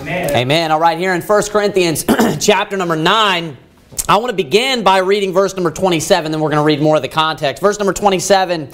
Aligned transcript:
Amen. 0.00 0.34
Amen. 0.34 0.72
All 0.72 0.80
right, 0.80 0.96
here 0.96 1.12
in 1.12 1.20
1 1.20 1.42
Corinthians 1.50 2.06
chapter 2.40 2.74
number 2.78 2.96
9, 2.96 3.56
I 4.08 4.16
want 4.16 4.30
to 4.30 4.36
begin 4.36 4.82
by 4.82 4.98
reading 4.98 5.34
verse 5.34 5.54
number 5.54 5.70
27, 5.70 6.32
then 6.32 6.40
we're 6.40 6.48
going 6.48 6.62
to 6.62 6.64
read 6.64 6.80
more 6.80 6.96
of 6.96 7.02
the 7.02 7.08
context. 7.08 7.60
Verse 7.60 7.78
number 7.78 7.92
27 7.92 8.70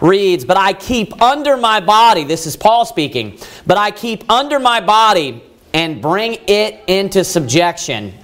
reads, 0.00 0.46
But 0.46 0.56
I 0.56 0.72
keep 0.72 1.20
under 1.20 1.58
my 1.58 1.80
body, 1.80 2.24
this 2.24 2.46
is 2.46 2.56
Paul 2.56 2.86
speaking, 2.86 3.38
but 3.66 3.76
I 3.76 3.90
keep 3.90 4.30
under 4.30 4.58
my 4.58 4.80
body 4.80 5.44
and 5.74 6.00
bring 6.00 6.38
it 6.48 6.82
into 6.86 7.22
subjection. 7.22 8.14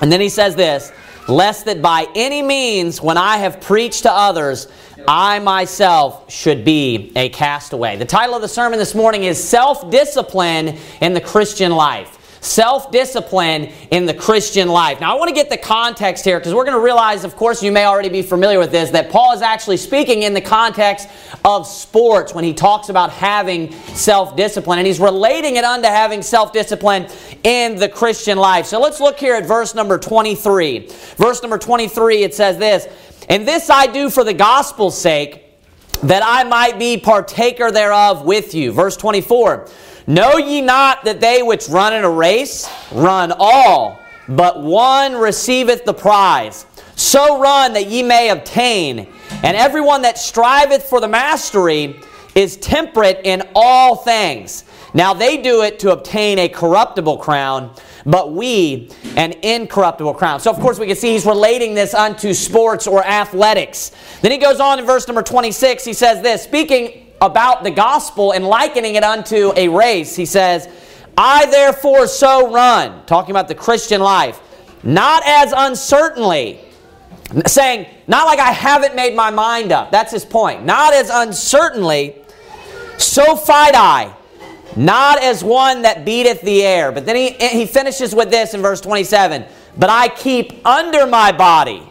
And 0.00 0.10
then 0.10 0.22
he 0.22 0.30
says 0.30 0.56
this, 0.56 0.92
Lest 1.28 1.66
that 1.66 1.82
by 1.82 2.06
any 2.14 2.40
means, 2.40 3.02
when 3.02 3.18
I 3.18 3.36
have 3.36 3.60
preached 3.60 4.04
to 4.04 4.10
others, 4.10 4.68
I 5.06 5.38
myself 5.38 6.30
should 6.30 6.64
be 6.64 7.12
a 7.16 7.28
castaway. 7.30 7.96
The 7.96 8.04
title 8.04 8.34
of 8.34 8.42
the 8.42 8.48
sermon 8.48 8.78
this 8.78 8.94
morning 8.94 9.24
is 9.24 9.42
Self 9.42 9.90
Discipline 9.90 10.78
in 11.00 11.14
the 11.14 11.20
Christian 11.20 11.72
Life. 11.72 12.18
Self 12.42 12.90
discipline 12.90 13.70
in 13.90 14.06
the 14.06 14.14
Christian 14.14 14.68
life. 14.68 14.98
Now, 14.98 15.14
I 15.14 15.18
want 15.18 15.28
to 15.28 15.34
get 15.34 15.50
the 15.50 15.58
context 15.58 16.24
here 16.24 16.38
because 16.38 16.54
we're 16.54 16.64
going 16.64 16.76
to 16.76 16.82
realize, 16.82 17.22
of 17.22 17.36
course, 17.36 17.62
you 17.62 17.70
may 17.70 17.84
already 17.84 18.08
be 18.08 18.22
familiar 18.22 18.58
with 18.58 18.70
this, 18.70 18.90
that 18.90 19.10
Paul 19.10 19.34
is 19.34 19.42
actually 19.42 19.76
speaking 19.76 20.22
in 20.22 20.32
the 20.32 20.40
context 20.40 21.06
of 21.44 21.66
sports 21.66 22.32
when 22.32 22.42
he 22.42 22.54
talks 22.54 22.88
about 22.88 23.10
having 23.10 23.72
self 23.94 24.36
discipline. 24.36 24.78
And 24.78 24.86
he's 24.86 25.00
relating 25.00 25.56
it 25.56 25.64
unto 25.64 25.88
having 25.88 26.22
self 26.22 26.50
discipline 26.50 27.08
in 27.44 27.76
the 27.76 27.90
Christian 27.90 28.38
life. 28.38 28.64
So 28.64 28.80
let's 28.80 29.00
look 29.00 29.18
here 29.18 29.34
at 29.34 29.44
verse 29.44 29.74
number 29.74 29.98
23. 29.98 30.88
Verse 31.16 31.42
number 31.42 31.58
23, 31.58 32.22
it 32.22 32.34
says 32.34 32.56
this 32.56 32.88
And 33.30 33.46
this 33.46 33.70
I 33.70 33.86
do 33.86 34.10
for 34.10 34.24
the 34.24 34.34
gospel's 34.34 35.00
sake, 35.00 35.44
that 36.02 36.22
I 36.24 36.42
might 36.44 36.78
be 36.80 36.98
partaker 36.98 37.70
thereof 37.70 38.24
with 38.24 38.54
you. 38.54 38.72
Verse 38.72 38.96
24. 38.96 39.68
Know 40.08 40.36
ye 40.38 40.60
not 40.60 41.04
that 41.04 41.20
they 41.20 41.40
which 41.40 41.68
run 41.68 41.94
in 41.94 42.02
a 42.02 42.10
race 42.10 42.68
run 42.90 43.32
all, 43.38 44.00
but 44.28 44.60
one 44.60 45.14
receiveth 45.14 45.84
the 45.84 45.94
prize? 45.94 46.66
So 46.96 47.40
run 47.40 47.74
that 47.74 47.86
ye 47.86 48.02
may 48.02 48.30
obtain. 48.30 49.06
And 49.44 49.56
everyone 49.56 50.02
that 50.02 50.18
striveth 50.18 50.82
for 50.82 51.00
the 51.00 51.06
mastery 51.06 52.00
is 52.34 52.56
temperate 52.56 53.20
in 53.22 53.42
all 53.54 53.94
things. 53.94 54.64
Now 54.92 55.14
they 55.14 55.36
do 55.36 55.62
it 55.62 55.78
to 55.80 55.92
obtain 55.92 56.40
a 56.40 56.48
corruptible 56.48 57.18
crown, 57.18 57.72
but 58.06 58.32
we 58.32 58.90
an 59.16 59.32
incorruptible 59.42 60.14
crown. 60.14 60.40
So, 60.40 60.50
of 60.50 60.58
course, 60.58 60.78
we 60.78 60.86
can 60.86 60.96
see 60.96 61.12
he's 61.12 61.26
relating 61.26 61.74
this 61.74 61.94
unto 61.94 62.34
sports 62.34 62.86
or 62.86 63.04
athletics. 63.04 63.92
Then 64.22 64.32
he 64.32 64.38
goes 64.38 64.60
on 64.60 64.78
in 64.78 64.86
verse 64.86 65.06
number 65.06 65.22
26, 65.22 65.84
he 65.84 65.92
says 65.92 66.22
this 66.22 66.42
Speaking 66.42 67.06
about 67.20 67.64
the 67.64 67.70
gospel 67.70 68.32
and 68.32 68.46
likening 68.46 68.94
it 68.94 69.04
unto 69.04 69.52
a 69.56 69.68
race. 69.68 70.16
He 70.16 70.26
says, 70.26 70.68
I 71.16 71.46
therefore 71.46 72.06
so 72.06 72.50
run, 72.50 73.04
talking 73.06 73.30
about 73.30 73.48
the 73.48 73.54
Christian 73.54 74.00
life, 74.00 74.40
not 74.82 75.22
as 75.26 75.52
uncertainly, 75.54 76.60
saying, 77.46 77.86
not 78.06 78.26
like 78.26 78.38
I 78.38 78.52
haven't 78.52 78.96
made 78.96 79.14
my 79.14 79.30
mind 79.30 79.72
up. 79.72 79.90
That's 79.90 80.12
his 80.12 80.24
point. 80.24 80.64
Not 80.64 80.94
as 80.94 81.10
uncertainly, 81.10 82.16
so 82.96 83.36
fight 83.36 83.74
I, 83.74 84.14
not 84.76 85.22
as 85.22 85.42
one 85.42 85.82
that 85.82 86.04
beateth 86.04 86.42
the 86.42 86.62
air. 86.62 86.92
But 86.92 87.06
then 87.06 87.16
he, 87.16 87.30
he 87.30 87.66
finishes 87.66 88.14
with 88.14 88.30
this 88.30 88.54
in 88.54 88.62
verse 88.62 88.80
27 88.80 89.44
But 89.76 89.90
I 89.90 90.08
keep 90.08 90.66
under 90.66 91.06
my 91.06 91.32
body 91.32 91.82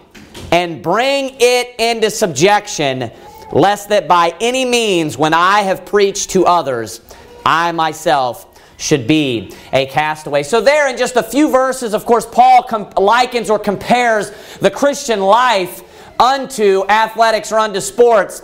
and 0.51 0.81
bring 0.81 1.35
it 1.39 1.75
into 1.79 2.09
subjection 2.09 3.11
lest 3.51 3.89
that 3.89 4.07
by 4.07 4.35
any 4.39 4.65
means, 4.65 5.17
when 5.17 5.33
I 5.33 5.61
have 5.61 5.85
preached 5.85 6.31
to 6.31 6.45
others, 6.45 7.01
I 7.45 7.71
myself 7.71 8.45
should 8.77 9.07
be 9.07 9.53
a 9.73 9.87
castaway. 9.87 10.43
So, 10.43 10.61
there 10.61 10.87
in 10.87 10.97
just 10.97 11.15
a 11.15 11.23
few 11.23 11.49
verses, 11.51 11.93
of 11.93 12.05
course, 12.05 12.25
Paul 12.25 12.63
com- 12.63 12.91
likens 12.95 13.49
or 13.49 13.59
compares 13.59 14.31
the 14.57 14.71
Christian 14.71 15.19
life 15.19 15.83
unto 16.19 16.85
athletics 16.87 17.51
or 17.51 17.59
unto 17.59 17.81
sports. 17.81 18.43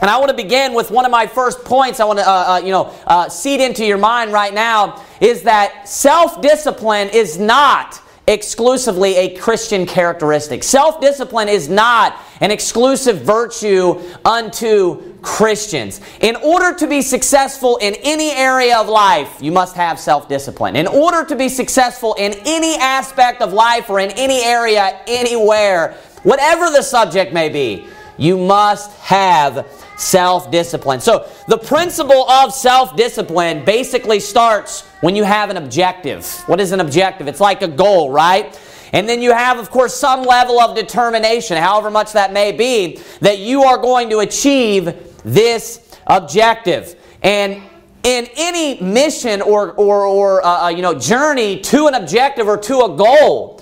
And 0.00 0.10
I 0.10 0.18
want 0.18 0.30
to 0.30 0.36
begin 0.36 0.74
with 0.74 0.90
one 0.90 1.04
of 1.04 1.10
my 1.10 1.26
first 1.26 1.64
points 1.64 2.00
I 2.00 2.04
want 2.04 2.18
to, 2.18 2.28
uh, 2.28 2.32
uh, 2.32 2.58
you 2.58 2.70
know, 2.70 2.92
uh, 3.06 3.28
seed 3.28 3.60
into 3.60 3.84
your 3.84 3.98
mind 3.98 4.32
right 4.32 4.52
now 4.52 5.02
is 5.20 5.42
that 5.42 5.88
self 5.88 6.42
discipline 6.42 7.08
is 7.08 7.38
not 7.38 8.00
exclusively 8.28 9.16
a 9.16 9.36
Christian 9.36 9.86
characteristic. 9.86 10.64
Self 10.64 11.00
discipline 11.00 11.48
is 11.48 11.68
not 11.68 12.20
an 12.40 12.50
exclusive 12.50 13.22
virtue 13.22 14.00
unto 14.24 15.14
Christians. 15.22 16.00
In 16.20 16.36
order 16.36 16.76
to 16.78 16.86
be 16.86 17.00
successful 17.00 17.78
in 17.78 17.94
any 18.02 18.30
area 18.32 18.78
of 18.78 18.88
life, 18.88 19.38
you 19.40 19.52
must 19.52 19.76
have 19.76 19.98
self 19.98 20.28
discipline. 20.28 20.76
In 20.76 20.86
order 20.86 21.24
to 21.24 21.36
be 21.36 21.48
successful 21.48 22.14
in 22.14 22.34
any 22.44 22.76
aspect 22.76 23.40
of 23.40 23.52
life 23.52 23.88
or 23.88 23.98
in 24.00 24.10
any 24.10 24.42
area, 24.44 25.00
anywhere, 25.06 25.96
whatever 26.22 26.70
the 26.70 26.82
subject 26.82 27.32
may 27.32 27.48
be, 27.48 27.86
you 28.18 28.36
must 28.36 28.92
have 28.98 29.66
self 29.96 30.50
discipline. 30.50 31.00
So, 31.00 31.28
the 31.48 31.58
principle 31.58 32.28
of 32.30 32.52
self 32.52 32.96
discipline 32.96 33.64
basically 33.64 34.20
starts 34.20 34.82
when 35.00 35.16
you 35.16 35.24
have 35.24 35.50
an 35.50 35.56
objective. 35.56 36.26
What 36.46 36.60
is 36.60 36.72
an 36.72 36.80
objective? 36.80 37.28
It's 37.28 37.40
like 37.40 37.62
a 37.62 37.68
goal, 37.68 38.10
right? 38.10 38.58
And 38.92 39.08
then 39.08 39.20
you 39.20 39.32
have, 39.32 39.58
of 39.58 39.70
course, 39.70 39.94
some 39.94 40.22
level 40.22 40.60
of 40.60 40.76
determination, 40.76 41.56
however 41.56 41.90
much 41.90 42.12
that 42.12 42.32
may 42.32 42.52
be, 42.52 43.00
that 43.20 43.38
you 43.38 43.64
are 43.64 43.78
going 43.78 44.10
to 44.10 44.20
achieve 44.20 44.94
this 45.24 45.98
objective. 46.06 46.94
And 47.22 47.62
in 48.04 48.28
any 48.36 48.80
mission 48.80 49.42
or, 49.42 49.72
or, 49.72 50.06
or 50.06 50.46
uh, 50.46 50.66
uh 50.66 50.68
you 50.68 50.82
know, 50.82 50.94
journey 50.94 51.60
to 51.60 51.88
an 51.88 51.94
objective 51.94 52.46
or 52.46 52.56
to 52.58 52.82
a 52.82 52.96
goal, 52.96 53.55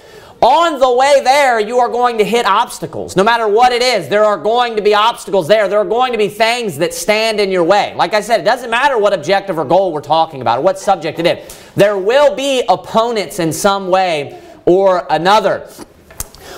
on 0.45 0.79
the 0.79 0.93
way 0.93 1.23
there, 1.25 1.59
you 1.59 1.79
are 1.79 1.89
going 1.89 2.19
to 2.19 2.25
hit 2.25 2.45
obstacles. 2.45 3.17
No 3.17 3.25
matter 3.25 3.49
what 3.49 3.73
it 3.73 3.81
is, 3.81 4.09
there 4.09 4.25
are 4.25 4.37
going 4.37 4.77
to 4.77 4.83
be 4.83 4.95
obstacles 4.95 5.49
there. 5.49 5.69
There 5.69 5.79
are 5.79 5.87
going 5.87 6.13
to 6.13 6.19
be 6.19 6.29
things 6.29 6.77
that 6.79 6.93
stand 6.93 7.41
in 7.41 7.51
your 7.51 7.65
way. 7.65 7.95
Like 7.97 8.13
I 8.13 8.21
said, 8.21 8.41
it 8.41 8.45
doesn't 8.45 8.69
matter 8.69 8.99
what 8.99 9.15
objective 9.15 9.59
or 9.59 9.65
goal 9.65 9.91
we're 9.91 10.03
talking 10.03 10.43
about 10.43 10.59
or 10.59 10.63
what 10.63 10.79
subject 10.79 11.19
it 11.19 11.27
is. 11.27 11.59
There 11.77 11.97
will 11.97 12.37
be 12.37 12.63
opponents 12.69 13.39
in 13.39 13.55
some 13.55 13.89
way 13.89 14.39
or 14.67 15.07
another. 15.09 15.61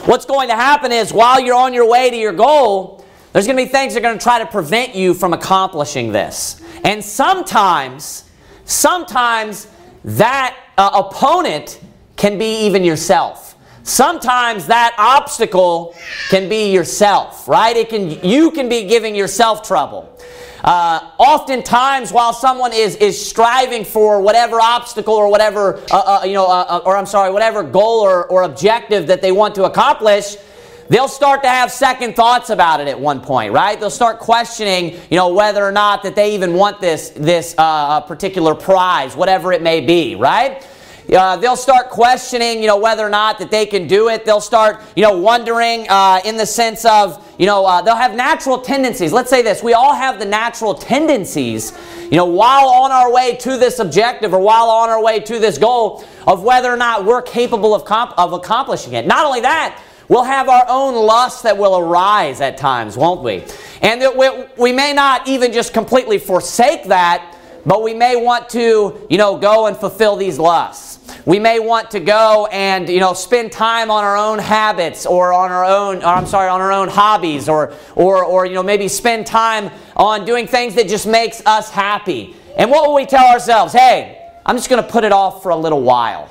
What's 0.06 0.24
going 0.26 0.48
to 0.48 0.56
happen 0.56 0.90
is 0.90 1.12
while 1.12 1.38
you're 1.38 1.54
on 1.54 1.72
your 1.72 1.88
way 1.88 2.10
to 2.10 2.16
your 2.16 2.32
goal, 2.32 3.04
there's 3.32 3.46
going 3.46 3.56
to 3.56 3.64
be 3.64 3.70
things 3.70 3.94
that 3.94 4.00
are 4.00 4.02
going 4.02 4.18
to 4.18 4.22
try 4.22 4.40
to 4.40 4.46
prevent 4.46 4.96
you 4.96 5.14
from 5.14 5.32
accomplishing 5.32 6.10
this. 6.10 6.60
And 6.82 7.04
sometimes, 7.04 8.24
sometimes 8.64 9.68
that 10.02 10.56
uh, 10.76 11.04
opponent 11.08 11.80
can 12.16 12.36
be 12.36 12.66
even 12.66 12.82
yourself. 12.82 13.45
Sometimes 13.86 14.66
that 14.66 14.96
obstacle 14.98 15.94
can 16.28 16.48
be 16.48 16.72
yourself, 16.72 17.46
right? 17.46 17.76
It 17.76 17.88
can 17.88 18.10
you 18.24 18.50
can 18.50 18.68
be 18.68 18.82
giving 18.82 19.14
yourself 19.14 19.62
trouble. 19.62 20.12
Uh, 20.64 21.12
oftentimes, 21.18 22.10
while 22.10 22.32
someone 22.32 22.72
is 22.72 22.96
is 22.96 23.24
striving 23.24 23.84
for 23.84 24.20
whatever 24.20 24.60
obstacle 24.60 25.14
or 25.14 25.30
whatever 25.30 25.76
uh, 25.92 26.20
uh, 26.20 26.24
you 26.24 26.32
know, 26.32 26.46
uh, 26.46 26.66
uh, 26.68 26.82
or 26.84 26.96
I'm 26.96 27.06
sorry, 27.06 27.30
whatever 27.30 27.62
goal 27.62 28.00
or, 28.00 28.26
or 28.26 28.42
objective 28.42 29.06
that 29.06 29.22
they 29.22 29.30
want 29.30 29.54
to 29.54 29.64
accomplish, 29.66 30.36
they'll 30.88 31.06
start 31.06 31.44
to 31.44 31.48
have 31.48 31.70
second 31.70 32.16
thoughts 32.16 32.50
about 32.50 32.80
it 32.80 32.88
at 32.88 32.98
one 32.98 33.20
point, 33.20 33.52
right? 33.52 33.78
They'll 33.78 33.88
start 33.88 34.18
questioning, 34.18 35.00
you 35.10 35.16
know, 35.16 35.32
whether 35.32 35.64
or 35.64 35.70
not 35.70 36.02
that 36.02 36.16
they 36.16 36.34
even 36.34 36.54
want 36.54 36.80
this 36.80 37.10
this 37.10 37.54
uh, 37.56 38.00
particular 38.00 38.56
prize, 38.56 39.14
whatever 39.14 39.52
it 39.52 39.62
may 39.62 39.80
be, 39.80 40.16
right? 40.16 40.66
Uh, 41.12 41.36
they'll 41.36 41.56
start 41.56 41.88
questioning, 41.88 42.60
you 42.60 42.66
know, 42.66 42.76
whether 42.76 43.06
or 43.06 43.08
not 43.08 43.38
that 43.38 43.50
they 43.50 43.64
can 43.64 43.86
do 43.86 44.08
it. 44.08 44.24
They'll 44.24 44.40
start, 44.40 44.82
you 44.96 45.02
know, 45.02 45.16
wondering 45.16 45.86
uh, 45.88 46.20
in 46.24 46.36
the 46.36 46.46
sense 46.46 46.84
of, 46.84 47.24
you 47.38 47.46
know, 47.46 47.64
uh, 47.64 47.80
they'll 47.82 47.94
have 47.94 48.14
natural 48.14 48.58
tendencies. 48.58 49.12
Let's 49.12 49.30
say 49.30 49.42
this: 49.42 49.62
we 49.62 49.72
all 49.72 49.94
have 49.94 50.18
the 50.18 50.24
natural 50.24 50.74
tendencies, 50.74 51.72
you 52.10 52.16
know, 52.16 52.24
while 52.24 52.68
on 52.68 52.90
our 52.90 53.12
way 53.12 53.36
to 53.36 53.56
this 53.56 53.78
objective 53.78 54.34
or 54.34 54.40
while 54.40 54.68
on 54.68 54.88
our 54.88 55.02
way 55.02 55.20
to 55.20 55.38
this 55.38 55.58
goal, 55.58 56.04
of 56.26 56.42
whether 56.42 56.72
or 56.72 56.76
not 56.76 57.04
we're 57.04 57.22
capable 57.22 57.74
of 57.74 57.84
comp- 57.84 58.18
of 58.18 58.32
accomplishing 58.32 58.94
it. 58.94 59.06
Not 59.06 59.24
only 59.24 59.42
that. 59.42 59.82
We'll 60.08 60.22
have 60.22 60.48
our 60.48 60.64
own 60.68 60.94
lusts 60.94 61.42
that 61.42 61.58
will 61.58 61.78
arise 61.78 62.40
at 62.40 62.56
times, 62.56 62.96
won't 62.96 63.22
we? 63.24 63.42
And 63.82 64.00
that 64.02 64.16
we, 64.16 64.46
we 64.56 64.72
may 64.72 64.92
not 64.92 65.26
even 65.26 65.52
just 65.52 65.74
completely 65.74 66.18
forsake 66.18 66.84
that, 66.84 67.36
but 67.64 67.82
we 67.82 67.92
may 67.92 68.14
want 68.14 68.48
to, 68.50 69.04
you 69.10 69.18
know, 69.18 69.36
go 69.36 69.66
and 69.66 69.76
fulfill 69.76 70.14
these 70.14 70.38
lusts. 70.38 70.95
We 71.26 71.40
may 71.40 71.58
want 71.58 71.90
to 71.90 71.98
go 71.98 72.46
and 72.52 72.88
you 72.88 73.00
know 73.00 73.12
spend 73.12 73.50
time 73.50 73.90
on 73.90 74.04
our 74.04 74.16
own 74.16 74.38
habits 74.38 75.06
or 75.06 75.32
on 75.32 75.50
our 75.50 75.64
own 75.64 75.96
or 75.96 76.06
I'm 76.06 76.24
sorry 76.24 76.48
on 76.48 76.60
our 76.60 76.70
own 76.70 76.88
hobbies 76.88 77.48
or 77.48 77.74
or 77.96 78.24
or 78.24 78.46
you 78.46 78.54
know 78.54 78.62
maybe 78.62 78.86
spend 78.86 79.26
time 79.26 79.72
on 79.96 80.24
doing 80.24 80.46
things 80.46 80.76
that 80.76 80.88
just 80.88 81.04
makes 81.04 81.44
us 81.44 81.68
happy. 81.68 82.36
And 82.56 82.70
what 82.70 82.86
will 82.86 82.94
we 82.94 83.06
tell 83.06 83.26
ourselves? 83.26 83.72
Hey, 83.72 84.22
I'm 84.46 84.56
just 84.56 84.70
going 84.70 84.80
to 84.80 84.88
put 84.88 85.02
it 85.02 85.10
off 85.10 85.42
for 85.42 85.50
a 85.50 85.56
little 85.56 85.82
while. 85.82 86.30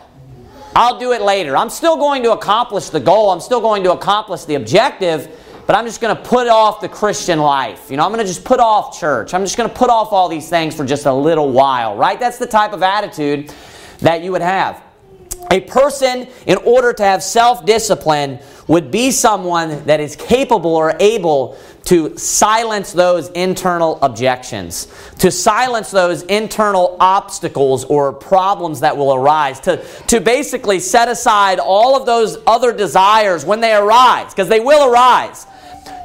I'll 0.74 0.98
do 0.98 1.12
it 1.12 1.22
later. 1.22 1.58
I'm 1.58 1.70
still 1.70 1.98
going 1.98 2.24
to 2.24 2.32
accomplish 2.32 2.90
the 2.90 3.02
goal. 3.02 3.32
I'm 3.32 3.42
still 3.42 3.62
going 3.62 3.84
to 3.84 3.92
accomplish 3.92 4.46
the 4.46 4.56
objective, 4.56 5.30
but 5.68 5.76
I'm 5.76 5.86
just 5.86 6.00
going 6.00 6.16
to 6.16 6.22
put 6.22 6.48
off 6.48 6.80
the 6.80 6.90
Christian 6.90 7.40
life. 7.40 7.92
You 7.92 7.98
know, 7.98 8.06
I'm 8.06 8.14
going 8.14 8.26
to 8.26 8.28
just 8.28 8.46
put 8.46 8.62
off 8.62 8.98
church. 8.98 9.34
I'm 9.34 9.42
just 9.44 9.58
going 9.58 9.70
to 9.70 9.76
put 9.76 9.90
off 9.90 10.14
all 10.14 10.30
these 10.30 10.50
things 10.50 10.74
for 10.74 10.86
just 10.86 11.06
a 11.06 11.14
little 11.14 11.52
while, 11.52 11.98
right? 11.98 12.18
That's 12.18 12.38
the 12.38 12.48
type 12.48 12.72
of 12.72 12.82
attitude 12.82 13.54
that 14.00 14.24
you 14.24 14.32
would 14.32 14.42
have. 14.42 14.85
A 15.52 15.62
person, 15.62 16.28
in 16.48 16.58
order 16.58 16.92
to 16.94 17.04
have 17.04 17.22
self 17.22 17.66
discipline, 17.66 18.40
would 18.68 18.90
be 18.90 19.12
someone 19.12 19.86
that 19.86 20.00
is 20.00 20.16
capable 20.16 20.76
or 20.76 20.96
able 21.00 21.58
to 21.86 22.18
silence 22.18 22.94
those 22.94 23.30
internal 23.30 24.00
objections, 24.02 24.88
to 25.20 25.30
silence 25.30 25.92
those 25.92 26.24
internal 26.24 26.98
obstacles 27.00 27.86
or 27.86 28.12
problems 28.12 28.80
that 28.80 28.98
will 28.98 29.14
arise, 29.14 29.60
to, 29.60 29.86
to 30.08 30.20
basically 30.20 30.80
set 30.80 31.08
aside 31.08 31.60
all 31.60 31.96
of 31.96 32.08
those 32.08 32.40
other 32.48 32.74
desires 32.74 33.46
when 33.46 33.60
they 33.60 33.74
arise, 33.74 34.34
because 34.34 34.50
they 34.50 34.60
will 34.60 34.92
arise, 34.92 35.46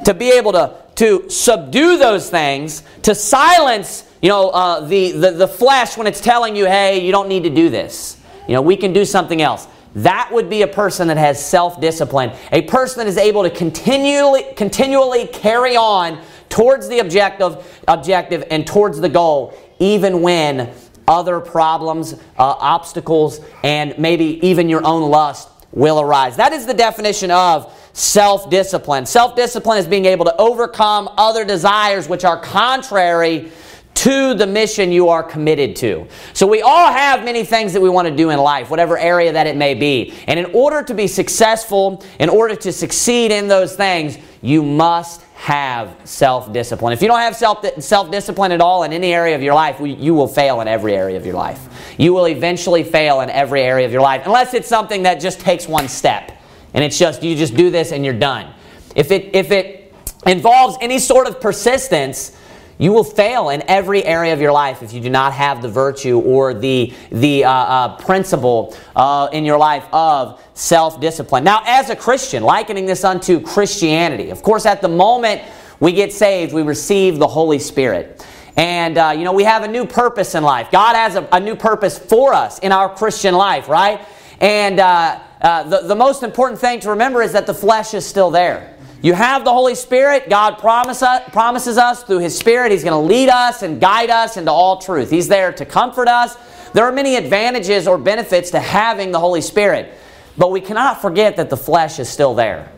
to 0.04 0.12
be 0.12 0.30
able 0.30 0.52
to, 0.52 0.76
to 0.96 1.30
subdue 1.30 1.96
those 1.96 2.28
things, 2.28 2.82
to 3.02 3.14
silence 3.14 4.04
you 4.20 4.28
know, 4.28 4.50
uh, 4.50 4.80
the, 4.80 5.12
the, 5.12 5.30
the 5.30 5.48
flesh 5.48 5.96
when 5.96 6.06
it's 6.06 6.20
telling 6.20 6.54
you, 6.54 6.66
hey, 6.66 7.04
you 7.04 7.10
don't 7.10 7.28
need 7.28 7.44
to 7.44 7.50
do 7.50 7.70
this. 7.70 8.19
You 8.50 8.56
know, 8.56 8.62
we 8.62 8.76
can 8.76 8.92
do 8.92 9.04
something 9.04 9.40
else. 9.40 9.68
That 9.94 10.30
would 10.32 10.50
be 10.50 10.62
a 10.62 10.66
person 10.66 11.06
that 11.06 11.16
has 11.16 11.44
self 11.44 11.80
discipline, 11.80 12.32
a 12.50 12.62
person 12.62 12.98
that 12.98 13.06
is 13.06 13.16
able 13.16 13.44
to 13.44 13.50
continually, 13.50 14.42
continually 14.56 15.28
carry 15.28 15.76
on 15.76 16.20
towards 16.48 16.88
the 16.88 16.98
objective, 16.98 17.80
objective 17.86 18.42
and 18.50 18.66
towards 18.66 18.98
the 18.98 19.08
goal, 19.08 19.56
even 19.78 20.20
when 20.20 20.68
other 21.06 21.38
problems, 21.38 22.14
uh, 22.14 22.18
obstacles, 22.38 23.38
and 23.62 23.96
maybe 23.98 24.44
even 24.44 24.68
your 24.68 24.84
own 24.84 25.08
lust 25.08 25.48
will 25.70 26.00
arise. 26.00 26.34
That 26.34 26.52
is 26.52 26.66
the 26.66 26.74
definition 26.74 27.30
of 27.30 27.72
self 27.92 28.50
discipline. 28.50 29.06
Self 29.06 29.36
discipline 29.36 29.78
is 29.78 29.86
being 29.86 30.06
able 30.06 30.24
to 30.24 30.36
overcome 30.38 31.08
other 31.16 31.44
desires 31.44 32.08
which 32.08 32.24
are 32.24 32.40
contrary 32.40 33.52
to 34.00 34.32
the 34.32 34.46
mission 34.46 34.90
you 34.90 35.10
are 35.10 35.22
committed 35.22 35.76
to. 35.76 36.06
So 36.32 36.46
we 36.46 36.62
all 36.62 36.90
have 36.90 37.22
many 37.22 37.44
things 37.44 37.74
that 37.74 37.82
we 37.82 37.90
want 37.90 38.08
to 38.08 38.16
do 38.16 38.30
in 38.30 38.38
life, 38.38 38.70
whatever 38.70 38.96
area 38.96 39.30
that 39.30 39.46
it 39.46 39.56
may 39.56 39.74
be. 39.74 40.14
And 40.26 40.40
in 40.40 40.46
order 40.54 40.82
to 40.82 40.94
be 40.94 41.06
successful, 41.06 42.02
in 42.18 42.30
order 42.30 42.56
to 42.56 42.72
succeed 42.72 43.30
in 43.30 43.46
those 43.46 43.76
things, 43.76 44.16
you 44.40 44.62
must 44.62 45.20
have 45.34 45.94
self 46.04 46.50
discipline. 46.50 46.94
If 46.94 47.02
you 47.02 47.08
don't 47.08 47.20
have 47.20 47.36
self 47.36 48.10
discipline 48.10 48.52
at 48.52 48.62
all 48.62 48.84
in 48.84 48.94
any 48.94 49.12
area 49.12 49.36
of 49.36 49.42
your 49.42 49.52
life, 49.52 49.76
you 49.80 50.14
will 50.14 50.28
fail 50.28 50.62
in 50.62 50.68
every 50.68 50.94
area 50.94 51.18
of 51.18 51.26
your 51.26 51.34
life. 51.34 51.94
You 51.98 52.14
will 52.14 52.26
eventually 52.26 52.84
fail 52.84 53.20
in 53.20 53.28
every 53.28 53.60
area 53.60 53.84
of 53.84 53.92
your 53.92 54.00
life, 54.00 54.22
unless 54.24 54.54
it's 54.54 54.68
something 54.68 55.02
that 55.02 55.20
just 55.20 55.40
takes 55.40 55.68
one 55.68 55.88
step. 55.88 56.32
And 56.72 56.82
it's 56.82 56.96
just, 56.96 57.22
you 57.22 57.36
just 57.36 57.54
do 57.54 57.68
this 57.68 57.92
and 57.92 58.02
you're 58.02 58.18
done. 58.18 58.54
If 58.96 59.10
it, 59.10 59.34
if 59.34 59.50
it 59.50 59.94
involves 60.24 60.78
any 60.80 60.98
sort 60.98 61.26
of 61.28 61.38
persistence, 61.38 62.34
you 62.80 62.94
will 62.94 63.04
fail 63.04 63.50
in 63.50 63.62
every 63.68 64.02
area 64.02 64.32
of 64.32 64.40
your 64.40 64.52
life 64.52 64.82
if 64.82 64.94
you 64.94 65.02
do 65.02 65.10
not 65.10 65.34
have 65.34 65.60
the 65.60 65.68
virtue 65.68 66.18
or 66.18 66.54
the, 66.54 66.94
the 67.12 67.44
uh, 67.44 67.50
uh, 67.50 67.96
principle 67.98 68.74
uh, 68.96 69.28
in 69.34 69.44
your 69.44 69.58
life 69.58 69.84
of 69.92 70.42
self 70.54 70.98
discipline. 70.98 71.44
Now, 71.44 71.62
as 71.66 71.90
a 71.90 71.96
Christian, 71.96 72.42
likening 72.42 72.86
this 72.86 73.04
unto 73.04 73.38
Christianity, 73.38 74.30
of 74.30 74.42
course, 74.42 74.64
at 74.64 74.80
the 74.80 74.88
moment 74.88 75.42
we 75.78 75.92
get 75.92 76.10
saved, 76.10 76.54
we 76.54 76.62
receive 76.62 77.18
the 77.18 77.26
Holy 77.26 77.58
Spirit. 77.58 78.26
And, 78.56 78.96
uh, 78.96 79.12
you 79.14 79.24
know, 79.24 79.32
we 79.32 79.44
have 79.44 79.62
a 79.62 79.68
new 79.68 79.84
purpose 79.86 80.34
in 80.34 80.42
life. 80.42 80.70
God 80.70 80.96
has 80.96 81.16
a, 81.16 81.28
a, 81.32 81.38
new 81.38 81.56
purpose 81.56 81.98
for 81.98 82.32
us 82.32 82.58
in 82.60 82.72
our 82.72 82.88
Christian 82.94 83.34
life, 83.34 83.68
right? 83.68 84.00
And 84.40 84.80
uh, 84.80 85.20
uh, 85.42 85.62
the, 85.64 85.80
the 85.86 85.94
most 85.94 86.22
important 86.22 86.58
thing 86.58 86.80
to 86.80 86.90
remember 86.90 87.20
is 87.20 87.32
that 87.32 87.46
the 87.46 87.54
flesh 87.54 87.92
is 87.92 88.06
still 88.06 88.30
there. 88.30 88.74
You 89.02 89.14
have 89.14 89.44
the 89.44 89.52
Holy 89.52 89.74
Spirit. 89.74 90.28
God 90.28 90.58
promise 90.58 91.02
promises 91.32 91.78
us 91.78 92.02
through 92.02 92.18
His 92.18 92.36
Spirit 92.36 92.70
He's 92.70 92.84
going 92.84 93.00
to 93.00 93.14
lead 93.14 93.30
us 93.30 93.62
and 93.62 93.80
guide 93.80 94.10
us 94.10 94.36
into 94.36 94.50
all 94.50 94.78
truth. 94.78 95.10
He's 95.10 95.28
there 95.28 95.52
to 95.52 95.64
comfort 95.64 96.08
us. 96.08 96.36
There 96.72 96.84
are 96.84 96.92
many 96.92 97.16
advantages 97.16 97.88
or 97.88 97.98
benefits 97.98 98.50
to 98.50 98.60
having 98.60 99.10
the 99.10 99.18
Holy 99.18 99.40
Spirit. 99.40 99.94
But 100.36 100.50
we 100.50 100.60
cannot 100.60 101.00
forget 101.00 101.36
that 101.36 101.50
the 101.50 101.56
flesh 101.56 101.98
is 101.98 102.08
still 102.08 102.34
there. 102.34 102.70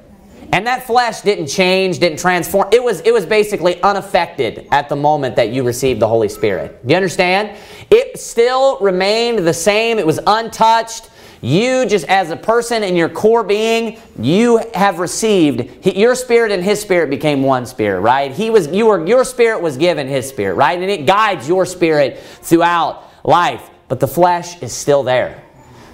And 0.53 0.67
that 0.67 0.87
flesh 0.87 1.23
didn't 1.23 1.47
change, 1.47 1.99
didn't 1.99 2.19
transform. 2.19 2.69
It 2.73 2.83
was, 2.83 3.01
it 3.01 3.13
was 3.13 3.25
basically 3.25 3.83
unaffected 3.83 4.69
at 4.71 4.89
the 4.89 4.97
moment 4.97 5.37
that 5.37 5.51
you 5.51 5.63
received 5.63 6.01
the 6.01 6.09
Holy 6.09 6.29
Spirit. 6.29 6.79
You 6.87 6.95
understand? 6.95 7.57
It 7.91 8.21
still 8.21 8.79
remained 8.79 9.47
the 9.47 9.55
same. 9.55 9.99
It 9.99 10.07
was 10.07 10.21
untouched. 10.27 11.09
You, 11.43 11.87
just 11.87 12.07
as 12.07 12.31
a 12.31 12.37
person 12.37 12.85
in 12.85 12.95
your 12.95 13.09
core 13.09 13.43
being, 13.43 13.99
you 14.17 14.63
have 14.75 15.01
received 15.01 15.85
your 15.85 16.15
spirit 16.15 16.53
and 16.53 16.63
his 16.63 16.81
spirit 16.81 17.11
became 17.11 17.43
one 17.43 17.67
spirit, 17.67 18.01
right? 18.01 18.31
He 18.31 18.49
was 18.49 18.69
you 18.69 18.87
were 18.87 19.05
your 19.05 19.25
spirit 19.25 19.61
was 19.61 19.77
given 19.77 20.07
his 20.07 20.29
spirit, 20.29 20.55
right? 20.55 20.81
And 20.81 20.89
it 20.89 21.05
guides 21.05 21.49
your 21.49 21.67
spirit 21.67 22.21
throughout 22.21 23.03
life, 23.25 23.69
but 23.89 23.99
the 23.99 24.07
flesh 24.07 24.63
is 24.63 24.73
still 24.73 25.03
there. 25.03 25.43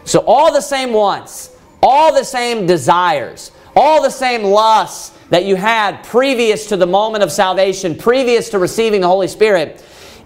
So 0.05 0.21
all 0.27 0.53
the 0.53 0.61
same 0.61 0.93
wants, 0.93 1.57
all 1.83 2.13
the 2.13 2.25
same 2.25 2.67
desires, 2.67 3.51
all 3.75 4.03
the 4.03 4.11
same 4.11 4.43
lusts 4.43 5.17
that 5.31 5.47
you 5.47 5.57
had 5.57 6.05
previous 6.05 6.67
to 6.67 6.77
the 6.77 6.87
moment 6.87 7.25
of 7.25 7.33
salvation, 7.33 7.97
previous 7.97 8.51
to 8.51 8.59
receiving 8.59 9.01
the 9.01 9.09
Holy 9.09 9.29
Spirit, 9.29 9.83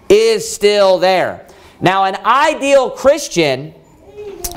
is 0.09 0.49
still 0.49 0.99
there. 0.99 1.47
Now, 1.79 2.03
an 2.03 2.15
ideal 2.25 2.89
Christian 2.89 3.73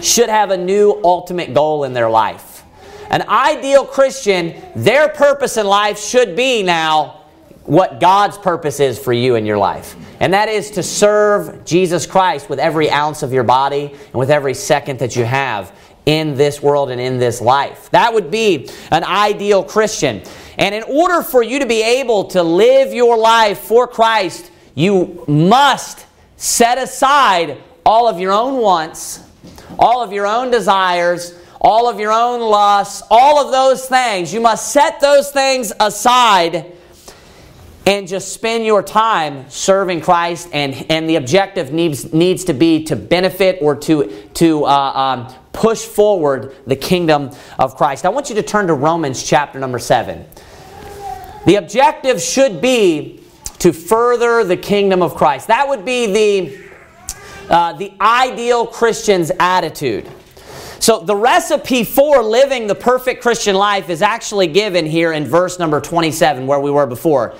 should 0.03 0.29
have 0.29 0.51
a 0.51 0.57
new 0.57 1.01
ultimate 1.03 1.55
goal 1.55 1.85
in 1.85 1.93
their 1.93 2.11
life. 2.11 2.63
An 3.11 3.23
ideal 3.29 3.85
Christian, 3.85 4.55
their 4.75 5.09
purpose 5.09 5.57
in 5.57 5.67
life 5.67 5.99
should 5.99 6.37
be 6.37 6.63
now 6.63 7.23
what 7.65 8.01
God's 8.01 8.39
purpose 8.39 8.81
is 8.81 8.99
for 8.99 9.13
you 9.13 9.35
in 9.35 9.45
your 9.45 9.59
life. 9.59 9.97
And 10.21 10.33
that 10.33 10.49
is 10.49 10.71
to 10.73 10.83
serve 10.83 11.65
Jesus 11.65 12.07
Christ 12.07 12.49
with 12.49 12.59
every 12.59 12.91
ounce 12.91 13.23
of 13.23 13.33
your 13.33 13.43
body 13.43 13.93
and 13.93 14.15
with 14.15 14.31
every 14.31 14.55
second 14.55 15.01
that 15.01 15.17
you 15.17 15.25
have 15.25 15.77
in 16.07 16.37
this 16.37 16.63
world 16.63 16.91
and 16.91 17.01
in 17.01 17.19
this 17.19 17.41
life. 17.41 17.91
That 17.91 18.15
would 18.15 18.31
be 18.31 18.71
an 18.93 19.03
ideal 19.03 19.65
Christian. 19.65 20.23
And 20.59 20.75
in 20.75 20.85
order 20.85 21.23
for 21.23 21.43
you 21.43 21.59
to 21.59 21.67
be 21.67 21.83
able 21.83 22.25
to 22.27 22.43
live 22.43 22.95
your 22.95 23.19
life 23.19 23.59
for 23.59 23.89
Christ, 23.89 24.51
you 24.75 25.25
must 25.27 26.07
set 26.37 26.79
aside 26.79 27.59
all 27.85 28.09
of 28.09 28.21
your 28.21 28.33
own 28.33 28.61
wants 28.61 29.26
all 29.79 30.03
of 30.03 30.13
your 30.13 30.27
own 30.27 30.51
desires, 30.51 31.39
all 31.61 31.89
of 31.89 31.99
your 31.99 32.13
own 32.13 32.41
lusts, 32.41 33.03
all 33.11 33.45
of 33.45 33.53
those 33.53 33.87
things. 33.87 34.33
You 34.33 34.41
must 34.41 34.73
set 34.73 35.01
those 35.01 35.31
things 35.31 35.73
aside 35.81 36.73
and 37.87 38.09
just 38.09 38.33
spend 38.33 38.67
your 38.67 38.83
time 38.83 39.49
serving 39.49 40.01
Christ. 40.01 40.49
And, 40.53 40.87
and 40.91 41.09
the 41.09 41.17
objective 41.17 41.73
needs, 41.73 42.13
needs 42.13 42.45
to 42.45 42.53
be 42.53 42.85
to 42.85 42.97
benefit 42.97 43.59
or 43.63 43.77
to, 43.77 44.29
to 44.35 44.65
uh, 44.65 44.69
um, 44.69 45.35
push 45.53 45.85
forward 45.85 46.55
the 46.67 46.77
kingdom 46.77 47.31
of 47.59 47.77
Christ. 47.77 48.05
I 48.05 48.09
want 48.09 48.29
you 48.29 48.35
to 48.37 48.43
turn 48.43 48.67
to 48.67 48.75
Romans 48.75 49.23
chapter 49.23 49.59
number 49.59 49.79
7. 49.79 50.25
The 51.47 51.55
objective 51.55 52.21
should 52.21 52.61
be 52.61 53.23
to 53.61 53.73
further 53.73 54.43
the 54.45 54.57
kingdom 54.57 55.01
of 55.01 55.15
Christ. 55.15 55.47
That 55.47 55.69
would 55.69 55.85
be 55.85 56.07
the 56.07 56.66
uh, 57.49 57.73
the 57.75 57.93
ideal 58.01 58.67
Christian's 58.67 59.31
attitude. 59.39 60.09
So, 60.79 61.01
the 61.01 61.17
recipe 61.17 61.85
for 61.85 62.23
living 62.23 62.67
the 62.67 62.75
perfect 62.75 63.23
Christian 63.23 63.57
life 63.57 63.89
is 63.89 64.03
actually 64.03 64.47
given 64.47 64.87
here 64.87 65.13
in 65.13 65.25
verse 65.25 65.59
number 65.59 65.81
27, 65.81 66.47
where 66.47 66.61
we 66.61 66.71
were 66.71 66.87
before. 66.87 67.35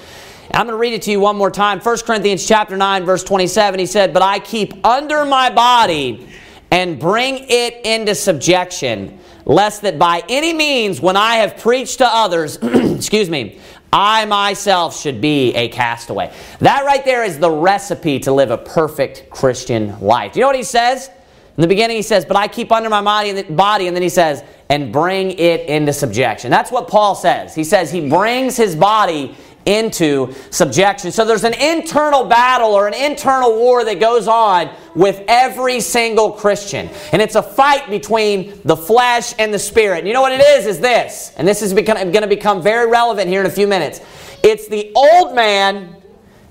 I'm 0.53 0.67
going 0.67 0.75
to 0.75 0.81
read 0.81 0.95
it 0.95 1.03
to 1.03 1.11
you 1.11 1.21
one 1.21 1.37
more 1.37 1.51
time. 1.51 1.81
1 1.81 1.99
Corinthians 2.07 2.47
chapter 2.47 2.77
9, 2.77 3.05
verse 3.05 3.23
27, 3.25 3.79
he 3.79 3.87
said, 3.87 4.13
But 4.13 4.23
I 4.23 4.39
keep 4.39 4.87
under 4.87 5.25
my 5.25 5.51
body 5.51 6.29
and 6.71 6.99
bring 6.99 7.45
it 7.49 7.85
into 7.85 8.15
subjection, 8.15 9.19
lest 9.45 9.83
that 9.83 9.99
by 9.99 10.23
any 10.29 10.53
means, 10.53 11.01
when 11.01 11.17
I 11.17 11.37
have 11.37 11.59
preached 11.59 11.99
to 11.99 12.07
others, 12.07 12.57
excuse 12.63 13.29
me, 13.29 13.61
I 13.93 14.25
myself 14.27 14.99
should 14.99 15.21
be 15.21 15.55
a 15.55 15.69
castaway. 15.69 16.33
That 16.61 16.85
right 16.85 17.05
there 17.05 17.25
is 17.25 17.39
the 17.39 17.51
recipe 17.51 18.19
to 18.21 18.33
live 18.33 18.51
a 18.51 18.59
perfect 18.59 19.31
Christian 19.31 19.99
life. 20.01 20.33
Do 20.33 20.41
you 20.41 20.43
know 20.43 20.49
what 20.49 20.57
he 20.57 20.63
says? 20.63 21.09
In 21.57 21.63
the 21.63 21.69
beginning, 21.69 21.97
he 21.97 22.03
says, 22.03 22.25
But 22.25 22.37
I 22.37 22.49
keep 22.49 22.71
under 22.71 22.91
my 22.91 23.01
body, 23.01 23.87
and 23.87 23.97
then 23.97 24.03
he 24.03 24.11
says, 24.11 24.45
And 24.69 24.93
bring 24.93 25.31
it 25.33 25.63
into 25.69 25.93
subjection. 25.93 26.51
That's 26.51 26.71
what 26.71 26.89
Paul 26.89 27.15
says. 27.15 27.55
He 27.55 27.65
says 27.65 27.91
he 27.91 28.09
brings 28.09 28.57
his 28.57 28.77
body 28.77 29.35
into 29.67 30.33
subjection. 30.51 31.13
So 31.13 31.25
there's 31.25 31.45
an 31.45 31.55
internal 31.55 32.25
battle 32.25 32.73
or 32.73 32.87
an 32.87 32.95
internal 32.95 33.55
war 33.57 33.85
that 33.85 34.01
goes 34.01 34.29
on 34.29 34.71
with 34.95 35.23
every 35.29 35.81
single 35.81 36.33
Christian. 36.33 36.89
And 37.13 37.21
it's 37.21 37.35
a 37.35 37.43
fight 37.43 37.91
between 37.91 38.61
the 38.65 38.77
flesh 38.77 39.35
and 39.39 39.53
the 39.53 39.59
spirit. 39.59 39.99
And 39.99 40.09
you 40.09 40.15
know 40.15 40.23
what 40.23 40.33
it 40.33 40.41
is? 40.41 40.67
Is 40.67 40.81
this. 40.81 41.33
And 41.37 41.47
this 41.47 41.63
is 41.63 41.73
going 41.73 42.07
to 42.23 42.27
become 42.27 42.63
very 42.63 42.89
relevant 42.91 43.29
here 43.29 43.41
in 43.41 43.47
a 43.47 43.51
few 43.51 43.67
minutes. 43.67 44.01
It's 44.43 44.69
the 44.69 44.93
old 44.95 45.35
man 45.35 45.97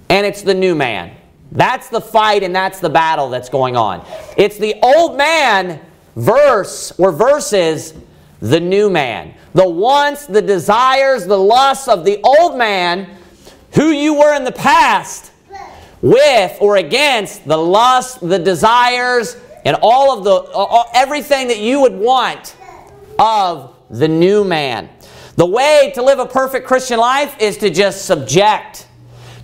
and 0.10 0.26
it's 0.26 0.42
the 0.42 0.54
new 0.54 0.76
man. 0.76 1.16
That's 1.52 1.90
the 1.90 2.02
fight 2.02 2.44
and 2.44 2.54
that's 2.54 2.80
the 2.80 2.90
battle 2.90 3.30
that's 3.30 3.50
going 3.50 3.78
on. 3.78 4.06
It's 4.38 4.58
the 4.58 4.76
old 4.84 5.18
man 5.18 5.80
verse 6.16 6.92
or 6.98 7.12
versus 7.12 7.94
the 8.46 8.60
new 8.60 8.90
man. 8.92 9.34
The 9.54 9.68
wants, 9.68 10.28
the 10.28 10.42
desires, 10.42 11.26
the 11.26 11.38
lusts 11.38 11.88
of 11.88 12.06
the 12.06 12.20
old 12.24 12.58
man, 12.58 13.10
who 13.74 13.90
you 13.90 14.14
were 14.14 14.36
in 14.36 14.44
the 14.44 14.52
past, 14.52 15.32
with 16.02 16.56
or 16.62 16.78
against 16.78 17.46
the 17.46 17.58
lust, 17.58 18.20
the 18.28 18.38
desires, 18.38 19.36
and 19.66 19.76
all 19.82 20.16
of 20.16 20.24
the 20.24 20.86
everything 20.94 21.48
that 21.48 21.58
you 21.58 21.82
would 21.82 21.96
want 21.96 22.56
of 23.18 23.76
the 23.90 24.08
new 24.08 24.44
man. 24.44 24.90
The 25.38 25.46
way 25.46 25.92
to 25.96 26.04
live 26.04 26.20
a 26.20 26.28
perfect 26.28 26.68
Christian 26.68 27.00
life 27.00 27.36
is 27.40 27.58
to 27.58 27.72
just 27.72 28.06
subject, 28.06 28.88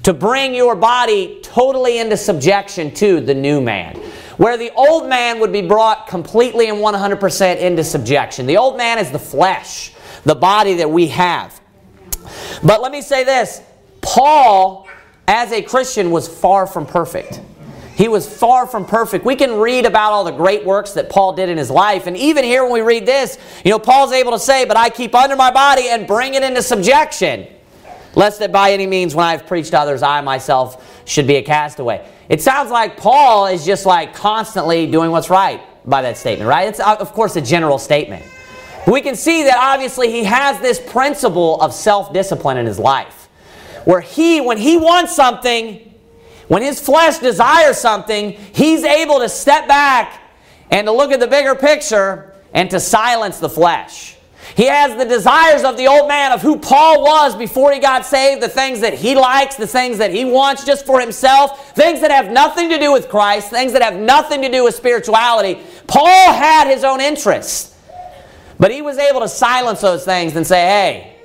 to 0.04 0.14
bring 0.14 0.54
your 0.54 0.76
body 0.76 1.40
totally 1.42 1.98
into 1.98 2.18
subjection 2.18 2.94
to 2.96 3.20
the 3.20 3.34
new 3.34 3.62
man. 3.62 4.00
Where 4.42 4.58
the 4.58 4.72
old 4.72 5.08
man 5.08 5.40
would 5.40 5.52
be 5.52 5.62
brought 5.62 6.08
completely 6.08 6.68
and 6.68 6.80
100% 6.80 7.60
into 7.60 7.84
subjection. 7.84 8.48
The 8.48 8.58
old 8.58 8.76
man 8.76 8.98
is 8.98 9.12
the 9.12 9.20
flesh, 9.20 9.94
the 10.24 10.34
body 10.34 10.74
that 10.78 10.90
we 10.90 11.10
have. 11.10 11.62
But 12.64 12.82
let 12.82 12.92
me 12.92 13.04
say 13.04 13.24
this 13.24 13.62
Paul, 14.02 14.88
as 15.28 15.52
a 15.52 15.62
Christian, 15.62 16.10
was 16.10 16.28
far 16.28 16.66
from 16.66 16.88
perfect. 16.88 17.40
He 17.94 18.08
was 18.08 18.28
far 18.28 18.66
from 18.66 18.88
perfect. 18.88 19.26
We 19.26 19.36
can 19.36 19.60
read 19.60 19.86
about 19.86 20.12
all 20.12 20.24
the 20.24 20.32
great 20.32 20.66
works 20.66 20.94
that 20.94 21.08
Paul 21.08 21.34
did 21.34 21.48
in 21.48 21.60
his 21.60 21.70
life. 21.70 22.08
And 22.08 22.18
even 22.18 22.44
here, 22.44 22.64
when 22.64 22.74
we 22.74 22.82
read 22.82 23.06
this, 23.06 23.38
you 23.64 23.70
know, 23.70 23.78
Paul's 23.78 24.12
able 24.12 24.32
to 24.32 24.40
say, 24.40 24.66
But 24.66 24.76
I 24.76 24.90
keep 24.90 25.14
under 25.14 25.36
my 25.36 25.52
body 25.52 25.90
and 25.90 26.08
bring 26.08 26.34
it 26.34 26.42
into 26.42 26.64
subjection, 26.64 27.46
lest 28.16 28.40
that 28.40 28.52
by 28.52 28.72
any 28.72 28.88
means, 28.88 29.14
when 29.14 29.28
I 29.28 29.34
have 29.34 29.46
preached 29.46 29.70
to 29.70 29.80
others, 29.80 30.02
I 30.02 30.22
myself 30.22 31.04
should 31.06 31.28
be 31.28 31.36
a 31.36 31.44
castaway. 31.44 32.04
It 32.32 32.42
sounds 32.42 32.72
like 32.72 32.96
Paul 32.96 33.48
is 33.48 33.66
just 33.66 33.86
like 33.86 34.16
constantly 34.16 34.88
doing 34.88 35.12
what's 35.12 35.30
right 35.30 35.60
by 35.86 36.02
that 36.04 36.16
statement, 36.16 36.48
right? 36.48 36.70
It's, 36.70 36.80
uh, 36.80 36.96
of 36.98 37.12
course, 37.12 37.36
a 37.36 37.42
general 37.42 37.78
statement. 37.78 38.24
We 38.88 39.02
can 39.02 39.18
see 39.18 39.44
that 39.44 39.58
obviously 39.58 40.10
he 40.10 40.24
has 40.24 40.58
this 40.62 40.80
principle 40.80 41.60
of 41.60 41.74
self 41.74 42.14
discipline 42.14 42.56
in 42.56 42.66
his 42.66 42.80
life. 42.80 43.28
Where 43.84 44.00
he, 44.00 44.40
when 44.40 44.58
he 44.58 44.78
wants 44.78 45.14
something, 45.14 45.94
when 46.48 46.62
his 46.62 46.80
flesh 46.80 47.18
desires 47.18 47.78
something, 47.78 48.32
he's 48.32 48.86
able 48.86 49.20
to 49.20 49.28
step 49.28 49.68
back 49.68 50.22
and 50.70 50.88
to 50.88 50.94
look 50.94 51.12
at 51.12 51.20
the 51.20 51.28
bigger 51.28 51.54
picture 51.54 52.34
and 52.54 52.70
to 52.72 52.80
silence 52.80 53.40
the 53.40 53.50
flesh. 53.50 54.16
He 54.56 54.66
has 54.66 54.98
the 54.98 55.06
desires 55.06 55.64
of 55.64 55.78
the 55.78 55.88
old 55.88 56.08
man 56.08 56.32
of 56.32 56.42
who 56.42 56.58
Paul 56.58 57.04
was 57.04 57.36
before 57.36 57.72
he 57.72 57.80
got 57.80 58.06
saved, 58.06 58.42
the 58.42 58.50
things 58.50 58.82
that 58.82 58.94
he 58.94 59.16
likes, 59.16 59.56
the 59.56 59.68
things 59.68 59.98
that 60.00 60.12
he 60.12 60.26
wants 60.26 60.66
just 60.66 60.86
for 60.86 61.00
himself, 61.00 61.74
things 61.76 62.02
that 62.02 62.12
have 62.12 62.32
nothing 62.32 62.70
to 62.70 62.80
do 62.80 62.92
with 62.92 63.10
Christ, 63.10 63.50
things 63.50 63.74
that 63.74 63.82
have 63.82 63.96
nothing 63.96 64.42
to 64.42 64.50
do 64.50 64.64
with 64.64 64.76
spirituality. 64.76 65.62
Paul 65.88 66.34
had 66.34 66.68
his 66.68 66.84
own 66.84 67.02
interests. 67.02 67.76
But 68.60 68.72
he 68.72 68.84
was 68.84 69.00
able 69.00 69.22
to 69.22 69.28
silence 69.28 69.82
those 69.82 70.06
things 70.06 70.36
and 70.36 70.46
say, 70.46 70.62
hey, 70.62 71.16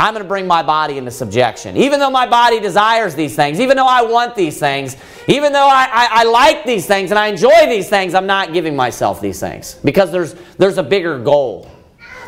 I'm 0.00 0.14
going 0.14 0.24
to 0.24 0.28
bring 0.28 0.48
my 0.48 0.64
body 0.64 0.98
into 0.98 1.12
subjection. 1.12 1.76
Even 1.76 2.00
though 2.00 2.10
my 2.10 2.26
body 2.26 2.58
desires 2.58 3.14
these 3.14 3.36
things, 3.36 3.60
even 3.60 3.76
though 3.76 3.86
I 3.86 4.02
want 4.02 4.34
these 4.34 4.58
things, 4.58 4.96
even 5.28 5.52
though 5.52 5.68
I, 5.68 5.88
I, 5.92 6.08
I, 6.10 6.24
like 6.24 6.64
these 6.64 6.86
things 6.86 7.12
and 7.12 7.18
I 7.20 7.28
enjoy 7.28 7.66
these 7.66 7.88
things, 7.88 8.14
I'm 8.14 8.26
not 8.26 8.52
giving 8.52 8.74
myself 8.74 9.20
these 9.20 9.38
things 9.38 9.74
because 9.84 10.10
there's, 10.10 10.34
there's 10.58 10.78
a 10.78 10.82
bigger 10.82 11.20
goal. 11.20 11.70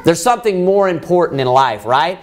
There's 0.04 0.22
something 0.22 0.64
more 0.64 0.88
important 0.88 1.40
in 1.40 1.46
life, 1.46 1.84
right? 1.84 2.18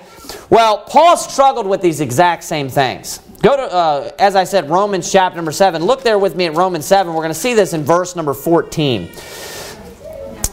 Well, 0.49 0.85
Paul 0.87 1.17
struggled 1.17 1.67
with 1.67 1.81
these 1.81 1.99
exact 1.99 2.43
same 2.43 2.69
things. 2.69 3.19
Go 3.41 3.57
to, 3.57 3.63
uh, 3.63 4.11
as 4.19 4.35
I 4.35 4.43
said, 4.43 4.69
Romans 4.69 5.11
chapter 5.11 5.35
number 5.35 5.51
7. 5.51 5.83
Look 5.83 6.03
there 6.03 6.19
with 6.19 6.35
me 6.35 6.45
at 6.45 6.55
Romans 6.55 6.85
7. 6.85 7.11
We're 7.11 7.21
going 7.21 7.33
to 7.33 7.39
see 7.39 7.55
this 7.55 7.73
in 7.73 7.83
verse 7.83 8.15
number 8.15 8.35
14. 8.35 9.09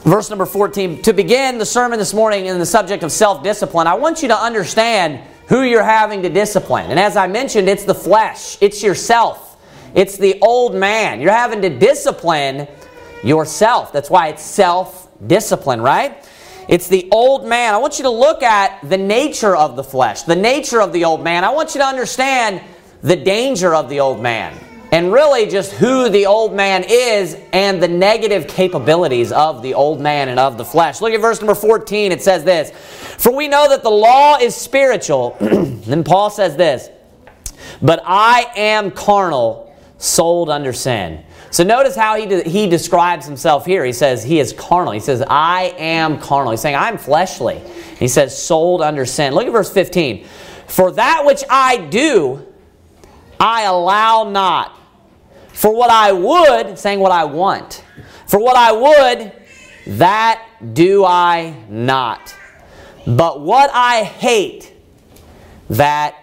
Verse 0.04 0.30
number 0.30 0.46
14. 0.46 1.02
To 1.02 1.12
begin 1.12 1.58
the 1.58 1.66
sermon 1.66 1.98
this 1.98 2.14
morning 2.14 2.46
in 2.46 2.58
the 2.58 2.66
subject 2.66 3.02
of 3.02 3.12
self 3.12 3.42
discipline, 3.42 3.86
I 3.86 3.94
want 3.94 4.22
you 4.22 4.28
to 4.28 4.36
understand 4.36 5.20
who 5.48 5.62
you're 5.62 5.82
having 5.82 6.22
to 6.22 6.30
discipline. 6.30 6.90
And 6.90 6.98
as 6.98 7.14
I 7.14 7.26
mentioned, 7.26 7.68
it's 7.68 7.84
the 7.84 7.94
flesh, 7.94 8.56
it's 8.62 8.82
yourself, 8.82 9.58
it's 9.94 10.16
the 10.16 10.38
old 10.40 10.74
man. 10.74 11.20
You're 11.20 11.32
having 11.32 11.60
to 11.60 11.68
discipline 11.68 12.68
yourself. 13.22 13.92
That's 13.92 14.08
why 14.08 14.28
it's 14.28 14.42
self 14.42 15.10
discipline, 15.26 15.82
right? 15.82 16.26
It's 16.68 16.86
the 16.88 17.08
old 17.10 17.46
man. 17.46 17.74
I 17.74 17.78
want 17.78 17.98
you 17.98 18.04
to 18.04 18.10
look 18.10 18.42
at 18.42 18.86
the 18.88 18.98
nature 18.98 19.56
of 19.56 19.74
the 19.74 19.82
flesh, 19.82 20.22
the 20.22 20.36
nature 20.36 20.82
of 20.82 20.92
the 20.92 21.04
old 21.06 21.24
man. 21.24 21.42
I 21.42 21.50
want 21.50 21.74
you 21.74 21.80
to 21.80 21.86
understand 21.86 22.60
the 23.02 23.16
danger 23.16 23.74
of 23.74 23.88
the 23.88 24.00
old 24.00 24.20
man 24.20 24.58
and 24.90 25.12
really 25.12 25.46
just 25.46 25.72
who 25.72 26.08
the 26.08 26.26
old 26.26 26.54
man 26.54 26.84
is 26.86 27.36
and 27.52 27.82
the 27.82 27.88
negative 27.88 28.46
capabilities 28.46 29.32
of 29.32 29.62
the 29.62 29.74
old 29.74 30.00
man 30.00 30.28
and 30.28 30.38
of 30.38 30.56
the 30.56 30.64
flesh. 30.64 31.00
Look 31.00 31.12
at 31.12 31.20
verse 31.20 31.40
number 31.40 31.54
14. 31.54 32.12
It 32.12 32.22
says 32.22 32.44
this 32.44 32.70
For 32.70 33.34
we 33.34 33.48
know 33.48 33.68
that 33.68 33.82
the 33.82 33.90
law 33.90 34.38
is 34.38 34.54
spiritual. 34.54 35.36
then 35.40 36.04
Paul 36.04 36.30
says 36.30 36.56
this 36.56 36.90
But 37.82 38.02
I 38.04 38.50
am 38.56 38.90
carnal, 38.90 39.74
sold 39.98 40.48
under 40.48 40.72
sin. 40.72 41.24
So 41.50 41.64
notice 41.64 41.96
how 41.96 42.16
he, 42.16 42.26
de- 42.26 42.48
he 42.48 42.68
describes 42.68 43.26
himself 43.26 43.64
here. 43.64 43.84
He 43.84 43.92
says 43.92 44.22
he 44.22 44.38
is 44.38 44.52
carnal. 44.52 44.92
He 44.92 45.00
says, 45.00 45.22
I 45.26 45.74
am 45.78 46.20
carnal. 46.20 46.50
He's 46.50 46.60
saying, 46.60 46.76
I'm 46.76 46.98
fleshly. 46.98 47.60
He 47.98 48.08
says, 48.08 48.40
sold 48.40 48.82
under 48.82 49.06
sin. 49.06 49.34
Look 49.34 49.46
at 49.46 49.52
verse 49.52 49.72
15. 49.72 50.26
For 50.66 50.92
that 50.92 51.24
which 51.24 51.42
I 51.48 51.78
do, 51.78 52.46
I 53.40 53.62
allow 53.62 54.28
not. 54.28 54.78
For 55.48 55.74
what 55.74 55.90
I 55.90 56.12
would, 56.12 56.78
saying 56.78 57.00
what 57.00 57.12
I 57.12 57.24
want. 57.24 57.82
For 58.26 58.38
what 58.38 58.56
I 58.56 58.72
would, 58.72 59.32
that 59.98 60.46
do 60.74 61.04
I 61.04 61.54
not. 61.68 62.36
But 63.06 63.40
what 63.40 63.70
I 63.72 64.04
hate, 64.04 64.72
that 65.70 66.14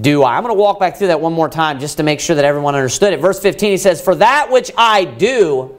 do 0.00 0.22
I. 0.22 0.36
I'm 0.36 0.42
going 0.42 0.54
to 0.54 0.58
walk 0.58 0.80
back 0.80 0.96
through 0.96 1.08
that 1.08 1.20
one 1.20 1.32
more 1.32 1.48
time 1.48 1.78
just 1.78 1.98
to 1.98 2.02
make 2.02 2.18
sure 2.20 2.34
that 2.34 2.44
everyone 2.44 2.74
understood 2.74 3.12
it. 3.12 3.20
Verse 3.20 3.38
15, 3.38 3.72
he 3.72 3.76
says, 3.76 4.00
For 4.00 4.14
that 4.14 4.50
which 4.50 4.70
I 4.76 5.04
do, 5.04 5.76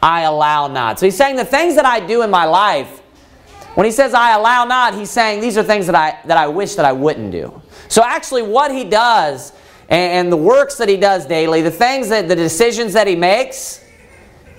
I 0.00 0.22
allow 0.22 0.68
not. 0.68 1.00
So 1.00 1.06
he's 1.06 1.16
saying 1.16 1.36
the 1.36 1.44
things 1.44 1.74
that 1.74 1.84
I 1.84 1.98
do 1.98 2.22
in 2.22 2.30
my 2.30 2.44
life, 2.44 3.00
when 3.74 3.84
he 3.84 3.90
says 3.90 4.14
I 4.14 4.32
allow 4.32 4.64
not, 4.64 4.94
he's 4.94 5.10
saying 5.10 5.40
these 5.40 5.58
are 5.58 5.62
things 5.62 5.86
that 5.86 5.96
I, 5.96 6.18
that 6.26 6.36
I 6.36 6.46
wish 6.46 6.76
that 6.76 6.84
I 6.84 6.92
wouldn't 6.92 7.32
do. 7.32 7.60
So 7.88 8.02
actually, 8.02 8.42
what 8.42 8.70
he 8.70 8.84
does 8.84 9.52
and 9.88 10.32
the 10.32 10.36
works 10.36 10.76
that 10.76 10.88
he 10.88 10.96
does 10.96 11.26
daily, 11.26 11.60
the 11.60 11.70
things 11.70 12.08
that 12.08 12.28
the 12.28 12.36
decisions 12.36 12.92
that 12.92 13.06
he 13.06 13.16
makes, 13.16 13.84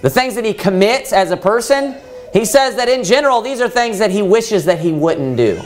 the 0.01 0.09
things 0.09 0.35
that 0.35 0.45
he 0.45 0.53
commits 0.53 1.13
as 1.13 1.31
a 1.31 1.37
person, 1.37 1.95
he 2.33 2.45
says 2.45 2.75
that 2.75 2.89
in 2.89 3.03
general, 3.03 3.41
these 3.41 3.61
are 3.61 3.69
things 3.69 3.99
that 3.99 4.11
he 4.11 4.21
wishes 4.21 4.65
that 4.65 4.79
he 4.79 4.91
wouldn't 4.91 5.37
do. 5.37 5.61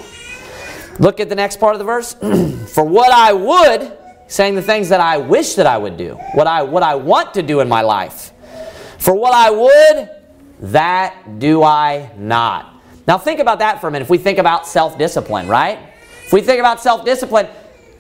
Look 1.02 1.20
at 1.20 1.30
the 1.30 1.36
next 1.36 1.60
part 1.60 1.74
of 1.74 1.80
the 1.80 1.86
verse. 1.86 2.14
For 2.74 2.84
what 2.84 3.12
I 3.12 3.34
would, 3.34 3.98
saying 4.28 4.54
the 4.54 4.62
things 4.62 4.90
that 4.90 5.02
I 5.02 5.18
wish 5.18 5.56
that 5.56 5.66
I 5.66 5.76
would 5.76 5.98
do, 5.98 6.14
what 6.36 6.46
I, 6.46 6.62
what 6.62 6.84
I 6.84 6.94
want 6.94 7.34
to 7.34 7.42
do 7.42 7.60
in 7.60 7.68
my 7.68 7.82
life. 7.82 8.32
For 9.00 9.16
what 9.16 9.34
I 9.34 9.50
would, 9.50 10.10
that 10.72 11.40
do 11.40 11.64
I 11.64 12.12
not. 12.18 12.76
Now 13.08 13.18
think 13.18 13.40
about 13.40 13.58
that 13.60 13.82
for 13.82 13.88
a 13.88 13.92
minute. 13.92 14.04
If 14.04 14.12
we 14.12 14.20
think 14.20 14.38
about 14.38 14.68
self 14.68 15.00
discipline, 15.00 15.48
right? 15.48 15.80
If 16.28 16.34
we 16.34 16.42
think 16.42 16.60
about 16.60 16.80
self 16.80 17.04
discipline, 17.04 17.48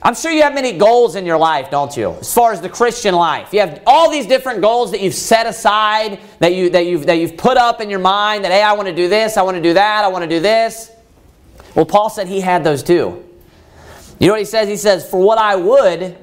I'm 0.03 0.13
sure 0.13 0.31
you 0.31 0.43
have 0.43 0.53
many 0.53 0.77
goals 0.77 1.15
in 1.15 1.25
your 1.25 1.39
life, 1.39 1.71
don't 1.71 1.97
you? 1.97 2.11
As 2.11 2.31
far 2.31 2.53
as 2.53 2.61
the 2.61 2.69
Christian 2.69 3.15
life. 3.15 3.51
You 3.51 3.61
have 3.61 3.81
all 3.87 4.11
these 4.11 4.27
different 4.27 4.61
goals 4.61 4.91
that 4.91 5.01
you've 5.01 5.15
set 5.15 5.47
aside, 5.47 6.19
that, 6.37 6.53
you, 6.53 6.69
that, 6.69 6.85
you've, 6.85 7.07
that 7.07 7.15
you've 7.15 7.35
put 7.35 7.57
up 7.57 7.81
in 7.81 7.89
your 7.89 7.99
mind 7.99 8.43
that, 8.43 8.51
hey, 8.51 8.61
I 8.61 8.73
want 8.73 8.87
to 8.89 8.95
do 8.95 9.09
this, 9.09 9.37
I 9.37 9.41
want 9.41 9.57
to 9.57 9.63
do 9.63 9.73
that, 9.73 10.05
I 10.05 10.07
want 10.07 10.23
to 10.23 10.29
do 10.29 10.39
this. 10.39 10.91
Well, 11.75 11.85
Paul 11.85 12.09
said 12.09 12.27
he 12.27 12.41
had 12.41 12.63
those 12.63 12.83
too. 12.83 13.23
You 14.19 14.27
know 14.27 14.33
what 14.33 14.39
he 14.39 14.45
says? 14.45 14.67
He 14.67 14.77
says, 14.77 15.09
For 15.09 15.21
what 15.21 15.37
I 15.37 15.55
would, 15.55 16.17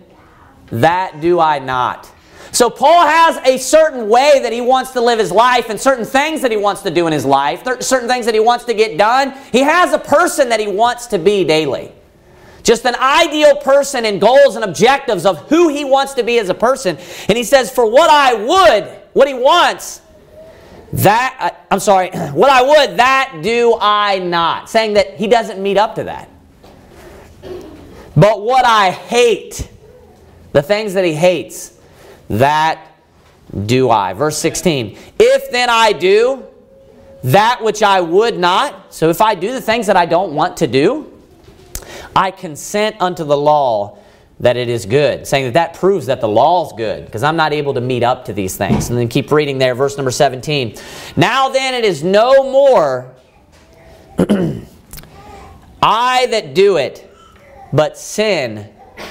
that 0.71 1.21
do 1.21 1.41
I 1.41 1.59
not. 1.59 2.11
So 2.53 2.71
Paul 2.71 3.07
has 3.07 3.37
a 3.39 3.59
certain 3.59 4.09
way 4.09 4.41
that 4.43 4.53
he 4.53 4.61
wants 4.61 4.93
to 4.93 5.01
live 5.01 5.19
his 5.19 5.31
life 5.31 5.69
and 5.69 5.79
certain 5.79 6.05
things 6.05 6.41
that 6.43 6.51
he 6.51 6.57
wants 6.57 6.83
to 6.83 6.91
do 6.91 7.07
in 7.07 7.13
his 7.13 7.25
life, 7.25 7.63
certain 7.81 8.09
things 8.09 8.25
that 8.27 8.35
he 8.35 8.41
wants 8.41 8.65
to 8.65 8.75
get 8.75 8.97
done. 8.97 9.35
He 9.53 9.61
has 9.61 9.93
a 9.93 9.99
person 9.99 10.49
that 10.49 10.61
he 10.61 10.67
wants 10.67 11.07
to 11.09 11.19
be 11.19 11.45
daily. 11.45 11.93
Just 12.63 12.85
an 12.85 12.95
ideal 12.97 13.57
person 13.57 14.05
and 14.05 14.21
goals 14.21 14.57
and 14.57 14.65
objectives 14.65 15.25
of 15.25 15.49
who 15.49 15.69
he 15.69 15.85
wants 15.85 16.15
to 16.15 16.23
be 16.23 16.39
as 16.39 16.49
a 16.49 16.55
person. 16.55 16.99
And 17.29 17.39
he 17.39 17.45
says, 17.45 17.71
For 17.71 17.89
what 17.91 18.11
I 18.11 18.35
would, 18.35 19.03
what 19.13 19.29
he 19.29 19.35
wants, 19.35 20.03
that, 20.93 21.67
I'm 21.71 21.81
sorry, 21.81 22.11
what 22.33 22.51
I 22.51 22.63
would, 22.63 22.99
that 22.99 23.41
do 23.43 23.77
I 23.81 24.19
not. 24.19 24.71
Saying 24.71 24.95
that 24.95 25.15
he 25.15 25.27
doesn't 25.27 25.63
meet 25.63 25.77
up 25.77 25.95
to 25.97 26.05
that. 26.05 26.31
But 28.17 28.43
what 28.43 28.65
I 28.65 28.91
hate, 28.91 29.71
the 30.53 30.63
things 30.63 30.95
that 30.95 31.05
he 31.05 31.15
hates, 31.15 31.79
that 32.29 32.85
do 33.67 33.91
I. 33.91 34.13
Verse 34.13 34.37
16. 34.39 34.99
If 35.19 35.51
then 35.51 35.71
I 35.71 35.93
do 35.93 36.45
that 37.25 37.63
which 37.63 37.83
I 37.83 38.01
would 38.01 38.39
not, 38.39 38.93
so 38.93 39.09
if 39.09 39.21
I 39.21 39.35
do 39.35 39.53
the 39.53 39.61
things 39.61 39.87
that 39.87 39.97
I 39.97 40.07
don't 40.07 40.35
want 40.35 40.57
to 40.59 40.67
do, 40.67 41.13
I 42.15 42.31
consent 42.31 42.97
unto 43.01 43.25
the 43.25 43.37
law 43.37 43.99
that 44.41 44.57
it 44.57 44.69
is 44.69 44.87
good, 44.87 45.27
saying 45.27 45.47
that 45.47 45.55
that 45.55 45.75
proves 45.75 46.07
that 46.07 46.21
the 46.21 46.29
law 46.29 46.67
is 46.67 46.73
good, 46.77 47.05
because 47.05 47.23
I'm 47.23 47.37
not 47.37 47.53
able 47.53 47.75
to 47.75 47.81
meet 47.81 48.03
up 48.03 48.25
to 48.27 48.33
these 48.33 48.57
things. 48.57 48.89
And 48.89 48.99
then 48.99 49.09
keep 49.09 49.33
reading 49.33 49.59
there, 49.59 49.75
verse 49.75 49.97
number 49.97 50.13
17. 50.13 50.77
Now 51.17 51.49
then, 51.49 51.75
it 51.75 51.85
is 51.85 52.05
no 52.05 52.45
more 52.45 53.15
I 55.83 56.27
that 56.27 56.55
do 56.55 56.77
it, 56.77 57.09
but 57.73 57.97
sin 57.97 58.69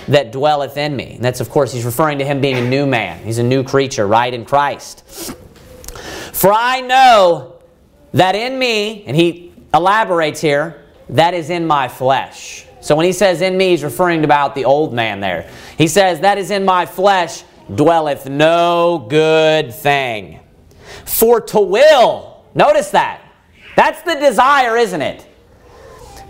that 0.07 0.31
dwelleth 0.31 0.77
in 0.77 0.95
me. 0.95 1.15
And 1.15 1.23
that's, 1.23 1.39
of 1.39 1.49
course, 1.49 1.71
he's 1.71 1.85
referring 1.85 2.19
to 2.19 2.25
him 2.25 2.41
being 2.41 2.57
a 2.57 2.69
new 2.69 2.85
man. 2.85 3.23
He's 3.23 3.37
a 3.37 3.43
new 3.43 3.63
creature, 3.63 4.07
right, 4.07 4.33
in 4.33 4.45
Christ. 4.45 5.33
For 6.33 6.51
I 6.53 6.81
know 6.81 7.59
that 8.13 8.35
in 8.35 8.59
me, 8.59 9.03
and 9.05 9.15
he 9.15 9.53
elaborates 9.73 10.41
here, 10.41 10.85
that 11.09 11.33
is 11.33 11.49
in 11.49 11.65
my 11.65 11.87
flesh. 11.87 12.66
So 12.79 12.95
when 12.95 13.05
he 13.05 13.11
says 13.11 13.41
in 13.41 13.57
me, 13.57 13.69
he's 13.69 13.83
referring 13.83 14.23
about 14.23 14.55
the 14.55 14.65
old 14.65 14.93
man 14.93 15.19
there. 15.19 15.49
He 15.77 15.87
says, 15.87 16.19
That 16.21 16.37
is 16.37 16.51
in 16.51 16.65
my 16.65 16.85
flesh 16.85 17.43
dwelleth 17.73 18.27
no 18.27 19.05
good 19.09 19.73
thing. 19.73 20.39
For 21.05 21.41
to 21.41 21.59
will, 21.59 22.45
notice 22.55 22.91
that. 22.91 23.21
That's 23.75 24.01
the 24.03 24.15
desire, 24.15 24.77
isn't 24.77 25.01
it? 25.01 25.27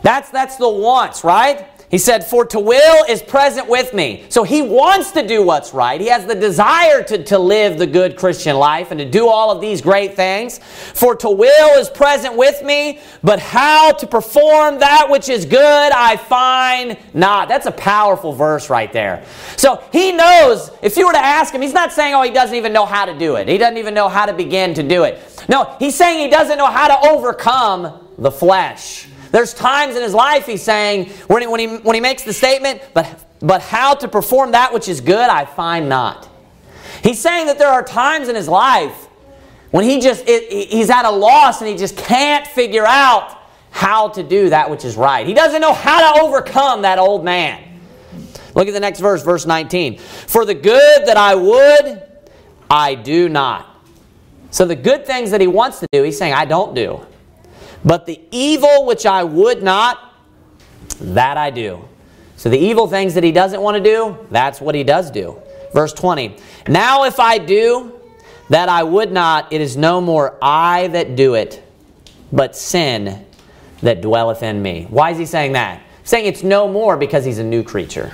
That's, 0.04 0.30
that's 0.30 0.58
the 0.58 0.70
wants, 0.70 1.24
right? 1.24 1.77
He 1.90 1.98
said, 1.98 2.26
For 2.26 2.46
to 2.48 2.60
will 2.60 3.06
is 3.06 3.22
present 3.22 3.70
with 3.70 3.94
me. 3.94 4.26
So 4.28 4.44
he 4.44 4.62
wants 4.62 5.12
to 5.12 5.26
do 5.26 5.42
what's 5.42 5.74
right. 5.74 6.02
He 6.02 6.08
has 6.08 6.26
the 6.26 6.36
desire 6.36 7.02
to, 7.04 7.24
to 7.24 7.40
live 7.40 7.78
the 7.78 7.88
good 7.88 8.18
Christian 8.18 8.58
life 8.58 8.92
and 8.92 9.00
to 9.00 9.10
do 9.10 9.30
all 9.30 9.52
of 9.52 9.62
these 9.62 9.82
great 9.82 10.16
things. 10.16 10.58
For 10.58 11.16
to 11.16 11.30
will 11.30 11.80
is 11.80 11.90
present 11.90 12.36
with 12.36 12.62
me, 12.62 13.00
but 13.24 13.40
how 13.40 13.94
to 13.94 14.06
perform 14.06 14.80
that 14.80 15.08
which 15.10 15.30
is 15.30 15.46
good 15.46 15.92
I 15.94 16.18
find 16.18 16.98
not. 17.14 17.48
That's 17.48 17.68
a 17.68 17.72
powerful 17.72 18.34
verse 18.34 18.70
right 18.70 18.92
there. 18.92 19.24
So 19.56 19.82
he 19.94 20.12
knows, 20.12 20.72
if 20.82 20.98
you 20.98 21.08
were 21.08 21.14
to 21.14 21.24
ask 21.24 21.54
him, 21.54 21.62
he's 21.62 21.74
not 21.74 21.94
saying, 21.94 22.14
oh, 22.14 22.22
he 22.22 22.32
doesn't 22.32 22.56
even 22.56 22.74
know 22.74 22.86
how 22.86 23.06
to 23.06 23.18
do 23.18 23.36
it. 23.36 23.48
He 23.48 23.58
doesn't 23.58 23.78
even 23.78 23.94
know 23.94 24.10
how 24.10 24.26
to 24.26 24.34
begin 24.34 24.74
to 24.74 24.84
do 24.84 25.04
it. 25.04 25.22
No, 25.48 25.74
he's 25.80 25.96
saying 25.96 26.20
he 26.20 26.30
doesn't 26.30 26.58
know 26.58 26.66
how 26.66 26.90
to 26.90 27.10
overcome 27.10 28.06
the 28.18 28.32
flesh. 28.32 29.08
There's 29.32 29.54
times 29.54 29.96
in 29.96 30.02
his 30.02 30.14
life 30.14 30.46
he's 30.46 30.64
saying, 30.64 31.10
when 31.28 31.42
he, 31.42 31.48
when 31.48 31.60
he, 31.60 31.68
when 31.78 31.96
he 31.96 32.02
makes 32.02 32.24
the 32.24 32.34
statement, 32.34 32.82
but, 32.94 33.26
but 33.40 33.62
how 33.62 33.94
to 33.96 34.08
perform 34.08 34.52
that 34.52 34.74
which 34.74 34.88
is 34.88 35.02
good, 35.02 35.30
I 35.30 35.46
find 35.46 35.90
not. 35.90 36.30
He's 37.04 37.20
saying 37.20 37.48
that 37.48 37.58
there 37.58 37.70
are 37.70 37.84
times 37.84 38.28
in 38.28 38.36
his 38.36 38.48
life 38.48 39.08
when 39.72 39.84
he 39.84 40.00
just, 40.00 40.24
it, 40.28 40.70
he's 40.70 40.90
at 40.90 41.06
a 41.06 41.12
loss 41.12 41.62
and 41.62 41.70
he 41.70 41.76
just 41.76 41.98
can't 41.98 42.48
figure 42.48 42.86
out 42.86 43.38
how 43.70 44.10
to 44.10 44.24
do 44.24 44.50
that 44.50 44.70
which 44.70 44.86
is 44.86 44.96
right. 44.96 45.28
He 45.28 45.34
doesn't 45.34 45.62
know 45.62 45.74
how 45.74 46.16
to 46.16 46.22
overcome 46.22 46.82
that 46.82 46.98
old 46.98 47.24
man. 47.24 47.64
Look 48.56 48.68
at 48.68 48.74
the 48.74 48.80
next 48.80 49.00
verse, 49.00 49.22
verse 49.22 49.46
19. 49.46 50.00
For 50.00 50.46
the 50.46 50.56
good 50.56 51.06
that 51.06 51.18
I 51.18 51.36
would, 51.36 52.02
I 52.72 52.96
do 52.96 53.30
not. 53.30 53.68
So 54.50 54.66
the 54.66 54.76
good 54.76 55.06
things 55.06 55.32
that 55.32 55.42
he 55.42 55.48
wants 55.48 55.80
to 55.82 55.88
do, 55.92 56.02
he's 56.02 56.18
saying, 56.18 56.34
I 56.34 56.46
don't 56.46 56.74
do. 56.74 57.06
But 57.84 58.06
the 58.06 58.20
evil 58.32 58.86
which 58.86 59.06
I 59.06 59.24
would 59.24 59.64
not, 59.64 60.14
that 61.00 61.38
I 61.38 61.50
do. 61.50 61.88
So 62.36 62.50
the 62.50 62.58
evil 62.58 62.88
things 62.88 63.14
that 63.16 63.24
he 63.24 63.32
doesn't 63.32 63.62
want 63.62 63.78
to 63.78 63.84
do, 63.84 64.18
that's 64.30 64.62
what 64.62 64.76
he 64.76 64.84
does 64.84 65.12
do. 65.12 65.38
Verse 65.74 65.94
20 65.94 66.38
Now 66.68 67.06
if 67.06 67.20
I 67.20 67.38
do 67.38 68.00
that 68.50 68.70
I 68.70 68.84
would 68.84 69.12
not, 69.12 69.52
it 69.52 69.62
is 69.62 69.76
no 69.76 70.00
more 70.00 70.38
I 70.42 70.88
that 70.88 71.16
do 71.16 71.34
it, 71.36 71.64
but 72.32 72.56
sin 72.56 73.26
that 73.82 74.02
dwelleth 74.02 74.44
in 74.44 74.62
me. 74.62 74.88
Why 74.90 75.12
is 75.12 75.18
he 75.18 75.26
saying 75.26 75.54
that? 75.54 75.82
saying 76.08 76.26
it's 76.26 76.44
no 76.44 76.68
more 76.68 76.96
because 76.98 77.26
he's 77.26 77.38
a 77.38 77.44
new 77.44 77.64
creature. 77.64 78.12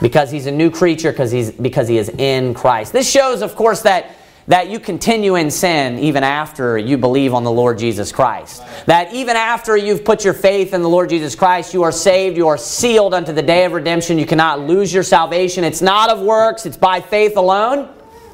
Because 0.00 0.30
he's 0.30 0.46
a 0.46 0.52
new 0.52 0.70
creature 0.70 1.12
because 1.12 1.30
he's 1.30 1.50
because 1.50 1.88
he 1.88 1.96
is 1.96 2.08
in 2.10 2.54
Christ. 2.54 2.92
This 2.92 3.10
shows, 3.10 3.40
of 3.40 3.54
course, 3.56 3.82
that 3.82 4.10
that 4.48 4.68
you 4.68 4.80
continue 4.80 5.36
in 5.36 5.50
sin 5.50 5.98
even 5.98 6.24
after 6.24 6.76
you 6.76 6.98
believe 6.98 7.32
on 7.34 7.44
the 7.44 7.50
Lord 7.50 7.78
Jesus 7.78 8.10
Christ. 8.10 8.62
That 8.86 9.12
even 9.12 9.36
after 9.36 9.76
you've 9.76 10.04
put 10.04 10.24
your 10.24 10.34
faith 10.34 10.74
in 10.74 10.82
the 10.82 10.88
Lord 10.88 11.10
Jesus 11.10 11.34
Christ, 11.34 11.72
you 11.72 11.82
are 11.84 11.92
saved, 11.92 12.36
you 12.36 12.48
are 12.48 12.58
sealed 12.58 13.14
unto 13.14 13.32
the 13.32 13.42
day 13.42 13.64
of 13.64 13.72
redemption. 13.72 14.18
You 14.18 14.26
cannot 14.26 14.60
lose 14.60 14.92
your 14.92 15.04
salvation. 15.04 15.64
It's 15.64 15.82
not 15.82 16.10
of 16.10 16.20
works, 16.20 16.66
it's 16.66 16.76
by 16.76 17.00
faith 17.00 17.36
alone. 17.36 17.88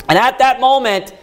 And 0.09 0.19
at 0.19 0.39
that 0.39 0.61
moment, 0.61 1.15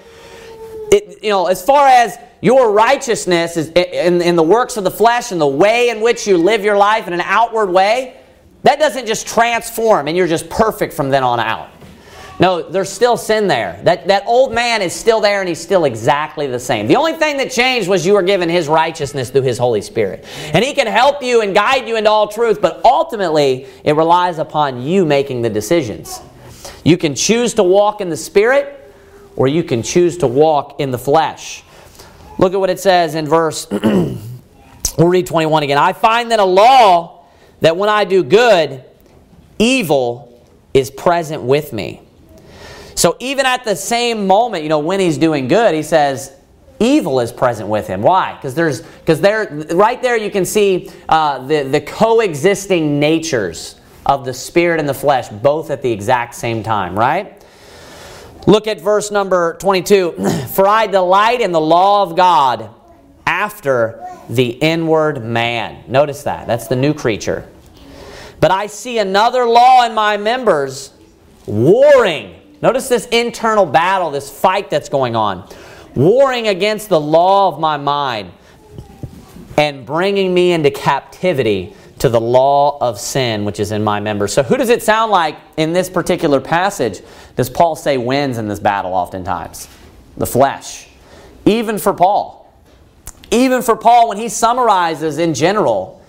it, 0.92 1.24
you 1.24 1.30
know, 1.30 1.48
as 1.48 1.66
far 1.66 1.88
as 1.88 2.18
your 2.42 2.72
righteousness 2.72 3.58
is 3.58 3.70
in, 3.70 4.22
in 4.22 4.36
the 4.36 4.44
works 4.44 4.78
of 4.78 4.84
the 4.84 4.92
flesh 4.92 5.32
and 5.32 5.42
the 5.42 5.48
way 5.48 5.90
in 5.90 6.02
which 6.02 6.28
you 6.28 6.38
live 6.38 6.64
your 6.64 6.78
life 6.78 7.08
in 7.08 7.14
an 7.14 7.22
outward 7.22 7.72
way, 7.72 8.18
that 8.62 8.78
doesn't 8.78 9.08
just 9.08 9.28
transform 9.28 10.08
and 10.08 10.16
you're 10.16 10.28
just 10.28 10.50
perfect 10.50 10.94
from 10.94 11.10
then 11.10 11.24
on 11.24 11.40
out. 11.40 11.70
No, 12.38 12.62
there's 12.62 12.90
still 12.90 13.16
sin 13.16 13.48
there. 13.48 13.80
That, 13.84 14.08
that 14.10 14.24
old 14.28 14.52
man 14.52 14.82
is 14.82 14.94
still 14.94 15.22
there 15.22 15.40
and 15.40 15.48
he's 15.48 15.62
still 15.62 15.86
exactly 15.86 16.48
the 16.48 16.60
same. 16.60 16.88
The 16.88 16.98
only 16.98 17.14
thing 17.14 17.38
that 17.38 17.50
changed 17.50 17.88
was 17.88 18.06
you 18.06 18.14
were 18.14 18.24
given 18.24 18.50
his 18.50 18.68
righteousness 18.68 19.30
through 19.30 19.44
his 19.44 19.58
Holy 19.58 19.82
Spirit. 19.82 20.26
And 20.54 20.64
he 20.64 20.74
can 20.74 20.88
help 20.88 21.24
you 21.24 21.42
and 21.42 21.56
guide 21.56 21.88
you 21.88 21.96
into 21.96 22.10
all 22.10 22.28
truth, 22.28 22.62
but 22.62 22.84
ultimately 22.84 23.68
it 23.86 23.96
relies 23.96 24.38
upon 24.38 24.82
you 24.82 25.06
making 25.06 25.44
the 25.44 25.50
decisions. 25.50 26.20
You 26.84 26.98
can 26.98 27.16
choose 27.16 27.54
to 27.54 27.64
walk 27.64 28.02
in 28.02 28.10
the 28.10 28.18
Spirit 28.18 28.94
or 29.38 29.48
you 29.48 29.64
can 29.64 29.82
choose 29.82 30.18
to 30.18 30.28
walk 30.28 30.82
in 30.82 30.92
the 30.92 31.00
flesh. 31.00 31.64
Look 32.38 32.54
at 32.54 32.60
what 32.60 32.70
it 32.70 32.82
says 32.82 33.16
in 33.16 33.28
verse, 33.28 33.66
we'll 33.72 35.08
read 35.08 35.26
21 35.26 35.64
again. 35.64 35.78
I 35.78 35.94
find 35.94 36.32
that 36.32 36.40
a 36.40 36.46
law 36.46 37.26
that 37.62 37.78
when 37.78 37.88
I 37.88 38.04
do 38.04 38.24
good, 38.24 38.84
evil 39.58 40.46
is 40.74 40.92
present 40.92 41.42
with 41.42 41.72
me. 41.72 42.05
So 43.06 43.16
even 43.20 43.46
at 43.46 43.64
the 43.64 43.76
same 43.76 44.26
moment, 44.26 44.64
you 44.64 44.70
know, 44.70 44.80
when 44.80 45.00
he's 45.00 45.20
doing 45.20 45.48
good, 45.48 45.76
he 45.76 45.84
says, 45.84 46.36
evil 46.80 47.20
is 47.20 47.32
present 47.32 47.70
with 47.70 47.86
him. 47.86 48.02
Why? 48.02 48.34
Because 48.34 48.56
there's 48.56 48.82
because 48.82 49.22
there 49.22 49.64
right 49.76 50.02
there 50.02 50.18
you 50.18 50.32
can 50.32 50.44
see 50.44 50.90
uh, 51.08 51.46
the 51.46 51.62
the 51.62 51.82
coexisting 51.82 53.00
natures 53.00 53.80
of 54.08 54.26
the 54.26 54.34
spirit 54.34 54.80
and 54.80 54.90
the 54.90 54.94
flesh 54.96 55.30
both 55.30 55.70
at 55.70 55.84
the 55.84 55.92
exact 55.92 56.34
same 56.34 56.64
time. 56.64 56.98
Right. 56.98 57.46
Look 58.48 58.66
at 58.66 58.82
verse 58.82 59.12
number 59.12 59.56
22. 59.60 60.14
For 60.56 60.68
I 60.68 60.88
delight 60.88 61.42
in 61.42 61.52
the 61.52 61.62
law 61.62 62.02
of 62.02 62.16
God 62.16 62.72
after 63.28 64.04
the 64.32 64.50
inward 64.50 65.24
man. 65.24 65.84
Notice 65.88 66.24
that. 66.24 66.48
That's 66.48 66.66
the 66.66 66.76
new 66.76 66.96
creature. 66.96 67.48
But 68.40 68.50
I 68.50 68.66
see 68.66 68.98
another 68.98 69.46
law 69.46 69.86
in 69.86 69.94
my 69.94 70.18
members 70.18 70.92
warring 71.46 72.42
Notice 72.66 72.90
this 72.90 73.06
internal 73.10 73.68
battle, 73.68 74.10
this 74.10 74.28
fight 74.28 74.72
that's 74.72 74.90
going 74.90 75.16
on. 75.16 75.48
Warring 75.94 76.48
against 76.48 76.90
the 76.90 77.00
law 77.00 77.48
of 77.48 77.60
my 77.60 77.78
mind 77.78 78.32
and 79.56 79.86
bringing 79.86 80.34
me 80.34 80.52
into 80.52 80.72
captivity 80.72 81.76
to 82.00 82.10
the 82.10 82.20
law 82.20 82.80
of 82.82 83.00
sin 83.00 83.46
which 83.46 83.60
is 83.60 83.72
in 83.72 83.84
my 83.84 84.00
members. 84.00 84.34
So, 84.34 84.42
who 84.42 84.58
does 84.58 84.70
it 84.70 84.82
sound 84.82 85.12
like 85.12 85.38
in 85.58 85.74
this 85.74 85.92
particular 85.92 86.42
passage 86.42 87.02
does 87.36 87.52
Paul 87.52 87.76
say 87.76 88.00
wins 88.00 88.40
in 88.40 88.48
this 88.48 88.60
battle 88.60 88.96
oftentimes? 88.96 89.68
The 90.18 90.26
flesh. 90.26 90.88
Even 91.46 91.78
for 91.78 91.94
Paul. 91.94 92.52
Even 93.30 93.62
for 93.62 93.76
Paul, 93.76 94.10
when 94.10 94.18
he 94.18 94.28
summarizes 94.28 95.20
in 95.20 95.36
general, 95.36 96.04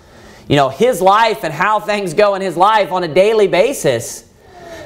you 0.48 0.56
know, 0.56 0.70
his 0.70 1.02
life 1.02 1.44
and 1.44 1.52
how 1.52 1.80
things 1.80 2.14
go 2.14 2.34
in 2.34 2.40
his 2.40 2.56
life 2.56 2.92
on 2.92 3.04
a 3.04 3.08
daily 3.08 3.46
basis, 3.46 4.25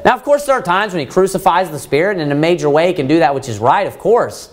now, 0.05 0.15
of 0.15 0.23
course, 0.23 0.47
there 0.47 0.55
are 0.55 0.63
times 0.63 0.93
when 0.93 1.01
he 1.01 1.07
crucifies 1.07 1.71
the 1.71 1.79
Spirit, 1.79 2.13
and 2.13 2.23
in 2.23 2.33
a 2.33 2.41
major 2.41 2.71
way 2.71 2.89
he 2.89 2.95
can 2.95 3.07
do 3.07 3.19
that 3.19 3.35
which 3.35 3.49
is 3.49 3.59
right, 3.59 3.87
of 3.87 3.99
course. 3.99 4.53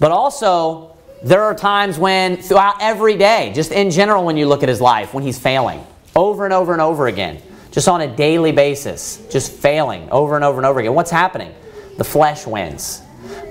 But 0.00 0.10
also, 0.10 0.96
there 1.22 1.42
are 1.42 1.54
times 1.54 1.98
when, 1.98 2.36
throughout 2.36 2.76
every 2.80 3.16
day, 3.16 3.52
just 3.54 3.70
in 3.70 3.90
general, 3.90 4.24
when 4.24 4.36
you 4.36 4.46
look 4.46 4.62
at 4.62 4.68
his 4.68 4.80
life, 4.80 5.14
when 5.14 5.22
he's 5.22 5.38
failing 5.38 5.86
over 6.16 6.44
and 6.44 6.52
over 6.52 6.72
and 6.72 6.82
over 6.82 7.06
again, 7.06 7.40
just 7.70 7.88
on 7.88 8.00
a 8.00 8.16
daily 8.16 8.52
basis, 8.52 9.24
just 9.30 9.52
failing 9.52 10.10
over 10.10 10.34
and 10.34 10.44
over 10.44 10.58
and 10.58 10.66
over 10.66 10.80
again. 10.80 10.94
What's 10.94 11.10
happening? 11.10 11.54
The 11.96 12.04
flesh 12.04 12.46
wins. 12.46 13.02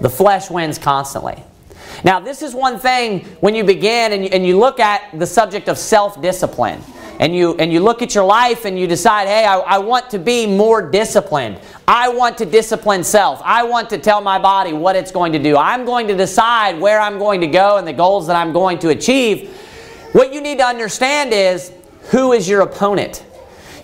The 0.01 0.09
flesh 0.09 0.49
wins 0.49 0.77
constantly. 0.77 1.41
Now, 2.03 2.19
this 2.19 2.41
is 2.41 2.53
one 2.53 2.79
thing 2.79 3.25
when 3.39 3.55
you 3.55 3.63
begin 3.63 4.11
and 4.13 4.23
you, 4.23 4.29
and 4.31 4.45
you 4.45 4.57
look 4.57 4.79
at 4.79 5.17
the 5.17 5.27
subject 5.27 5.69
of 5.69 5.77
self 5.77 6.21
discipline 6.21 6.81
and 7.21 7.35
you 7.35 7.55
and 7.57 7.71
you 7.71 7.79
look 7.79 8.01
at 8.01 8.15
your 8.15 8.25
life 8.25 8.65
and 8.65 8.77
you 8.79 8.87
decide, 8.87 9.27
hey, 9.27 9.45
I, 9.45 9.59
I 9.59 9.77
want 9.77 10.09
to 10.09 10.19
be 10.19 10.47
more 10.47 10.81
disciplined. 10.81 11.59
I 11.87 12.09
want 12.09 12.39
to 12.39 12.47
discipline 12.47 13.03
self. 13.03 13.39
I 13.45 13.61
want 13.61 13.91
to 13.91 13.99
tell 13.99 14.21
my 14.21 14.39
body 14.39 14.73
what 14.73 14.95
it's 14.95 15.11
going 15.11 15.31
to 15.33 15.39
do. 15.39 15.55
I'm 15.55 15.85
going 15.85 16.07
to 16.07 16.17
decide 16.17 16.79
where 16.79 16.99
I'm 16.99 17.19
going 17.19 17.39
to 17.41 17.47
go 17.47 17.77
and 17.77 17.87
the 17.87 17.93
goals 17.93 18.25
that 18.25 18.35
I'm 18.35 18.51
going 18.51 18.79
to 18.79 18.89
achieve. 18.89 19.55
What 20.13 20.33
you 20.33 20.41
need 20.41 20.57
to 20.57 20.65
understand 20.65 21.31
is 21.31 21.71
who 22.09 22.33
is 22.33 22.49
your 22.49 22.61
opponent. 22.61 23.23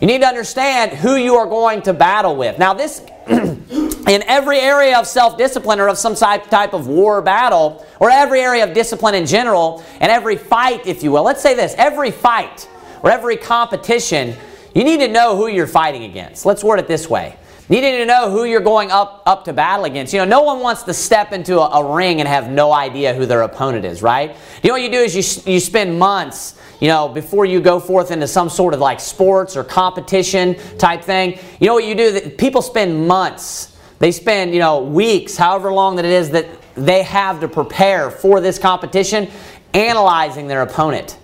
You 0.02 0.08
need 0.08 0.22
to 0.22 0.28
understand 0.28 0.94
who 0.94 1.16
you 1.16 1.36
are 1.36 1.48
going 1.48 1.84
to 1.84 1.94
battle 1.94 2.36
with. 2.36 2.58
Now, 2.58 2.74
this, 2.74 3.06
in 3.28 4.24
every 4.24 4.60
area 4.60 4.98
of 4.98 5.06
self 5.06 5.38
discipline 5.38 5.80
or 5.80 5.90
of 5.90 6.00
some 6.00 6.16
type 6.16 6.74
of 6.74 6.88
war 6.88 7.22
battle, 7.22 7.86
or 8.00 8.10
every 8.10 8.42
area 8.42 8.64
of 8.64 8.74
discipline 8.74 9.14
in 9.14 9.28
general, 9.28 9.84
and 10.00 10.12
every 10.12 10.38
fight, 10.38 10.88
if 10.88 11.04
you 11.04 11.12
will, 11.12 11.24
let's 11.24 11.42
say 11.42 11.54
this 11.54 11.76
every 11.78 12.10
fight 12.10 12.68
or 13.04 13.12
every 13.12 13.38
competition, 13.38 14.36
you 14.74 14.84
need 14.84 15.00
to 15.00 15.08
know 15.08 15.36
who 15.36 15.48
you're 15.48 15.68
fighting 15.68 16.04
against. 16.04 16.46
Let's 16.46 16.64
word 16.64 16.80
it 16.80 16.88
this 16.88 17.10
way. 17.10 17.38
Needing 17.70 17.98
to 17.98 18.06
know 18.06 18.32
who 18.32 18.46
you're 18.46 18.62
going 18.62 18.92
up, 18.92 19.24
up 19.26 19.44
to 19.46 19.54
battle 19.54 19.84
against. 19.86 20.14
You 20.14 20.20
know, 20.20 20.26
no 20.26 20.44
one 20.44 20.62
wants 20.62 20.84
to 20.84 20.94
step 20.94 21.34
into 21.34 21.60
a, 21.60 21.82
a 21.82 21.96
ring 21.96 22.22
and 22.22 22.28
have 22.28 22.50
no 22.50 22.72
idea 22.72 23.14
who 23.14 23.26
their 23.26 23.42
opponent 23.42 23.84
is, 23.84 24.02
right? 24.02 24.36
You 24.64 24.70
know 24.70 24.76
what 24.76 24.84
you 24.84 24.92
do 24.92 25.00
is 25.00 25.14
you, 25.14 25.52
you 25.52 25.60
spend 25.60 26.00
months, 26.00 26.58
you 26.80 26.88
know, 26.88 27.10
before 27.10 27.46
you 27.46 27.60
go 27.60 27.82
forth 27.82 28.12
into 28.12 28.26
some 28.26 28.50
sort 28.50 28.74
of 28.74 28.80
like 28.80 29.02
sports 29.02 29.58
or 29.58 29.66
competition 29.66 30.56
type 30.78 31.04
thing. 31.04 31.40
You 31.60 31.68
know 31.68 31.74
what 31.74 31.84
you 31.84 31.96
do? 31.96 32.30
People 32.30 32.62
spend 32.62 33.06
months. 33.06 33.78
They 34.00 34.14
spend, 34.14 34.54
you 34.54 34.60
know, 34.60 34.82
weeks, 34.82 35.36
however 35.36 35.74
long 35.74 35.98
that 35.98 36.06
it 36.06 36.12
is 36.12 36.30
that 36.30 36.48
they 36.76 37.04
have 37.04 37.42
to 37.42 37.50
prepare 37.50 38.12
for 38.12 38.40
this 38.40 38.60
competition, 38.60 39.30
analyzing 39.74 40.48
their 40.48 40.62
opponent. 40.62 41.18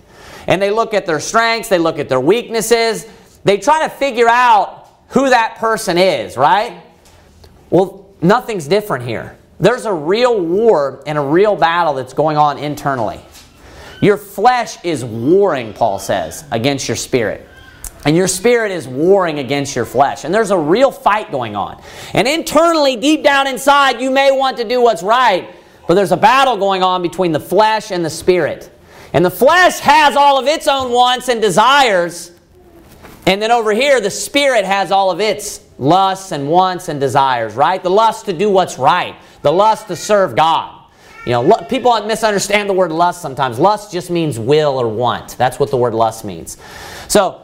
And 0.46 0.60
they 0.60 0.70
look 0.70 0.94
at 0.94 1.06
their 1.06 1.20
strengths, 1.20 1.68
they 1.68 1.78
look 1.78 1.98
at 1.98 2.08
their 2.08 2.20
weaknesses, 2.20 3.06
they 3.44 3.58
try 3.58 3.86
to 3.86 3.94
figure 3.94 4.28
out 4.28 4.88
who 5.08 5.30
that 5.30 5.56
person 5.56 5.98
is, 5.98 6.36
right? 6.36 6.82
Well, 7.70 8.10
nothing's 8.20 8.66
different 8.66 9.04
here. 9.04 9.36
There's 9.60 9.86
a 9.86 9.92
real 9.92 10.40
war 10.40 11.02
and 11.06 11.16
a 11.16 11.20
real 11.20 11.56
battle 11.56 11.94
that's 11.94 12.14
going 12.14 12.36
on 12.36 12.58
internally. 12.58 13.20
Your 14.00 14.16
flesh 14.16 14.76
is 14.84 15.04
warring, 15.04 15.72
Paul 15.72 15.98
says, 15.98 16.44
against 16.50 16.88
your 16.88 16.96
spirit. 16.96 17.48
And 18.04 18.14
your 18.14 18.28
spirit 18.28 18.70
is 18.70 18.86
warring 18.86 19.38
against 19.38 19.74
your 19.74 19.86
flesh. 19.86 20.24
And 20.24 20.34
there's 20.34 20.50
a 20.50 20.58
real 20.58 20.90
fight 20.90 21.30
going 21.30 21.56
on. 21.56 21.82
And 22.12 22.28
internally, 22.28 22.96
deep 22.96 23.22
down 23.22 23.46
inside, 23.46 24.00
you 24.00 24.10
may 24.10 24.30
want 24.30 24.58
to 24.58 24.64
do 24.64 24.82
what's 24.82 25.02
right, 25.02 25.54
but 25.88 25.94
there's 25.94 26.12
a 26.12 26.16
battle 26.16 26.56
going 26.56 26.82
on 26.82 27.00
between 27.00 27.32
the 27.32 27.40
flesh 27.40 27.90
and 27.90 28.04
the 28.04 28.10
spirit. 28.10 28.70
And 29.14 29.24
the 29.24 29.30
flesh 29.30 29.78
has 29.78 30.16
all 30.16 30.38
of 30.38 30.46
its 30.46 30.68
own 30.68 30.92
wants 30.92 31.28
and 31.28 31.40
desires. 31.40 32.32
And 33.26 33.40
then 33.40 33.50
over 33.50 33.72
here, 33.72 34.00
the 34.00 34.10
spirit 34.10 34.66
has 34.66 34.90
all 34.90 35.10
of 35.10 35.20
its 35.20 35.64
lusts 35.78 36.32
and 36.32 36.50
wants 36.50 36.88
and 36.88 37.00
desires, 37.00 37.54
right? 37.54 37.82
The 37.82 37.90
lust 37.90 38.26
to 38.26 38.32
do 38.32 38.50
what's 38.50 38.78
right, 38.78 39.16
the 39.42 39.52
lust 39.52 39.88
to 39.88 39.96
serve 39.96 40.36
God. 40.36 40.82
You 41.24 41.32
know, 41.32 41.56
people 41.70 41.98
misunderstand 42.04 42.68
the 42.68 42.74
word 42.74 42.92
lust 42.92 43.22
sometimes. 43.22 43.58
Lust 43.58 43.90
just 43.90 44.10
means 44.10 44.38
will 44.38 44.78
or 44.78 44.88
want. 44.88 45.38
That's 45.38 45.58
what 45.58 45.70
the 45.70 45.76
word 45.78 45.94
lust 45.94 46.24
means. 46.24 46.58
So, 47.08 47.40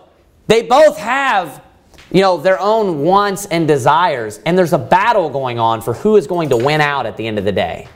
they 0.48 0.62
both 0.62 0.98
have, 0.98 1.62
you 2.10 2.20
know, 2.20 2.36
their 2.36 2.60
own 2.60 3.02
wants 3.02 3.46
and 3.46 3.68
desires, 3.68 4.40
and 4.44 4.58
there's 4.58 4.72
a 4.72 4.78
battle 4.78 5.30
going 5.30 5.60
on 5.60 5.80
for 5.80 5.94
who 5.94 6.16
is 6.16 6.26
going 6.26 6.48
to 6.48 6.56
win 6.56 6.80
out 6.80 7.06
at 7.06 7.16
the 7.16 7.26
end 7.26 7.38
of 7.38 7.44
the 7.44 7.52
day. 7.52 7.86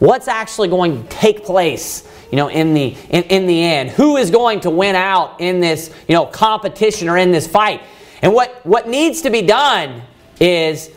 What's 0.00 0.26
actually 0.26 0.66
going 0.66 1.00
to 1.00 1.08
take 1.08 1.44
place, 1.44 2.08
you 2.32 2.36
know, 2.36 2.48
in 2.48 2.74
the 2.74 2.96
in, 3.10 3.22
in 3.24 3.46
the 3.46 3.62
end? 3.62 3.90
Who 3.90 4.16
is 4.16 4.32
going 4.32 4.60
to 4.60 4.70
win 4.70 4.96
out 4.96 5.40
in 5.40 5.60
this, 5.60 5.94
you 6.08 6.16
know, 6.16 6.26
competition 6.26 7.08
or 7.08 7.16
in 7.16 7.30
this 7.30 7.46
fight? 7.46 7.82
And 8.22 8.32
what, 8.32 8.64
what 8.64 8.88
needs 8.88 9.22
to 9.22 9.30
be 9.30 9.42
done 9.42 10.02
is 10.40 10.90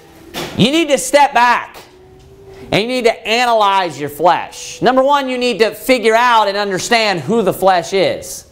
you 0.58 0.72
need 0.72 0.90
to 0.90 0.98
step 0.98 1.34
back 1.34 1.78
and 2.72 2.82
you 2.82 2.88
need 2.88 3.06
to 3.06 3.28
analyze 3.28 4.00
your 4.00 4.10
flesh. 4.10 4.82
Number 4.82 5.04
one, 5.04 5.28
you 5.28 5.38
need 5.38 5.60
to 5.60 5.74
figure 5.74 6.16
out 6.16 6.48
and 6.48 6.56
understand 6.56 7.20
who 7.20 7.42
the 7.42 7.54
flesh 7.54 7.94
is. 7.94 8.48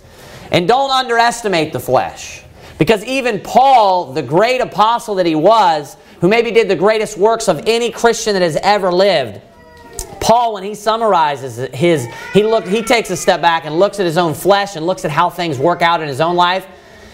And 0.52 0.68
don't 0.68 0.92
underestimate 0.92 1.72
the 1.72 1.80
flesh. 1.80 2.44
Because 2.78 3.04
even 3.06 3.40
Paul, 3.40 4.14
the 4.14 4.22
great 4.22 4.60
apostle 4.60 5.16
that 5.16 5.26
he 5.26 5.36
was, 5.36 5.96
who 6.20 6.28
maybe 6.28 6.52
did 6.52 6.68
the 6.68 6.76
greatest 6.76 7.18
works 7.18 7.48
of 7.48 7.64
any 7.66 7.92
Christian 7.92 8.34
that 8.34 8.42
has 8.42 8.58
ever 8.58 8.92
lived, 8.92 9.42
Paul, 10.20 10.54
when 10.54 10.64
he 10.64 10.76
summarizes 10.76 11.58
his, 11.74 12.08
he 12.34 12.44
look, 12.44 12.66
he 12.66 12.82
takes 12.82 13.10
a 13.10 13.18
step 13.18 13.42
back 13.42 13.66
and 13.66 13.78
looks 13.78 14.00
at 14.00 14.06
his 14.06 14.18
own 14.18 14.34
flesh 14.34 14.76
and 14.76 14.86
looks 14.86 15.06
at 15.06 15.12
how 15.12 15.30
things 15.30 15.58
work 15.58 15.82
out 15.82 16.02
in 16.02 16.08
his 16.08 16.22
own 16.22 16.36
life. 16.36 16.68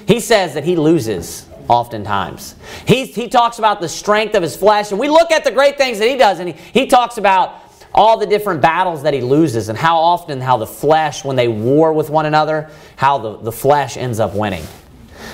He 0.08 0.20
says 0.20 0.54
that 0.54 0.64
he 0.64 0.76
loses 0.76 1.48
oftentimes. 1.68 2.56
He, 2.86 3.06
he 3.06 3.28
talks 3.28 3.60
about 3.60 3.80
the 3.80 3.90
strength 3.90 4.36
of 4.36 4.42
his 4.42 4.56
flesh, 4.56 4.92
and 4.92 5.00
we 5.00 5.08
look 5.08 5.32
at 5.32 5.44
the 5.44 5.52
great 5.52 5.78
things 5.78 6.00
that 6.00 6.10
he 6.10 6.18
does, 6.18 6.40
and 6.40 6.50
he, 6.50 6.80
he 6.80 6.88
talks 6.88 7.18
about 7.18 7.62
all 7.94 8.18
the 8.18 8.26
different 8.26 8.62
battles 8.62 9.04
that 9.04 9.14
he 9.14 9.22
loses 9.22 9.70
and 9.70 9.78
how 9.78 9.98
often 9.98 10.42
how 10.42 10.58
the 10.58 10.68
flesh, 10.68 11.24
when 11.24 11.36
they 11.36 11.48
war 11.48 11.94
with 11.94 12.10
one 12.10 12.26
another, 12.26 12.70
how 12.96 13.18
the, 13.18 13.38
the 13.38 13.52
flesh 13.52 13.98
ends 13.98 14.20
up 14.20 14.34
winning. 14.34 14.64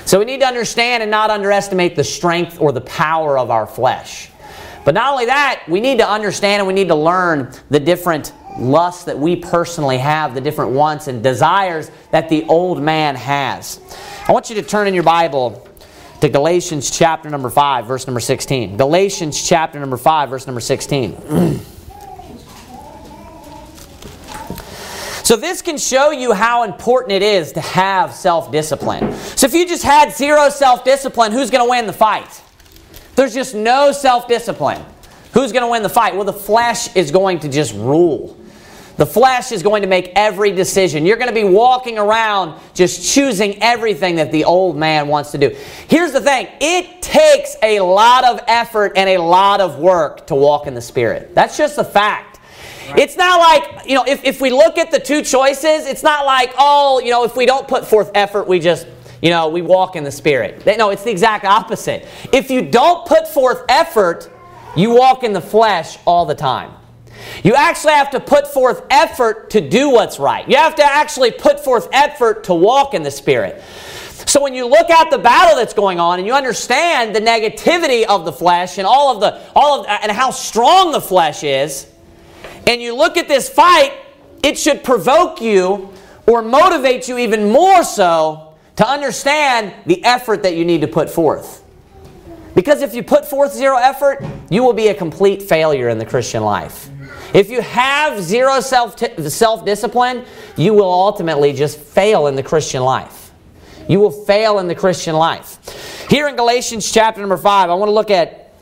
So 0.05 0.19
we 0.19 0.25
need 0.25 0.39
to 0.41 0.45
understand 0.45 1.03
and 1.03 1.11
not 1.11 1.29
underestimate 1.29 1.95
the 1.95 2.03
strength 2.03 2.59
or 2.59 2.71
the 2.71 2.81
power 2.81 3.37
of 3.37 3.49
our 3.49 3.65
flesh. 3.67 4.29
But 4.85 4.93
not 4.93 5.11
only 5.11 5.25
that, 5.25 5.63
we 5.67 5.81
need 5.81 5.97
to 5.97 6.07
understand 6.07 6.61
and 6.61 6.67
we 6.67 6.73
need 6.73 6.89
to 6.89 6.95
learn 6.95 7.51
the 7.69 7.79
different 7.79 8.31
lusts 8.57 9.05
that 9.05 9.17
we 9.17 9.35
personally 9.35 9.97
have, 9.97 10.35
the 10.35 10.41
different 10.41 10.71
wants 10.71 11.07
and 11.07 11.23
desires 11.23 11.89
that 12.11 12.29
the 12.29 12.43
old 12.45 12.81
man 12.81 13.15
has. 13.15 13.81
I 14.27 14.31
want 14.31 14.49
you 14.49 14.55
to 14.55 14.61
turn 14.61 14.87
in 14.87 14.93
your 14.93 15.03
Bible 15.03 15.67
to 16.21 16.29
Galatians 16.29 16.91
chapter 16.91 17.29
number 17.31 17.49
5, 17.49 17.87
verse 17.87 18.05
number 18.05 18.19
16. 18.19 18.77
Galatians 18.77 19.47
chapter 19.47 19.79
number 19.79 19.97
5, 19.97 20.29
verse 20.29 20.45
number 20.45 20.61
16. 20.61 21.59
So, 25.25 25.35
this 25.35 25.63
can 25.63 25.79
show 25.79 26.11
you 26.11 26.33
how 26.33 26.65
important 26.65 27.13
it 27.13 27.23
is 27.23 27.53
to 27.53 27.59
have 27.59 28.13
self 28.13 28.51
discipline. 28.51 29.11
So, 29.35 29.47
if 29.47 29.55
you 29.55 29.67
just 29.67 29.81
had 29.81 30.13
zero 30.13 30.49
self 30.49 30.83
discipline, 30.83 31.31
who's 31.31 31.49
going 31.49 31.65
to 31.65 31.69
win 31.71 31.87
the 31.87 31.93
fight? 31.93 32.43
There's 33.15 33.33
just 33.33 33.55
no 33.55 33.91
self 33.91 34.27
discipline. 34.27 34.83
Who's 35.33 35.51
going 35.51 35.63
to 35.63 35.69
win 35.69 35.83
the 35.83 35.89
fight? 35.89 36.15
Well, 36.15 36.23
the 36.23 36.33
flesh 36.33 36.95
is 36.95 37.11
going 37.11 37.39
to 37.39 37.49
just 37.49 37.73
rule. 37.73 38.37
The 38.97 39.05
flesh 39.05 39.51
is 39.51 39.61
going 39.61 39.81
to 39.81 39.87
make 39.89 40.13
every 40.15 40.51
decision. 40.51 41.05
You're 41.05 41.17
going 41.17 41.27
to 41.27 41.35
be 41.35 41.43
walking 41.43 41.97
around 41.97 42.57
just 42.73 43.13
choosing 43.13 43.61
everything 43.61 44.15
that 44.15 44.31
the 44.31 44.45
old 44.45 44.77
man 44.77 45.09
wants 45.09 45.31
to 45.31 45.37
do. 45.37 45.49
Here's 45.89 46.13
the 46.13 46.21
thing 46.21 46.47
it 46.61 47.01
takes 47.01 47.57
a 47.61 47.81
lot 47.81 48.23
of 48.23 48.39
effort 48.47 48.93
and 48.95 49.09
a 49.09 49.17
lot 49.17 49.59
of 49.59 49.79
work 49.79 50.27
to 50.27 50.35
walk 50.35 50.67
in 50.67 50.73
the 50.73 50.81
Spirit. 50.81 51.35
That's 51.35 51.57
just 51.57 51.77
a 51.77 51.83
fact. 51.83 52.39
It's 52.97 53.17
not 53.17 53.39
like, 53.39 53.89
you 53.89 53.95
know, 53.95 54.05
if, 54.07 54.23
if 54.23 54.39
we 54.39 54.51
look 54.51 54.77
at 54.77 54.91
the 54.91 54.99
two 54.99 55.23
choices, 55.23 55.87
it's 55.87 56.03
not 56.03 56.25
like, 56.25 56.53
oh, 56.57 56.99
you 56.99 57.09
know, 57.09 57.23
if 57.23 57.35
we 57.35 57.45
don't 57.45 57.67
put 57.67 57.85
forth 57.85 58.11
effort, 58.13 58.47
we 58.47 58.59
just, 58.59 58.87
you 59.25 59.31
know, 59.31 59.47
we 59.47 59.63
walk 59.63 59.95
in 59.95 60.03
the 60.03 60.11
Spirit. 60.11 60.63
No, 60.77 60.91
it's 60.91 61.03
the 61.03 61.09
exact 61.09 61.45
opposite. 61.45 62.07
If 62.31 62.51
you 62.51 62.61
don't 62.61 63.07
put 63.07 63.27
forth 63.27 63.63
effort, 63.67 64.29
you 64.77 64.91
walk 64.91 65.23
in 65.23 65.33
the 65.33 65.41
flesh 65.41 65.97
all 66.05 66.27
the 66.27 66.35
time. 66.35 66.71
You 67.43 67.55
actually 67.55 67.93
have 67.93 68.11
to 68.11 68.19
put 68.19 68.47
forth 68.47 68.83
effort 68.91 69.49
to 69.49 69.67
do 69.67 69.89
what's 69.89 70.19
right. 70.19 70.47
You 70.47 70.57
have 70.57 70.75
to 70.75 70.83
actually 70.83 71.31
put 71.31 71.59
forth 71.59 71.89
effort 71.91 72.43
to 72.43 72.53
walk 72.53 72.93
in 72.93 73.01
the 73.01 73.09
Spirit. 73.09 73.63
So 74.27 74.43
when 74.43 74.53
you 74.53 74.67
look 74.67 74.91
at 74.91 75.09
the 75.09 75.17
battle 75.17 75.55
that's 75.55 75.73
going 75.73 75.99
on 75.99 76.19
and 76.19 76.27
you 76.27 76.33
understand 76.35 77.15
the 77.15 77.19
negativity 77.19 78.03
of 78.05 78.25
the 78.25 78.31
flesh 78.31 78.77
and 78.77 78.85
all 78.85 79.11
of 79.11 79.21
the 79.21 79.41
all 79.55 79.81
of 79.81 79.87
and 79.87 80.11
how 80.11 80.29
strong 80.29 80.91
the 80.91 81.01
flesh 81.01 81.43
is, 81.43 81.91
and 82.67 82.79
you 82.79 82.95
look 82.95 83.17
at 83.17 83.27
this 83.27 83.49
fight, 83.49 83.91
it 84.43 84.55
should 84.59 84.83
provoke 84.83 85.41
you 85.41 85.89
or 86.27 86.43
motivate 86.43 87.07
you 87.07 87.17
even 87.17 87.51
more 87.51 87.83
so 87.83 88.44
to 88.75 88.87
understand 88.87 89.73
the 89.85 90.03
effort 90.03 90.43
that 90.43 90.55
you 90.55 90.65
need 90.65 90.81
to 90.81 90.87
put 90.87 91.09
forth. 91.09 91.63
Because 92.55 92.81
if 92.81 92.93
you 92.93 93.03
put 93.03 93.25
forth 93.25 93.53
zero 93.53 93.77
effort, 93.77 94.23
you 94.49 94.63
will 94.63 94.73
be 94.73 94.87
a 94.87 94.93
complete 94.93 95.41
failure 95.41 95.89
in 95.89 95.97
the 95.97 96.05
Christian 96.05 96.43
life. 96.43 96.89
If 97.33 97.49
you 97.49 97.61
have 97.61 98.21
zero 98.21 98.61
self 98.61 98.97
self 99.27 99.65
discipline, 99.65 100.25
you 100.55 100.73
will 100.73 100.91
ultimately 100.91 101.51
just 101.51 101.77
fail 101.77 102.27
in 102.27 102.35
the 102.35 102.43
Christian 102.43 102.81
life. 102.81 103.31
You 103.89 103.99
will 103.99 104.11
fail 104.11 104.59
in 104.59 104.67
the 104.67 104.75
Christian 104.75 105.15
life. 105.15 106.07
Here 106.09 106.27
in 106.27 106.35
Galatians 106.35 106.91
chapter 106.91 107.19
number 107.19 107.37
5, 107.37 107.69
I 107.69 107.73
want 107.73 107.89
to 107.89 107.93
look 107.93 108.09
at 108.09 108.53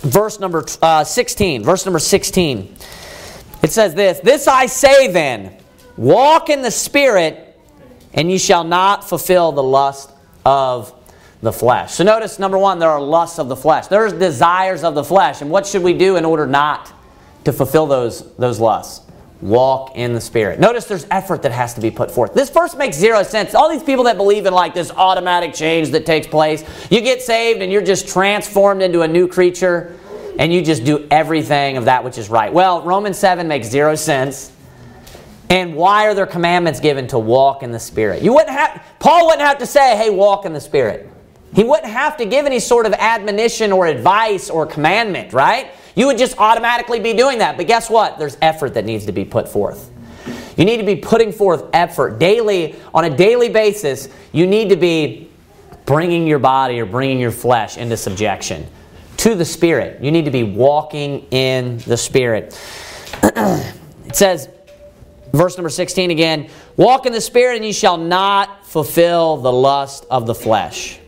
verse 0.00 0.40
number 0.40 0.64
uh, 0.80 1.04
16. 1.04 1.62
Verse 1.62 1.84
number 1.84 1.98
16. 1.98 2.74
It 3.62 3.70
says 3.70 3.94
this 3.94 4.18
This 4.20 4.48
I 4.48 4.66
say 4.66 5.08
then, 5.08 5.56
walk 5.96 6.48
in 6.48 6.62
the 6.62 6.70
Spirit, 6.70 7.51
and 8.14 8.30
ye 8.30 8.38
shall 8.38 8.64
not 8.64 9.08
fulfill 9.08 9.52
the 9.52 9.62
lust 9.62 10.10
of 10.44 10.94
the 11.40 11.52
flesh. 11.52 11.92
So 11.94 12.04
notice, 12.04 12.38
number 12.38 12.56
one, 12.56 12.78
there 12.78 12.90
are 12.90 13.00
lusts 13.00 13.38
of 13.38 13.48
the 13.48 13.56
flesh. 13.56 13.88
There's 13.88 14.12
desires 14.12 14.84
of 14.84 14.94
the 14.94 15.04
flesh. 15.04 15.42
And 15.42 15.50
what 15.50 15.66
should 15.66 15.82
we 15.82 15.92
do 15.92 16.16
in 16.16 16.24
order 16.24 16.46
not 16.46 16.92
to 17.44 17.52
fulfill 17.52 17.86
those, 17.86 18.32
those 18.36 18.60
lusts? 18.60 19.04
Walk 19.40 19.96
in 19.96 20.14
the 20.14 20.20
Spirit. 20.20 20.60
Notice 20.60 20.84
there's 20.84 21.06
effort 21.10 21.42
that 21.42 21.50
has 21.50 21.74
to 21.74 21.80
be 21.80 21.90
put 21.90 22.12
forth. 22.12 22.32
This 22.32 22.48
verse 22.48 22.76
makes 22.76 22.96
zero 22.96 23.24
sense. 23.24 23.56
All 23.56 23.68
these 23.68 23.82
people 23.82 24.04
that 24.04 24.16
believe 24.16 24.46
in 24.46 24.54
like 24.54 24.72
this 24.72 24.92
automatic 24.92 25.52
change 25.52 25.90
that 25.90 26.06
takes 26.06 26.28
place, 26.28 26.62
you 26.92 27.00
get 27.00 27.20
saved 27.22 27.60
and 27.60 27.72
you're 27.72 27.82
just 27.82 28.06
transformed 28.06 28.82
into 28.82 29.02
a 29.02 29.08
new 29.08 29.26
creature 29.26 29.98
and 30.38 30.52
you 30.52 30.62
just 30.62 30.84
do 30.84 31.08
everything 31.10 31.76
of 31.76 31.86
that 31.86 32.04
which 32.04 32.18
is 32.18 32.30
right. 32.30 32.52
Well, 32.52 32.82
Romans 32.82 33.18
7 33.18 33.48
makes 33.48 33.66
zero 33.66 33.96
sense. 33.96 34.51
And 35.52 35.74
why 35.74 36.06
are 36.06 36.14
there 36.14 36.24
commandments 36.24 36.80
given 36.80 37.06
to 37.08 37.18
walk 37.18 37.62
in 37.62 37.72
the 37.72 37.78
Spirit? 37.78 38.22
You 38.22 38.32
wouldn't 38.32 38.56
have 38.56 38.82
Paul 38.98 39.26
wouldn't 39.26 39.46
have 39.46 39.58
to 39.58 39.66
say, 39.66 39.98
"Hey, 39.98 40.08
walk 40.08 40.46
in 40.46 40.54
the 40.54 40.60
Spirit." 40.62 41.10
He 41.54 41.62
wouldn't 41.62 41.92
have 41.92 42.16
to 42.16 42.24
give 42.24 42.46
any 42.46 42.58
sort 42.58 42.86
of 42.86 42.94
admonition 42.94 43.70
or 43.70 43.84
advice 43.84 44.48
or 44.48 44.64
commandment, 44.64 45.34
right? 45.34 45.66
You 45.94 46.06
would 46.06 46.16
just 46.16 46.38
automatically 46.38 47.00
be 47.00 47.12
doing 47.12 47.40
that. 47.40 47.58
But 47.58 47.66
guess 47.66 47.90
what? 47.90 48.18
There's 48.18 48.38
effort 48.40 48.72
that 48.72 48.86
needs 48.86 49.04
to 49.04 49.12
be 49.12 49.26
put 49.26 49.46
forth. 49.46 49.90
You 50.56 50.64
need 50.64 50.78
to 50.78 50.86
be 50.86 50.96
putting 50.96 51.32
forth 51.32 51.64
effort 51.74 52.18
daily 52.18 52.76
on 52.94 53.04
a 53.04 53.14
daily 53.14 53.50
basis. 53.50 54.08
You 54.32 54.46
need 54.46 54.70
to 54.70 54.76
be 54.76 55.28
bringing 55.84 56.26
your 56.26 56.38
body 56.38 56.80
or 56.80 56.86
bringing 56.86 57.20
your 57.20 57.30
flesh 57.30 57.76
into 57.76 57.98
subjection 57.98 58.66
to 59.18 59.34
the 59.34 59.44
Spirit. 59.44 60.02
You 60.02 60.10
need 60.12 60.24
to 60.24 60.30
be 60.30 60.44
walking 60.44 61.26
in 61.30 61.76
the 61.86 61.98
Spirit. 61.98 62.58
it 63.22 64.16
says, 64.16 64.48
verse 65.32 65.56
number 65.56 65.70
16 65.70 66.10
again 66.10 66.50
Walk 66.76 67.06
in 67.06 67.12
the 67.12 67.20
Spirit, 67.20 67.56
and 67.56 67.64
ye 67.64 67.72
shall 67.72 67.96
not 67.96 68.66
fulfill 68.66 69.36
the 69.36 69.52
lust 69.52 70.06
of 70.10 70.26
the 70.26 70.34
flesh. 70.34 70.98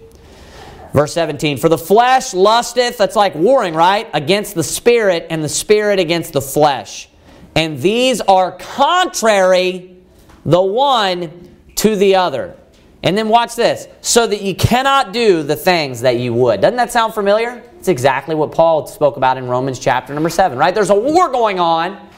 Verse 0.93 1.13
17, 1.15 1.57
for 1.59 1.69
the 1.69 1.79
flesh 1.79 2.35
lusteth, 2.35 2.97
that's 2.99 3.17
like 3.17 3.35
warring, 3.35 3.75
right? 3.75 4.09
Against 4.15 4.55
the 4.55 4.63
spirit, 4.63 5.27
and 5.29 5.43
the 5.43 5.49
spirit 5.49 5.99
against 5.99 6.33
the 6.33 6.41
flesh. 6.41 7.09
and 7.57 7.81
these 7.81 8.21
are 8.21 8.53
contrary 8.53 9.97
the 10.45 10.63
one 10.63 11.57
to 11.77 11.97
the 11.97 12.17
other. 12.17 12.57
And 13.03 13.19
then 13.19 13.29
watch 13.29 13.55
this 13.55 13.87
so 14.01 14.27
that 14.27 14.41
you 14.41 14.55
cannot 14.55 15.13
do 15.13 15.43
the 15.43 15.57
things 15.57 16.01
that 16.03 16.19
you 16.19 16.33
would. 16.33 16.61
Doesn't 16.61 16.77
that 16.77 16.91
sound 16.91 17.13
familiar? 17.13 17.63
It's 17.79 17.89
exactly 17.89 18.35
what 18.35 18.53
Paul 18.53 18.87
spoke 18.87 19.17
about 19.17 19.37
in 19.37 19.47
Romans 19.47 19.79
chapter 19.79 20.15
number 20.15 20.31
7, 20.31 20.57
right? 20.57 20.75
There's 20.75 20.91
a 20.91 20.95
war 20.95 21.29
going 21.31 21.61
on, 21.61 22.09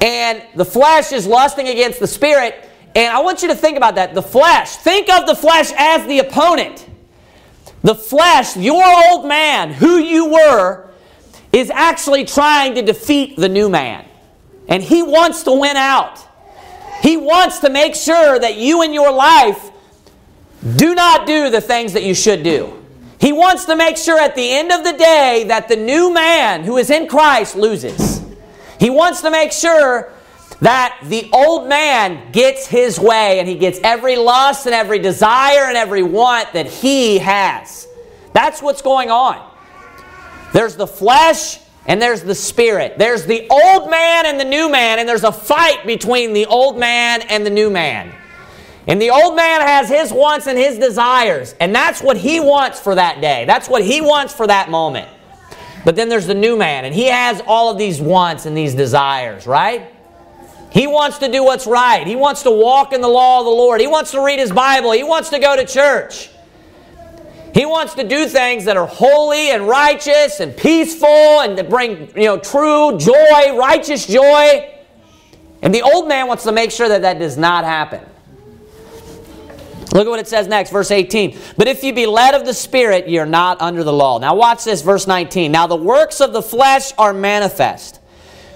and 0.00 0.42
the 0.54 0.64
flesh 0.64 1.12
is 1.12 1.26
lusting 1.26 1.68
against 1.68 2.00
the 2.00 2.06
spirit. 2.06 2.68
And 2.94 3.14
I 3.14 3.20
want 3.20 3.42
you 3.42 3.48
to 3.48 3.54
think 3.54 3.76
about 3.76 3.96
that. 3.96 4.14
The 4.14 4.22
flesh, 4.22 4.76
think 4.76 5.10
of 5.10 5.26
the 5.26 5.34
flesh 5.34 5.72
as 5.76 6.06
the 6.06 6.20
opponent. 6.20 6.88
The 7.82 7.94
flesh, 7.94 8.56
your 8.56 8.82
old 9.10 9.26
man, 9.26 9.72
who 9.72 9.98
you 9.98 10.32
were, 10.32 10.90
is 11.52 11.70
actually 11.70 12.24
trying 12.24 12.74
to 12.74 12.82
defeat 12.82 13.36
the 13.36 13.48
new 13.48 13.68
man. 13.68 14.04
And 14.68 14.82
he 14.82 15.02
wants 15.02 15.44
to 15.44 15.52
win 15.52 15.76
out. 15.76 16.18
He 17.02 17.16
wants 17.16 17.60
to 17.60 17.70
make 17.70 17.94
sure 17.94 18.38
that 18.38 18.56
you 18.56 18.82
in 18.82 18.92
your 18.92 19.12
life 19.12 19.70
do 20.76 20.94
not 20.94 21.26
do 21.26 21.50
the 21.50 21.60
things 21.60 21.92
that 21.92 22.02
you 22.02 22.14
should 22.14 22.42
do. 22.42 22.74
He 23.20 23.32
wants 23.32 23.64
to 23.66 23.76
make 23.76 23.96
sure 23.96 24.18
at 24.18 24.34
the 24.34 24.50
end 24.50 24.72
of 24.72 24.84
the 24.84 24.92
day 24.92 25.44
that 25.48 25.68
the 25.68 25.76
new 25.76 26.12
man 26.12 26.64
who 26.64 26.76
is 26.76 26.90
in 26.90 27.08
Christ 27.08 27.56
loses. 27.56 28.17
He 28.78 28.90
wants 28.90 29.22
to 29.22 29.30
make 29.30 29.52
sure 29.52 30.12
that 30.60 30.98
the 31.04 31.30
old 31.32 31.68
man 31.68 32.32
gets 32.32 32.66
his 32.66 32.98
way 32.98 33.38
and 33.38 33.48
he 33.48 33.54
gets 33.54 33.78
every 33.84 34.16
lust 34.16 34.66
and 34.66 34.74
every 34.74 34.98
desire 34.98 35.64
and 35.64 35.76
every 35.76 36.02
want 36.02 36.52
that 36.52 36.66
he 36.66 37.18
has. 37.18 37.86
That's 38.32 38.60
what's 38.60 38.82
going 38.82 39.10
on. 39.10 39.44
There's 40.52 40.76
the 40.76 40.86
flesh 40.86 41.60
and 41.86 42.02
there's 42.02 42.22
the 42.22 42.34
spirit. 42.34 42.98
There's 42.98 43.24
the 43.24 43.46
old 43.48 43.90
man 43.90 44.26
and 44.26 44.38
the 44.38 44.44
new 44.44 44.70
man, 44.70 44.98
and 44.98 45.08
there's 45.08 45.24
a 45.24 45.32
fight 45.32 45.86
between 45.86 46.34
the 46.34 46.46
old 46.46 46.78
man 46.78 47.22
and 47.22 47.44
the 47.46 47.50
new 47.50 47.70
man. 47.70 48.14
And 48.86 49.00
the 49.00 49.10
old 49.10 49.36
man 49.36 49.60
has 49.60 49.88
his 49.88 50.12
wants 50.12 50.46
and 50.46 50.58
his 50.58 50.78
desires, 50.78 51.54
and 51.60 51.74
that's 51.74 52.02
what 52.02 52.16
he 52.16 52.40
wants 52.40 52.78
for 52.78 52.94
that 52.94 53.20
day. 53.20 53.44
That's 53.46 53.68
what 53.68 53.82
he 53.82 54.00
wants 54.00 54.34
for 54.34 54.46
that 54.46 54.70
moment. 54.70 55.08
But 55.84 55.96
then 55.96 56.08
there's 56.08 56.26
the 56.26 56.34
new 56.34 56.56
man, 56.56 56.84
and 56.84 56.94
he 56.94 57.06
has 57.06 57.40
all 57.46 57.70
of 57.70 57.78
these 57.78 58.00
wants 58.00 58.46
and 58.46 58.56
these 58.56 58.74
desires, 58.74 59.46
right? 59.46 59.92
He 60.70 60.86
wants 60.86 61.18
to 61.18 61.30
do 61.30 61.44
what's 61.44 61.66
right. 61.66 62.06
He 62.06 62.16
wants 62.16 62.42
to 62.42 62.50
walk 62.50 62.92
in 62.92 63.00
the 63.00 63.08
law 63.08 63.40
of 63.40 63.46
the 63.46 63.50
Lord. 63.50 63.80
He 63.80 63.86
wants 63.86 64.10
to 64.10 64.22
read 64.22 64.38
his 64.38 64.52
Bible. 64.52 64.92
He 64.92 65.02
wants 65.02 65.30
to 65.30 65.38
go 65.38 65.56
to 65.56 65.64
church. 65.64 66.30
He 67.54 67.64
wants 67.64 67.94
to 67.94 68.04
do 68.04 68.26
things 68.26 68.66
that 68.66 68.76
are 68.76 68.86
holy 68.86 69.50
and 69.50 69.66
righteous 69.66 70.40
and 70.40 70.54
peaceful 70.56 71.08
and 71.08 71.56
to 71.56 71.64
bring, 71.64 72.08
you 72.14 72.24
know, 72.24 72.38
true 72.38 72.98
joy, 72.98 73.56
righteous 73.56 74.06
joy. 74.06 74.74
And 75.62 75.74
the 75.74 75.82
old 75.82 76.06
man 76.06 76.28
wants 76.28 76.44
to 76.44 76.52
make 76.52 76.70
sure 76.70 76.88
that 76.88 77.02
that 77.02 77.18
does 77.18 77.36
not 77.38 77.64
happen. 77.64 78.04
Look 79.92 80.06
at 80.06 80.10
what 80.10 80.20
it 80.20 80.28
says 80.28 80.46
next, 80.46 80.70
verse 80.70 80.90
18. 80.90 81.38
But 81.56 81.66
if 81.66 81.82
you 81.82 81.92
be 81.92 82.06
led 82.06 82.34
of 82.34 82.44
the 82.44 82.52
Spirit, 82.52 83.08
you're 83.08 83.26
not 83.26 83.60
under 83.60 83.82
the 83.82 83.92
law. 83.92 84.18
Now 84.18 84.34
watch 84.34 84.64
this, 84.64 84.82
verse 84.82 85.06
19. 85.06 85.50
Now 85.50 85.66
the 85.66 85.76
works 85.76 86.20
of 86.20 86.32
the 86.32 86.42
flesh 86.42 86.92
are 86.98 87.14
manifest, 87.14 88.00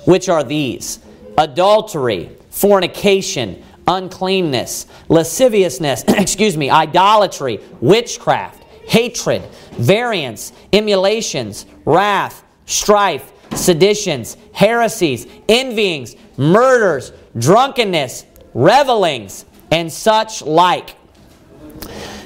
which 0.04 0.28
are 0.28 0.44
these 0.44 0.98
adultery, 1.38 2.30
fornication, 2.50 3.62
uncleanness, 3.88 4.86
lasciviousness, 5.08 6.04
excuse 6.08 6.56
me, 6.56 6.68
idolatry, 6.70 7.60
witchcraft, 7.80 8.62
hatred, 8.86 9.42
variance, 9.72 10.52
emulations, 10.72 11.66
wrath, 11.84 12.44
strife, 12.66 13.32
seditions, 13.54 14.36
heresies, 14.52 15.26
envyings, 15.48 16.16
murders, 16.36 17.12
drunkenness, 17.38 18.26
revelings, 18.54 19.44
and 19.70 19.90
such 19.90 20.42
like 20.42 20.96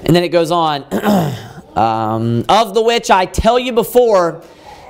and 0.05 0.15
then 0.15 0.23
it 0.23 0.29
goes 0.29 0.51
on, 0.51 0.85
um, 1.77 2.45
of 2.49 2.75
the 2.75 2.83
which 2.83 3.11
I 3.11 3.27
tell 3.27 3.59
you 3.59 3.73
before, 3.73 4.43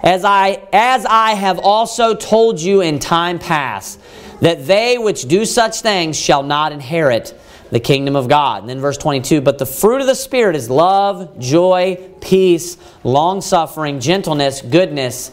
as 0.02 0.24
I, 0.24 0.62
as 0.72 1.04
I 1.04 1.34
have 1.34 1.58
also 1.58 2.14
told 2.14 2.60
you 2.60 2.80
in 2.80 2.98
time 2.98 3.38
past, 3.38 4.00
that 4.40 4.66
they 4.66 4.98
which 4.98 5.26
do 5.26 5.44
such 5.44 5.80
things 5.80 6.18
shall 6.18 6.42
not 6.42 6.72
inherit 6.72 7.38
the 7.70 7.80
kingdom 7.80 8.14
of 8.14 8.28
God. 8.28 8.62
And 8.62 8.68
then 8.68 8.80
verse 8.80 8.98
22 8.98 9.40
But 9.40 9.58
the 9.58 9.66
fruit 9.66 10.00
of 10.00 10.06
the 10.06 10.14
Spirit 10.14 10.56
is 10.56 10.70
love, 10.70 11.38
joy, 11.38 11.98
peace, 12.20 12.76
long 13.02 13.40
suffering, 13.40 14.00
gentleness, 14.00 14.62
goodness, 14.62 15.30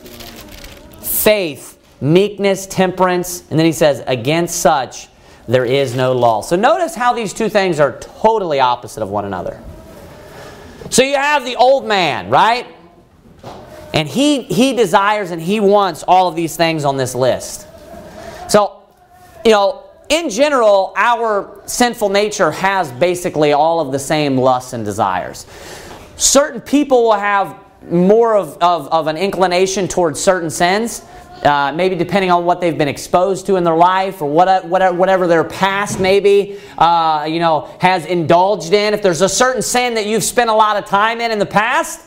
faith, 1.02 1.78
meekness, 2.02 2.66
temperance. 2.66 3.44
And 3.50 3.60
then 3.60 3.66
he 3.66 3.72
says, 3.72 4.04
Against 4.08 4.62
such 4.62 5.08
there 5.48 5.66
is 5.66 5.96
no 5.96 6.14
law. 6.14 6.42
So 6.42 6.56
notice 6.56 6.96
how 6.96 7.14
these 7.14 7.34
two 7.34 7.50
things 7.50 7.80
are 7.80 8.00
totally 8.00 8.60
opposite 8.60 9.04
of 9.04 9.10
one 9.10 9.26
another. 9.26 9.62
So 10.90 11.04
you 11.04 11.16
have 11.16 11.44
the 11.44 11.56
old 11.56 11.86
man, 11.86 12.30
right? 12.30 12.68
And 13.94 14.08
he, 14.08 14.44
he 14.44 14.74
desires 14.74 15.32
and 15.32 15.42
he 15.42 15.60
wants 15.60 16.04
all 16.04 16.28
of 16.28 16.36
these 16.36 16.56
things 16.56 16.86
on 16.86 16.98
this 16.98 17.14
list. 17.14 17.68
So, 18.50 18.84
you 19.46 19.52
know, 19.52 19.84
in 20.10 20.30
general, 20.30 20.94
our 20.96 21.62
sinful 21.66 22.10
nature 22.10 22.52
has 22.52 22.92
basically 22.92 23.54
all 23.54 23.80
of 23.80 23.92
the 23.92 24.00
same 24.00 24.38
lusts 24.38 24.74
and 24.74 24.84
desires. 24.84 25.46
Certain 26.18 26.62
people 26.62 27.04
will 27.04 27.14
have 27.14 27.58
more 27.90 28.36
of, 28.36 28.58
of, 28.62 28.88
of 28.90 29.08
an 29.08 29.18
inclination 29.18 29.88
towards 29.88 30.20
certain 30.20 30.50
sins. 30.50 31.04
Uh, 31.44 31.74
maybe 31.76 31.94
depending 31.96 32.32
on 32.32 32.46
what 32.46 32.62
they've 32.62 32.78
been 32.78 32.88
exposed 32.88 33.46
to 33.48 33.58
in 33.58 33.66
their 33.66 33.76
life 33.76 34.22
or 34.22 34.30
what, 34.30 34.64
whatever, 34.64 34.96
whatever 34.96 35.28
their 35.28 35.44
past 35.44 36.00
maybe 36.00 36.58
uh, 36.78 37.28
you 37.30 37.40
know 37.40 37.76
has 37.82 38.06
indulged 38.06 38.72
in. 38.72 38.94
If 38.94 39.02
there's 39.02 39.22
a 39.22 39.28
certain 39.28 39.62
sin 39.62 39.96
that 39.96 40.06
you've 40.06 40.24
spent 40.24 40.50
a 40.50 40.54
lot 40.54 40.78
of 40.78 40.86
time 40.86 41.20
in 41.20 41.32
in 41.32 41.40
the 41.40 41.46
past 41.46 42.00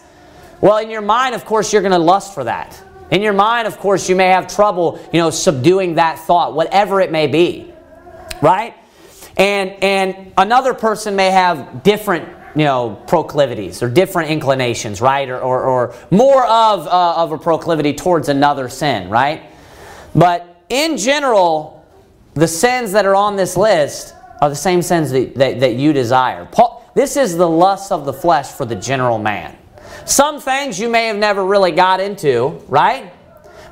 well 0.63 0.79
in 0.79 0.89
your 0.89 1.03
mind 1.03 1.35
of 1.35 1.45
course 1.45 1.71
you're 1.71 1.83
going 1.83 1.93
to 1.93 1.99
lust 1.99 2.33
for 2.33 2.45
that. 2.45 2.83
In 3.11 3.21
your 3.21 3.35
mind 3.35 3.69
of 3.69 3.77
course 3.79 4.09
you 4.09 4.17
may 4.17 4.29
have 4.29 4.49
trouble 4.49 4.99
you 5.13 5.21
know 5.21 5.29
subduing 5.29 5.97
that 5.97 6.19
thought 6.21 6.55
whatever 6.55 7.03
it 7.03 7.13
may 7.13 7.27
be 7.27 7.75
right? 8.41 8.75
And 9.37 9.73
and 9.83 10.33
another 10.39 10.73
person 10.73 11.15
may 11.15 11.31
have 11.31 11.83
different 11.83 12.36
you 12.57 12.65
know, 12.65 13.01
proclivities 13.07 13.83
or 13.83 13.91
different 13.91 14.31
inclinations, 14.31 15.03
right? 15.03 15.29
Or, 15.29 15.39
or, 15.39 15.63
or 15.63 15.95
more 16.11 16.45
of, 16.47 16.87
uh, 16.87 17.15
of 17.17 17.33
a 17.33 17.39
proclivity 17.39 17.93
towards 17.93 18.31
another 18.31 18.71
sin, 18.71 19.11
right? 19.11 19.43
But 20.15 20.65
in 20.71 20.97
general, 20.97 21.87
the 22.33 22.49
sins 22.49 22.93
that 22.93 23.05
are 23.05 23.15
on 23.15 23.37
this 23.37 23.59
list 23.59 24.15
are 24.41 24.49
the 24.49 24.57
same 24.57 24.81
sins 24.81 25.11
that, 25.11 25.35
that, 25.35 25.61
that 25.61 25.75
you 25.75 25.93
desire. 25.93 26.47
Paul, 26.47 26.91
this 26.95 27.19
is 27.19 27.37
the 27.37 27.49
lust 27.49 27.93
of 27.93 28.07
the 28.07 28.13
flesh 28.13 28.51
for 28.51 28.65
the 28.65 28.75
general 28.75 29.19
man. 29.19 29.55
Some 30.07 30.41
things 30.41 30.81
you 30.81 30.89
may 30.89 31.07
have 31.09 31.17
never 31.17 31.45
really 31.45 31.73
got 31.73 32.01
into, 32.01 32.63
right? 32.69 33.13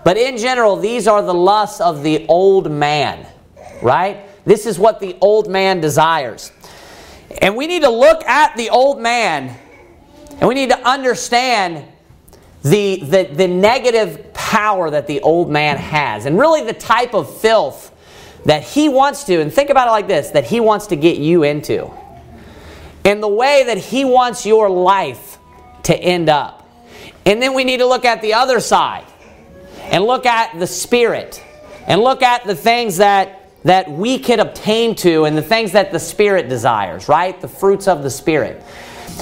But 0.04 0.18
in 0.18 0.36
general, 0.36 0.76
these 0.76 1.08
are 1.08 1.22
the 1.22 1.32
lusts 1.32 1.80
of 1.80 2.02
the 2.02 2.26
old 2.28 2.70
man, 2.70 3.26
right? 3.82 4.26
This 4.44 4.66
is 4.66 4.78
what 4.78 5.00
the 5.00 5.16
old 5.22 5.48
man 5.48 5.80
desires. 5.80 6.52
And 7.40 7.56
we 7.56 7.66
need 7.66 7.82
to 7.82 7.90
look 7.90 8.24
at 8.24 8.56
the 8.56 8.70
old 8.70 9.00
man 9.00 9.56
and 10.40 10.48
we 10.48 10.54
need 10.54 10.70
to 10.70 10.88
understand 10.88 11.84
the, 12.62 12.96
the, 12.96 13.24
the 13.24 13.48
negative 13.48 14.32
power 14.32 14.90
that 14.90 15.06
the 15.06 15.20
old 15.20 15.50
man 15.50 15.76
has 15.76 16.26
and 16.26 16.38
really 16.38 16.64
the 16.64 16.72
type 16.72 17.14
of 17.14 17.40
filth 17.40 17.92
that 18.44 18.62
he 18.62 18.88
wants 18.88 19.24
to, 19.24 19.40
and 19.40 19.52
think 19.52 19.70
about 19.70 19.88
it 19.88 19.90
like 19.90 20.06
this, 20.06 20.30
that 20.30 20.44
he 20.44 20.60
wants 20.60 20.88
to 20.88 20.96
get 20.96 21.16
you 21.16 21.44
into. 21.44 21.90
And 23.04 23.22
the 23.22 23.28
way 23.28 23.64
that 23.66 23.78
he 23.78 24.04
wants 24.04 24.44
your 24.44 24.68
life 24.68 25.38
to 25.84 25.96
end 25.96 26.28
up. 26.28 26.68
And 27.24 27.40
then 27.40 27.54
we 27.54 27.64
need 27.64 27.78
to 27.78 27.86
look 27.86 28.04
at 28.04 28.20
the 28.20 28.34
other 28.34 28.60
side 28.60 29.06
and 29.80 30.04
look 30.04 30.26
at 30.26 30.58
the 30.58 30.66
spirit 30.66 31.42
and 31.86 32.02
look 32.02 32.22
at 32.22 32.44
the 32.44 32.54
things 32.54 32.98
that 32.98 33.43
that 33.64 33.90
we 33.90 34.18
could 34.18 34.38
obtain 34.38 34.94
to 34.94 35.24
and 35.24 35.36
the 35.36 35.42
things 35.42 35.72
that 35.72 35.90
the 35.90 35.98
Spirit 35.98 36.48
desires, 36.48 37.08
right? 37.08 37.40
The 37.40 37.48
fruits 37.48 37.88
of 37.88 38.02
the 38.02 38.10
Spirit. 38.10 38.62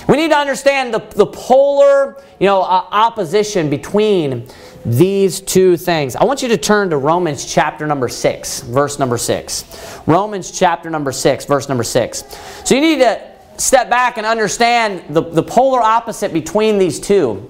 We 0.09 0.17
need 0.17 0.31
to 0.31 0.37
understand 0.37 0.93
the, 0.93 1.01
the 1.01 1.27
polar 1.27 2.17
you 2.41 2.47
know, 2.47 2.63
uh, 2.63 2.87
opposition 2.91 3.71
between 3.71 4.49
these 4.85 5.41
two 5.41 5.77
things. 5.77 6.17
I 6.17 6.25
want 6.25 6.43
you 6.43 6.49
to 6.49 6.57
turn 6.57 6.91
to 6.91 6.97
Romans 6.97 7.53
chapter 7.53 7.87
number 7.87 8.09
6, 8.09 8.63
verse 8.63 8.99
number 8.99 9.17
6. 9.17 10.01
Romans 10.07 10.51
chapter 10.51 10.91
number 10.91 11.13
6, 11.13 11.45
verse 11.45 11.69
number 11.69 11.85
6. 11.85 12.25
So 12.65 12.75
you 12.75 12.81
need 12.81 12.99
to 12.99 13.21
step 13.59 13.89
back 13.89 14.17
and 14.17 14.27
understand 14.27 15.15
the, 15.15 15.23
the 15.23 15.43
polar 15.43 15.81
opposite 15.81 16.33
between 16.33 16.79
these 16.79 16.99
two. 16.99 17.49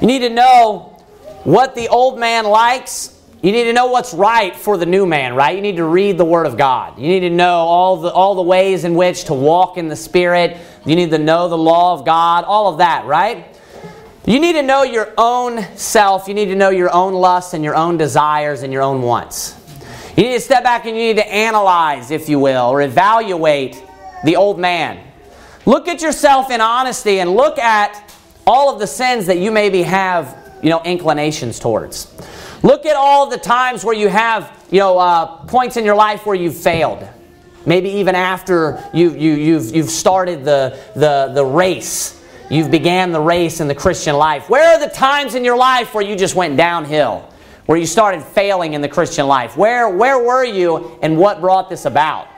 You 0.00 0.06
need 0.06 0.20
to 0.20 0.30
know 0.30 1.02
what 1.42 1.74
the 1.74 1.88
old 1.88 2.18
man 2.18 2.44
likes 2.44 3.15
you 3.42 3.52
need 3.52 3.64
to 3.64 3.72
know 3.72 3.86
what's 3.86 4.14
right 4.14 4.56
for 4.56 4.76
the 4.76 4.86
new 4.86 5.06
man, 5.06 5.34
right? 5.34 5.54
You 5.54 5.62
need 5.62 5.76
to 5.76 5.84
read 5.84 6.18
the 6.18 6.24
Word 6.24 6.46
of 6.46 6.56
God. 6.56 6.98
You 6.98 7.06
need 7.06 7.20
to 7.20 7.30
know 7.30 7.58
all 7.58 7.98
the, 7.98 8.10
all 8.10 8.34
the 8.34 8.42
ways 8.42 8.84
in 8.84 8.94
which 8.94 9.24
to 9.24 9.34
walk 9.34 9.76
in 9.76 9.88
the 9.88 9.96
Spirit. 9.96 10.56
You 10.84 10.96
need 10.96 11.10
to 11.10 11.18
know 11.18 11.48
the 11.48 11.58
law 11.58 11.92
of 11.92 12.04
God, 12.04 12.44
all 12.44 12.72
of 12.72 12.78
that, 12.78 13.04
right? 13.04 13.46
You 14.24 14.40
need 14.40 14.54
to 14.54 14.62
know 14.62 14.82
your 14.82 15.12
own 15.16 15.62
self. 15.76 16.26
You 16.26 16.34
need 16.34 16.46
to 16.46 16.56
know 16.56 16.70
your 16.70 16.92
own 16.92 17.14
lusts 17.14 17.54
and 17.54 17.62
your 17.62 17.76
own 17.76 17.96
desires 17.96 18.62
and 18.62 18.72
your 18.72 18.82
own 18.82 19.02
wants. 19.02 19.54
You 20.16 20.24
need 20.24 20.32
to 20.32 20.40
step 20.40 20.64
back 20.64 20.86
and 20.86 20.96
you 20.96 21.02
need 21.02 21.16
to 21.16 21.32
analyze, 21.32 22.10
if 22.10 22.28
you 22.28 22.40
will, 22.40 22.70
or 22.70 22.82
evaluate 22.82 23.80
the 24.24 24.34
old 24.34 24.58
man. 24.58 24.98
Look 25.66 25.88
at 25.88 26.00
yourself 26.00 26.50
in 26.50 26.60
honesty 26.60 27.20
and 27.20 27.34
look 27.34 27.58
at 27.58 28.12
all 28.46 28.72
of 28.72 28.80
the 28.80 28.86
sins 28.86 29.26
that 29.26 29.38
you 29.38 29.50
maybe 29.50 29.82
have, 29.82 30.36
you 30.62 30.70
know, 30.70 30.80
inclinations 30.84 31.58
towards. 31.58 32.12
Look 32.62 32.86
at 32.86 32.96
all 32.96 33.28
the 33.28 33.38
times 33.38 33.84
where 33.84 33.94
you 33.94 34.08
have, 34.08 34.66
you 34.70 34.80
know, 34.80 34.98
uh, 34.98 35.44
points 35.46 35.76
in 35.76 35.84
your 35.84 35.94
life 35.94 36.26
where 36.26 36.34
you've 36.34 36.56
failed. 36.56 37.06
Maybe 37.66 37.90
even 37.90 38.14
after 38.14 38.82
you, 38.94 39.10
you, 39.14 39.32
you've, 39.32 39.74
you've 39.74 39.90
started 39.90 40.44
the, 40.44 40.78
the, 40.94 41.32
the 41.34 41.44
race. 41.44 42.22
You've 42.48 42.70
began 42.70 43.10
the 43.10 43.20
race 43.20 43.60
in 43.60 43.66
the 43.66 43.74
Christian 43.74 44.16
life. 44.16 44.48
Where 44.48 44.74
are 44.74 44.80
the 44.80 44.92
times 44.94 45.34
in 45.34 45.44
your 45.44 45.56
life 45.56 45.94
where 45.94 46.04
you 46.04 46.16
just 46.16 46.36
went 46.36 46.56
downhill? 46.56 47.28
Where 47.66 47.76
you 47.76 47.86
started 47.86 48.22
failing 48.22 48.74
in 48.74 48.80
the 48.80 48.88
Christian 48.88 49.26
life? 49.26 49.56
Where, 49.56 49.88
where 49.88 50.22
were 50.22 50.44
you 50.44 50.96
and 51.02 51.18
what 51.18 51.40
brought 51.40 51.68
this 51.68 51.84
about? 51.84 52.28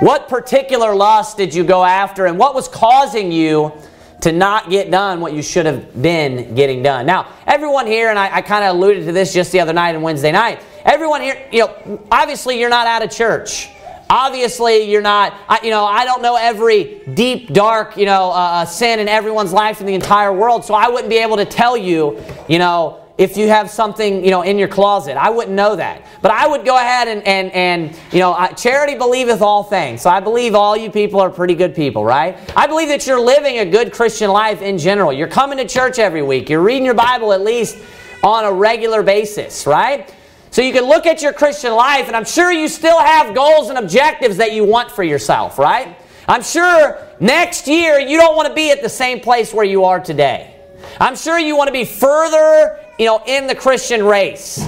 What 0.00 0.28
particular 0.28 0.94
lust 0.94 1.38
did 1.38 1.54
you 1.54 1.64
go 1.64 1.82
after 1.82 2.26
and 2.26 2.38
what 2.38 2.54
was 2.54 2.68
causing 2.68 3.32
you 3.32 3.72
to 4.22 4.32
not 4.32 4.70
get 4.70 4.90
done 4.90 5.20
what 5.20 5.32
you 5.32 5.42
should 5.42 5.66
have 5.66 6.00
been 6.00 6.54
getting 6.54 6.82
done? 6.82 7.06
Now, 7.06 7.28
everyone 7.46 7.86
here, 7.86 8.10
and 8.10 8.18
I, 8.18 8.36
I 8.36 8.42
kind 8.42 8.64
of 8.64 8.76
alluded 8.76 9.06
to 9.06 9.12
this 9.12 9.32
just 9.32 9.52
the 9.52 9.60
other 9.60 9.72
night 9.72 9.94
and 9.94 10.02
Wednesday 10.02 10.32
night, 10.32 10.62
everyone 10.84 11.20
here, 11.20 11.48
you 11.52 11.60
know, 11.60 12.00
obviously 12.10 12.58
you're 12.58 12.70
not 12.70 12.86
out 12.86 13.02
of 13.02 13.10
church. 13.10 13.70
Obviously, 14.10 14.90
you're 14.90 15.00
not, 15.00 15.34
I, 15.48 15.60
you 15.62 15.70
know, 15.70 15.84
I 15.84 16.04
don't 16.04 16.20
know 16.20 16.36
every 16.36 17.00
deep, 17.14 17.52
dark, 17.52 17.96
you 17.96 18.04
know, 18.04 18.30
uh, 18.30 18.34
uh, 18.34 18.64
sin 18.66 19.00
in 19.00 19.08
everyone's 19.08 19.52
life 19.52 19.80
in 19.80 19.86
the 19.86 19.94
entire 19.94 20.32
world, 20.32 20.64
so 20.64 20.74
I 20.74 20.88
wouldn't 20.88 21.08
be 21.08 21.16
able 21.16 21.36
to 21.36 21.46
tell 21.46 21.76
you, 21.76 22.22
you 22.46 22.58
know, 22.58 23.03
if 23.16 23.36
you 23.36 23.46
have 23.48 23.70
something, 23.70 24.24
you 24.24 24.30
know, 24.30 24.42
in 24.42 24.58
your 24.58 24.66
closet. 24.66 25.16
I 25.16 25.30
wouldn't 25.30 25.54
know 25.54 25.76
that. 25.76 26.04
But 26.20 26.32
I 26.32 26.48
would 26.48 26.64
go 26.64 26.76
ahead 26.76 27.06
and, 27.06 27.22
and, 27.24 27.52
and 27.52 27.98
you 28.12 28.18
know, 28.18 28.34
charity 28.56 28.96
believeth 28.96 29.40
all 29.40 29.62
things. 29.62 30.02
So 30.02 30.10
I 30.10 30.18
believe 30.18 30.56
all 30.56 30.76
you 30.76 30.90
people 30.90 31.20
are 31.20 31.30
pretty 31.30 31.54
good 31.54 31.76
people, 31.76 32.04
right? 32.04 32.36
I 32.56 32.66
believe 32.66 32.88
that 32.88 33.06
you're 33.06 33.20
living 33.20 33.58
a 33.58 33.64
good 33.64 33.92
Christian 33.92 34.30
life 34.30 34.62
in 34.62 34.78
general. 34.78 35.12
You're 35.12 35.28
coming 35.28 35.58
to 35.58 35.68
church 35.68 36.00
every 36.00 36.22
week. 36.22 36.48
You're 36.48 36.62
reading 36.62 36.84
your 36.84 36.94
Bible 36.94 37.32
at 37.32 37.42
least 37.42 37.78
on 38.24 38.44
a 38.44 38.52
regular 38.52 39.04
basis, 39.04 39.64
right? 39.64 40.12
So 40.50 40.62
you 40.62 40.72
can 40.72 40.84
look 40.84 41.06
at 41.06 41.22
your 41.22 41.32
Christian 41.32 41.72
life, 41.72 42.06
and 42.06 42.16
I'm 42.16 42.24
sure 42.24 42.50
you 42.50 42.68
still 42.68 42.98
have 42.98 43.34
goals 43.34 43.70
and 43.70 43.78
objectives 43.78 44.38
that 44.38 44.52
you 44.52 44.64
want 44.64 44.90
for 44.90 45.02
yourself, 45.02 45.58
right? 45.58 45.96
I'm 46.26 46.42
sure 46.42 47.06
next 47.20 47.68
year 47.68 47.98
you 47.98 48.16
don't 48.16 48.34
want 48.34 48.48
to 48.48 48.54
be 48.54 48.70
at 48.70 48.82
the 48.82 48.88
same 48.88 49.20
place 49.20 49.52
where 49.52 49.64
you 49.64 49.84
are 49.84 50.00
today. 50.00 50.54
I'm 51.00 51.16
sure 51.16 51.38
you 51.38 51.56
want 51.56 51.68
to 51.68 51.72
be 51.72 51.84
further, 51.84 52.83
you 52.98 53.06
know, 53.06 53.22
in 53.26 53.46
the 53.46 53.54
Christian 53.54 54.04
race. 54.04 54.66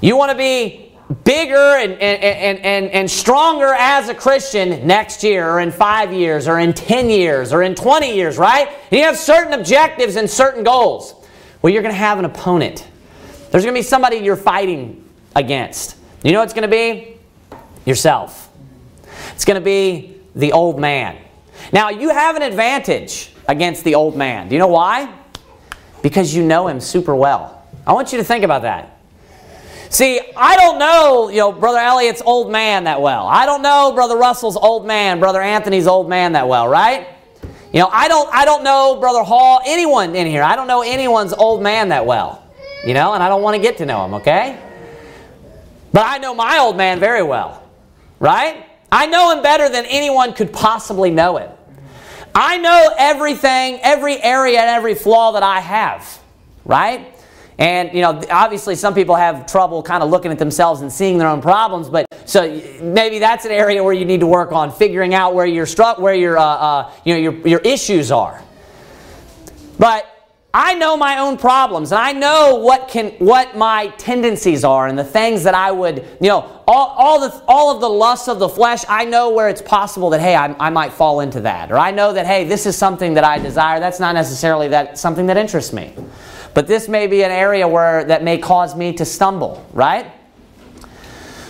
You 0.00 0.16
want 0.16 0.32
to 0.32 0.36
be 0.36 0.88
bigger 1.24 1.56
and, 1.56 1.92
and, 1.94 2.58
and, 2.58 2.90
and, 2.90 3.10
stronger 3.10 3.72
as 3.78 4.08
a 4.10 4.14
Christian 4.14 4.86
next 4.86 5.24
year 5.24 5.48
or 5.48 5.60
in 5.60 5.72
five 5.72 6.12
years 6.12 6.46
or 6.46 6.58
in 6.58 6.74
10 6.74 7.08
years 7.08 7.52
or 7.52 7.62
in 7.62 7.74
20 7.74 8.14
years, 8.14 8.36
right? 8.36 8.68
And 8.68 8.98
you 8.98 9.04
have 9.04 9.16
certain 9.16 9.54
objectives 9.54 10.16
and 10.16 10.28
certain 10.28 10.64
goals. 10.64 11.14
Well, 11.62 11.72
you're 11.72 11.82
going 11.82 11.94
to 11.94 11.98
have 11.98 12.18
an 12.18 12.26
opponent. 12.26 12.86
There's 13.50 13.64
going 13.64 13.74
to 13.74 13.78
be 13.78 13.82
somebody 13.82 14.16
you're 14.18 14.36
fighting 14.36 15.02
against. 15.34 15.96
You 16.22 16.32
know 16.32 16.40
what 16.40 16.44
it's 16.44 16.52
going 16.52 16.68
to 16.68 16.76
be? 16.76 17.16
Yourself. 17.86 18.50
It's 19.32 19.46
going 19.46 19.58
to 19.58 19.64
be 19.64 20.20
the 20.34 20.52
old 20.52 20.78
man. 20.78 21.16
Now, 21.72 21.88
you 21.88 22.10
have 22.10 22.36
an 22.36 22.42
advantage 22.42 23.32
against 23.48 23.82
the 23.84 23.94
old 23.94 24.14
man. 24.14 24.48
Do 24.48 24.54
you 24.54 24.58
know 24.58 24.68
why? 24.68 25.12
Because 26.02 26.34
you 26.34 26.44
know 26.44 26.68
him 26.68 26.80
super 26.80 27.14
well. 27.14 27.66
I 27.86 27.92
want 27.92 28.12
you 28.12 28.18
to 28.18 28.24
think 28.24 28.44
about 28.44 28.62
that. 28.62 28.98
See, 29.90 30.20
I 30.36 30.56
don't 30.56 30.78
know, 30.78 31.30
you 31.30 31.38
know, 31.38 31.52
Brother 31.52 31.78
Elliot's 31.78 32.22
old 32.24 32.52
man 32.52 32.84
that 32.84 33.00
well. 33.00 33.26
I 33.26 33.46
don't 33.46 33.62
know 33.62 33.92
Brother 33.94 34.16
Russell's 34.16 34.56
old 34.56 34.86
man, 34.86 35.18
Brother 35.18 35.40
Anthony's 35.40 35.86
old 35.86 36.08
man 36.08 36.32
that 36.32 36.46
well, 36.46 36.68
right? 36.68 37.08
You 37.72 37.80
know, 37.80 37.88
I 37.90 38.08
don't 38.08 38.28
I 38.32 38.44
don't 38.44 38.64
know 38.64 38.98
Brother 39.00 39.22
Hall, 39.22 39.60
anyone 39.66 40.14
in 40.14 40.26
here. 40.26 40.42
I 40.42 40.56
don't 40.56 40.66
know 40.66 40.82
anyone's 40.82 41.32
old 41.32 41.62
man 41.62 41.88
that 41.88 42.04
well 42.04 42.44
you 42.84 42.94
know, 42.94 43.14
and 43.14 43.22
I 43.22 43.28
don't 43.28 43.42
want 43.42 43.56
to 43.56 43.62
get 43.62 43.78
to 43.78 43.86
know 43.86 44.04
him, 44.04 44.14
okay? 44.14 44.58
But 45.92 46.06
I 46.06 46.18
know 46.18 46.34
my 46.34 46.58
old 46.58 46.76
man 46.76 47.00
very 47.00 47.22
well, 47.22 47.62
right? 48.20 48.64
I 48.90 49.06
know 49.06 49.36
him 49.36 49.42
better 49.42 49.68
than 49.68 49.84
anyone 49.86 50.32
could 50.32 50.52
possibly 50.52 51.10
know 51.10 51.36
him. 51.36 51.50
I 52.40 52.56
know 52.58 52.94
everything, 52.96 53.80
every 53.82 54.22
area 54.22 54.60
and 54.60 54.70
every 54.70 54.94
flaw 54.94 55.32
that 55.32 55.42
I 55.42 55.58
have, 55.58 56.20
right? 56.64 57.12
And, 57.58 57.92
you 57.92 58.00
know, 58.00 58.22
obviously 58.30 58.76
some 58.76 58.94
people 58.94 59.16
have 59.16 59.44
trouble 59.46 59.82
kind 59.82 60.04
of 60.04 60.10
looking 60.10 60.30
at 60.30 60.38
themselves 60.38 60.80
and 60.80 60.92
seeing 60.92 61.18
their 61.18 61.26
own 61.26 61.42
problems, 61.42 61.88
but 61.88 62.06
so 62.26 62.42
maybe 62.80 63.18
that's 63.18 63.44
an 63.44 63.50
area 63.50 63.82
where 63.82 63.92
you 63.92 64.04
need 64.04 64.20
to 64.20 64.28
work 64.28 64.52
on 64.52 64.70
figuring 64.70 65.14
out 65.14 65.34
where 65.34 65.46
your 65.46 65.66
struck, 65.66 65.98
where 65.98 66.14
your, 66.14 66.38
uh, 66.38 66.44
uh, 66.44 66.92
you 67.04 67.14
know, 67.14 67.18
your, 67.18 67.48
your 67.48 67.60
issues 67.62 68.12
are. 68.12 68.40
But 69.76 70.06
I 70.52 70.74
know 70.74 70.96
my 70.96 71.18
own 71.18 71.36
problems 71.36 71.92
and 71.92 72.00
I 72.00 72.12
know 72.12 72.54
what 72.56 72.88
can 72.88 73.10
what 73.18 73.56
my 73.56 73.88
tendencies 73.98 74.64
are 74.64 74.88
and 74.88 74.98
the 74.98 75.04
things 75.04 75.44
that 75.44 75.54
I 75.54 75.70
would, 75.70 75.98
you 76.20 76.28
know, 76.28 76.62
all, 76.66 76.88
all, 76.96 77.20
the, 77.20 77.44
all 77.46 77.74
of 77.74 77.82
the 77.82 77.88
lusts 77.88 78.28
of 78.28 78.38
the 78.38 78.48
flesh, 78.48 78.82
I 78.88 79.04
know 79.04 79.30
where 79.30 79.50
it's 79.50 79.60
possible 79.60 80.08
that, 80.10 80.20
hey, 80.20 80.34
I, 80.34 80.54
I 80.58 80.70
might 80.70 80.92
fall 80.92 81.20
into 81.20 81.40
that. 81.42 81.70
Or 81.70 81.76
I 81.76 81.90
know 81.90 82.14
that, 82.14 82.26
hey, 82.26 82.44
this 82.44 82.64
is 82.64 82.76
something 82.76 83.14
that 83.14 83.24
I 83.24 83.38
desire. 83.38 83.78
That's 83.78 84.00
not 84.00 84.14
necessarily 84.14 84.68
that 84.68 84.98
something 84.98 85.26
that 85.26 85.36
interests 85.36 85.72
me. 85.72 85.94
But 86.54 86.66
this 86.66 86.88
may 86.88 87.06
be 87.06 87.22
an 87.22 87.30
area 87.30 87.68
where 87.68 88.04
that 88.04 88.24
may 88.24 88.38
cause 88.38 88.74
me 88.74 88.94
to 88.94 89.04
stumble, 89.04 89.66
right? 89.74 90.10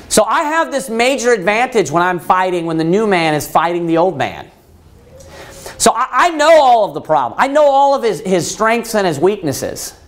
So 0.08 0.24
I 0.24 0.42
have 0.42 0.72
this 0.72 0.90
major 0.90 1.32
advantage 1.32 1.90
when 1.90 2.02
I'm 2.02 2.18
fighting, 2.18 2.66
when 2.66 2.78
the 2.78 2.84
new 2.84 3.06
man 3.06 3.34
is 3.34 3.48
fighting 3.48 3.86
the 3.86 3.98
old 3.98 4.18
man. 4.18 4.50
So 5.88 5.94
I, 5.94 6.06
I 6.10 6.30
know 6.32 6.60
all 6.60 6.84
of 6.84 6.92
the 6.92 7.00
problem. 7.00 7.40
I 7.40 7.48
know 7.48 7.64
all 7.64 7.94
of 7.94 8.02
his, 8.02 8.20
his 8.20 8.50
strengths 8.50 8.94
and 8.94 9.06
his 9.06 9.18
weaknesses. 9.18 9.98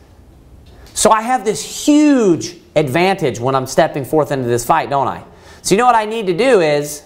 So 0.93 1.11
I 1.11 1.23
have 1.23 1.43
this 1.43 1.87
huge 1.87 2.55
advantage 2.77 3.41
when 3.41 3.55
I'm 3.55 3.67
stepping 3.67 4.05
forth 4.05 4.31
into 4.31 4.47
this 4.47 4.63
fight, 4.63 4.91
don't 4.91 5.09
I? 5.09 5.25
So 5.63 5.75
you 5.75 5.79
know 5.79 5.87
what 5.87 5.95
I 5.95 6.05
need 6.05 6.27
to 6.27 6.37
do 6.37 6.61
is 6.61 7.03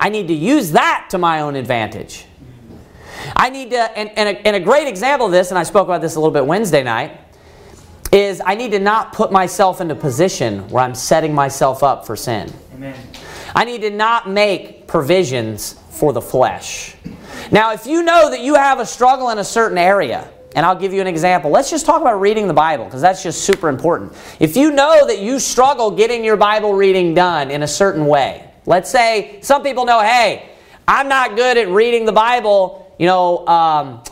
I 0.00 0.08
need 0.08 0.26
to 0.26 0.34
use 0.34 0.72
that 0.72 1.06
to 1.10 1.18
my 1.18 1.42
own 1.42 1.54
advantage. 1.54 2.26
I 3.36 3.50
need 3.50 3.70
to, 3.70 3.96
and, 3.96 4.10
and, 4.18 4.36
a, 4.36 4.46
and 4.48 4.56
a 4.56 4.60
great 4.60 4.88
example 4.88 5.26
of 5.26 5.32
this, 5.32 5.50
and 5.50 5.58
I 5.58 5.62
spoke 5.62 5.86
about 5.86 6.00
this 6.00 6.16
a 6.16 6.18
little 6.18 6.34
bit 6.34 6.44
Wednesday 6.44 6.82
night, 6.82 7.20
is 8.10 8.42
I 8.44 8.56
need 8.56 8.72
to 8.72 8.80
not 8.80 9.12
put 9.12 9.30
myself 9.30 9.80
in 9.80 9.92
a 9.92 9.94
position 9.94 10.68
where 10.70 10.82
I'm 10.82 10.96
setting 10.96 11.32
myself 11.32 11.84
up 11.84 12.04
for 12.04 12.16
sin. 12.16 12.52
Amen. 12.74 12.96
I 13.54 13.64
need 13.64 13.82
to 13.82 13.90
not 13.90 14.28
make 14.28 14.88
provisions 14.88 15.74
for 15.98 16.12
the 16.12 16.20
flesh. 16.20 16.94
Now, 17.50 17.72
if 17.72 17.86
you 17.86 18.02
know 18.02 18.30
that 18.30 18.40
you 18.40 18.54
have 18.54 18.78
a 18.78 18.86
struggle 18.86 19.30
in 19.30 19.38
a 19.38 19.44
certain 19.44 19.78
area, 19.78 20.28
and 20.54 20.64
I'll 20.64 20.78
give 20.78 20.92
you 20.92 21.00
an 21.00 21.06
example. 21.06 21.50
Let's 21.50 21.70
just 21.70 21.84
talk 21.84 22.00
about 22.00 22.20
reading 22.20 22.48
the 22.48 22.54
Bible 22.54 22.84
because 22.84 23.02
that's 23.02 23.22
just 23.22 23.44
super 23.44 23.68
important. 23.68 24.12
If 24.40 24.56
you 24.56 24.70
know 24.70 25.06
that 25.06 25.20
you 25.20 25.38
struggle 25.38 25.90
getting 25.90 26.24
your 26.24 26.36
Bible 26.36 26.72
reading 26.72 27.14
done 27.14 27.50
in 27.50 27.62
a 27.62 27.68
certain 27.68 28.06
way, 28.06 28.48
let's 28.64 28.90
say 28.90 29.40
some 29.42 29.62
people 29.62 29.84
know, 29.84 30.00
hey, 30.00 30.48
I'm 30.86 31.08
not 31.08 31.36
good 31.36 31.58
at 31.58 31.68
reading 31.68 32.06
the 32.06 32.12
Bible, 32.12 32.94
you 32.98 33.06
know, 33.06 33.46
um, 33.46 34.02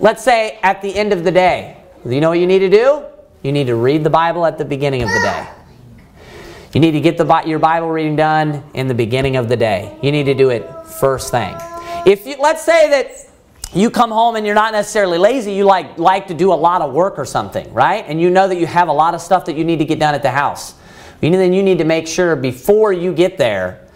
let's 0.00 0.24
say 0.24 0.58
at 0.62 0.80
the 0.80 0.94
end 0.94 1.12
of 1.12 1.24
the 1.24 1.30
day. 1.30 1.76
You 2.04 2.20
know 2.20 2.30
what 2.30 2.38
you 2.38 2.46
need 2.46 2.60
to 2.60 2.70
do? 2.70 3.04
You 3.42 3.52
need 3.52 3.66
to 3.66 3.76
read 3.76 4.02
the 4.02 4.10
Bible 4.10 4.46
at 4.46 4.58
the 4.58 4.64
beginning 4.64 5.02
of 5.02 5.08
the 5.08 5.20
day. 5.20 5.48
You 6.72 6.80
need 6.80 6.92
to 6.92 7.00
get 7.00 7.18
the, 7.18 7.42
your 7.46 7.58
Bible 7.58 7.90
reading 7.90 8.16
done 8.16 8.64
in 8.72 8.88
the 8.88 8.94
beginning 8.94 9.36
of 9.36 9.48
the 9.48 9.56
day. 9.56 9.96
You 10.02 10.10
need 10.10 10.24
to 10.24 10.34
do 10.34 10.48
it 10.48 10.68
first 11.00 11.30
thing. 11.30 11.54
If 12.06 12.26
you, 12.26 12.36
let's 12.40 12.62
say 12.62 12.90
that 12.90 13.30
you 13.74 13.90
come 13.90 14.10
home 14.10 14.36
and 14.36 14.44
you're 14.44 14.54
not 14.54 14.72
necessarily 14.72 15.18
lazy, 15.18 15.52
you 15.52 15.64
like 15.64 15.98
like 15.98 16.26
to 16.28 16.34
do 16.34 16.52
a 16.52 16.54
lot 16.54 16.82
of 16.82 16.92
work 16.92 17.18
or 17.18 17.24
something, 17.24 17.72
right? 17.72 18.04
And 18.06 18.20
you 18.20 18.30
know 18.30 18.48
that 18.48 18.56
you 18.56 18.66
have 18.66 18.88
a 18.88 18.92
lot 18.92 19.14
of 19.14 19.20
stuff 19.20 19.44
that 19.46 19.56
you 19.56 19.64
need 19.64 19.78
to 19.78 19.84
get 19.84 19.98
done 19.98 20.14
at 20.14 20.22
the 20.22 20.30
house. 20.30 20.74
then 21.20 21.52
you 21.52 21.62
need 21.62 21.78
to 21.78 21.84
make 21.84 22.06
sure 22.06 22.36
before 22.36 22.92
you 22.92 23.12
get 23.12 23.38
there, 23.38 23.88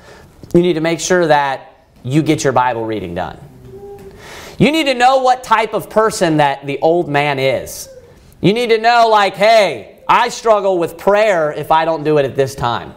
you 0.55 0.62
need 0.62 0.74
to 0.74 0.80
make 0.80 1.01
sure 1.01 1.26
that 1.26 1.88
you 2.03 2.22
get 2.22 2.44
your 2.44 2.53
Bible 2.53 2.86
reading 2.86 3.14
done. 3.14 3.38
You 4.59 4.72
need 4.72 4.84
to 4.84 4.94
know 4.94 5.18
what 5.18 5.44
type 5.44 5.74
of 5.74 5.90
person 5.90 6.38
that 6.38 6.66
the 6.66 6.78
old 6.78 7.09
man 7.09 7.38
is. 7.38 7.88
You 8.40 8.53
need 8.53 8.70
to 8.70 8.78
know, 8.78 9.09
like, 9.11 9.34
hey, 9.34 10.03
I 10.09 10.28
struggle 10.28 10.78
with 10.78 10.97
prayer 10.97 11.53
if 11.53 11.70
I 11.70 11.84
don't 11.84 12.05
do 12.05 12.18
it 12.18 12.24
at 12.24 12.36
this 12.36 12.55
time. 12.55 12.94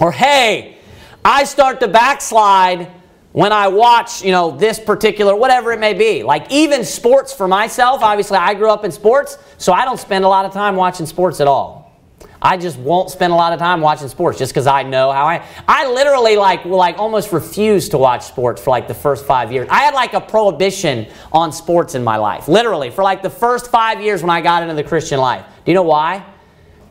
Or, 0.00 0.10
hey, 0.10 0.78
I 1.24 1.44
start 1.44 1.80
to 1.80 1.88
backslide 1.88 2.90
when 3.34 3.50
I 3.50 3.66
watch, 3.66 4.22
you 4.22 4.30
know, 4.30 4.52
this 4.52 4.78
particular, 4.78 5.34
whatever 5.34 5.72
it 5.72 5.80
may 5.80 5.92
be. 5.92 6.22
Like 6.22 6.52
even 6.52 6.84
sports 6.84 7.32
for 7.32 7.48
myself, 7.48 8.00
obviously 8.00 8.36
I 8.38 8.54
grew 8.54 8.70
up 8.70 8.84
in 8.84 8.92
sports, 8.92 9.38
so 9.58 9.72
I 9.72 9.84
don't 9.84 9.98
spend 9.98 10.24
a 10.24 10.28
lot 10.28 10.44
of 10.44 10.52
time 10.52 10.76
watching 10.76 11.04
sports 11.04 11.40
at 11.40 11.48
all. 11.48 11.92
I 12.40 12.56
just 12.56 12.78
won't 12.78 13.10
spend 13.10 13.32
a 13.32 13.36
lot 13.36 13.52
of 13.52 13.58
time 13.58 13.80
watching 13.80 14.06
sports 14.06 14.38
just 14.38 14.52
because 14.52 14.68
I 14.68 14.84
know 14.84 15.10
how 15.10 15.26
I. 15.26 15.44
I 15.66 15.90
literally 15.90 16.36
like 16.36 16.64
like 16.64 16.96
almost 16.96 17.32
refuse 17.32 17.88
to 17.88 17.98
watch 17.98 18.22
sports 18.22 18.62
for 18.62 18.70
like 18.70 18.86
the 18.86 18.94
first 18.94 19.26
five 19.26 19.50
years. 19.50 19.66
I 19.68 19.80
had 19.80 19.94
like 19.94 20.12
a 20.12 20.20
prohibition 20.20 21.08
on 21.32 21.50
sports 21.50 21.96
in 21.96 22.04
my 22.04 22.18
life, 22.18 22.46
literally 22.46 22.90
for 22.90 23.02
like 23.02 23.20
the 23.20 23.30
first 23.30 23.68
five 23.68 24.00
years 24.00 24.22
when 24.22 24.30
I 24.30 24.42
got 24.42 24.62
into 24.62 24.76
the 24.76 24.84
Christian 24.84 25.18
life. 25.18 25.44
Do 25.64 25.72
you 25.72 25.74
know 25.74 25.82
why? 25.82 26.24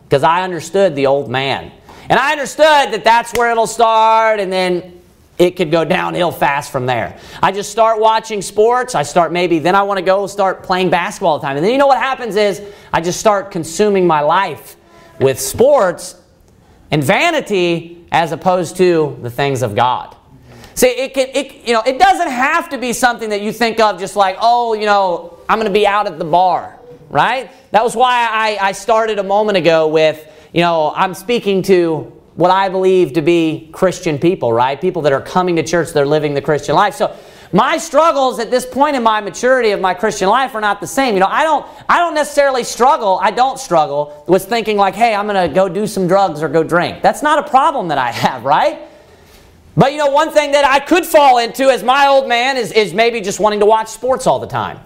Because 0.03 0.23
I 0.23 0.43
understood 0.43 0.93
the 0.93 1.07
old 1.07 1.31
man. 1.31 1.71
And 2.09 2.19
I 2.19 2.33
understood 2.33 2.91
that 2.91 3.05
that's 3.05 3.31
where 3.31 3.49
it'll 3.49 3.65
start, 3.65 4.41
and 4.41 4.51
then 4.51 4.92
it 5.37 5.51
could 5.51 5.71
go 5.71 5.83
downhill 5.83 6.31
fast 6.31 6.71
from 6.71 6.85
there. 6.85 7.19
I 7.41 7.51
just 7.51 7.71
start 7.71 7.99
watching 7.99 8.41
sports. 8.41 8.93
I 8.93 9.03
start 9.03 9.31
maybe, 9.31 9.59
then 9.59 9.75
I 9.75 9.83
want 9.83 9.97
to 9.97 10.05
go 10.05 10.27
start 10.27 10.63
playing 10.63 10.89
basketball 10.89 11.33
all 11.33 11.39
the 11.39 11.47
time. 11.47 11.57
And 11.57 11.65
then 11.65 11.71
you 11.71 11.77
know 11.77 11.87
what 11.87 11.97
happens 11.97 12.35
is 12.35 12.61
I 12.91 13.01
just 13.01 13.19
start 13.19 13.51
consuming 13.51 14.05
my 14.05 14.21
life 14.21 14.75
with 15.19 15.39
sports 15.39 16.15
and 16.91 17.03
vanity 17.03 18.05
as 18.11 18.31
opposed 18.31 18.77
to 18.77 19.17
the 19.21 19.29
things 19.29 19.63
of 19.63 19.75
God. 19.75 20.15
See, 20.75 20.87
it 20.87 21.13
can, 21.13 21.29
it, 21.33 21.67
you 21.67 21.73
know, 21.73 21.81
it 21.81 21.99
doesn't 21.99 22.29
have 22.29 22.69
to 22.69 22.77
be 22.77 22.93
something 22.93 23.29
that 23.29 23.41
you 23.41 23.51
think 23.51 23.79
of 23.79 23.99
just 23.99 24.15
like, 24.15 24.37
oh, 24.39 24.73
you 24.73 24.85
know, 24.85 25.37
I'm 25.49 25.57
going 25.59 25.71
to 25.71 25.73
be 25.73 25.85
out 25.85 26.07
at 26.07 26.17
the 26.17 26.25
bar, 26.25 26.79
right? 27.09 27.51
That 27.71 27.83
was 27.83 27.95
why 27.95 28.27
I, 28.31 28.67
I 28.69 28.71
started 28.71 29.19
a 29.19 29.23
moment 29.23 29.57
ago 29.57 29.87
with, 29.87 30.27
you 30.51 30.61
know, 30.61 30.91
I'm 30.95 31.13
speaking 31.13 31.61
to 31.63 32.11
what 32.35 32.51
I 32.51 32.69
believe 32.69 33.13
to 33.13 33.21
be 33.21 33.69
Christian 33.71 34.17
people, 34.17 34.51
right? 34.51 34.79
People 34.79 35.03
that 35.03 35.13
are 35.13 35.21
coming 35.21 35.55
to 35.57 35.63
church, 35.63 35.91
they're 35.91 36.05
living 36.05 36.33
the 36.33 36.41
Christian 36.41 36.75
life. 36.75 36.95
So 36.95 37.15
my 37.51 37.77
struggles 37.77 38.39
at 38.39 38.49
this 38.49 38.65
point 38.65 38.95
in 38.95 39.03
my 39.03 39.21
maturity 39.21 39.71
of 39.71 39.79
my 39.79 39.93
Christian 39.93 40.27
life 40.27 40.55
are 40.55 40.61
not 40.61 40.81
the 40.81 40.87
same. 40.87 41.13
You 41.13 41.19
know, 41.19 41.27
I 41.27 41.43
don't 41.43 41.65
I 41.87 41.99
don't 41.99 42.15
necessarily 42.15 42.63
struggle, 42.63 43.19
I 43.21 43.29
don't 43.29 43.59
struggle 43.59 44.23
with 44.27 44.45
thinking 44.45 44.77
like, 44.77 44.95
hey, 44.95 45.13
I'm 45.13 45.27
gonna 45.27 45.47
go 45.47 45.69
do 45.69 45.85
some 45.85 46.07
drugs 46.07 46.41
or 46.41 46.49
go 46.49 46.63
drink. 46.63 47.03
That's 47.03 47.21
not 47.21 47.45
a 47.45 47.49
problem 47.49 47.89
that 47.89 47.99
I 47.99 48.11
have, 48.11 48.43
right? 48.43 48.79
But 49.77 49.91
you 49.91 49.99
know, 49.99 50.09
one 50.09 50.31
thing 50.31 50.51
that 50.51 50.65
I 50.65 50.79
could 50.79 51.05
fall 51.05 51.37
into 51.37 51.69
as 51.69 51.83
my 51.83 52.07
old 52.07 52.27
man 52.27 52.57
is, 52.57 52.71
is 52.71 52.93
maybe 52.93 53.21
just 53.21 53.39
wanting 53.39 53.59
to 53.59 53.65
watch 53.65 53.87
sports 53.87 54.25
all 54.25 54.39
the 54.39 54.47
time. 54.47 54.79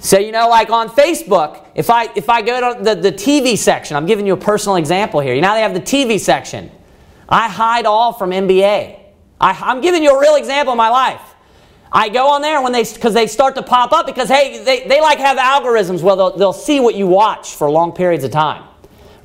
So, 0.00 0.18
you 0.18 0.30
know, 0.30 0.48
like 0.48 0.70
on 0.70 0.88
Facebook, 0.88 1.66
if 1.74 1.90
I, 1.90 2.08
if 2.14 2.28
I 2.28 2.42
go 2.42 2.74
to 2.74 2.82
the, 2.82 2.94
the 2.94 3.12
TV 3.12 3.58
section, 3.58 3.96
I'm 3.96 4.06
giving 4.06 4.26
you 4.26 4.34
a 4.34 4.38
personal 4.38 4.76
example 4.76 5.20
here. 5.20 5.34
You 5.34 5.40
know, 5.40 5.54
they 5.54 5.62
have 5.62 5.74
the 5.74 5.80
TV 5.80 6.20
section. 6.20 6.70
I 7.28 7.48
hide 7.48 7.84
all 7.84 8.12
from 8.12 8.30
NBA. 8.30 8.98
I, 9.40 9.50
I'm 9.50 9.80
giving 9.80 10.02
you 10.02 10.16
a 10.16 10.20
real 10.20 10.36
example 10.36 10.72
of 10.72 10.76
my 10.76 10.88
life. 10.88 11.20
I 11.90 12.08
go 12.10 12.28
on 12.28 12.42
there 12.42 12.60
when 12.62 12.72
they 12.72 12.84
because 12.84 13.14
they 13.14 13.26
start 13.26 13.54
to 13.54 13.62
pop 13.62 13.92
up 13.92 14.04
because 14.04 14.28
hey 14.28 14.62
they, 14.62 14.86
they 14.86 15.00
like 15.00 15.18
have 15.18 15.38
algorithms 15.38 16.02
where 16.02 16.16
they'll, 16.16 16.36
they'll 16.36 16.52
see 16.52 16.80
what 16.80 16.94
you 16.94 17.06
watch 17.06 17.54
for 17.54 17.70
long 17.70 17.92
periods 17.92 18.24
of 18.24 18.30
time, 18.30 18.64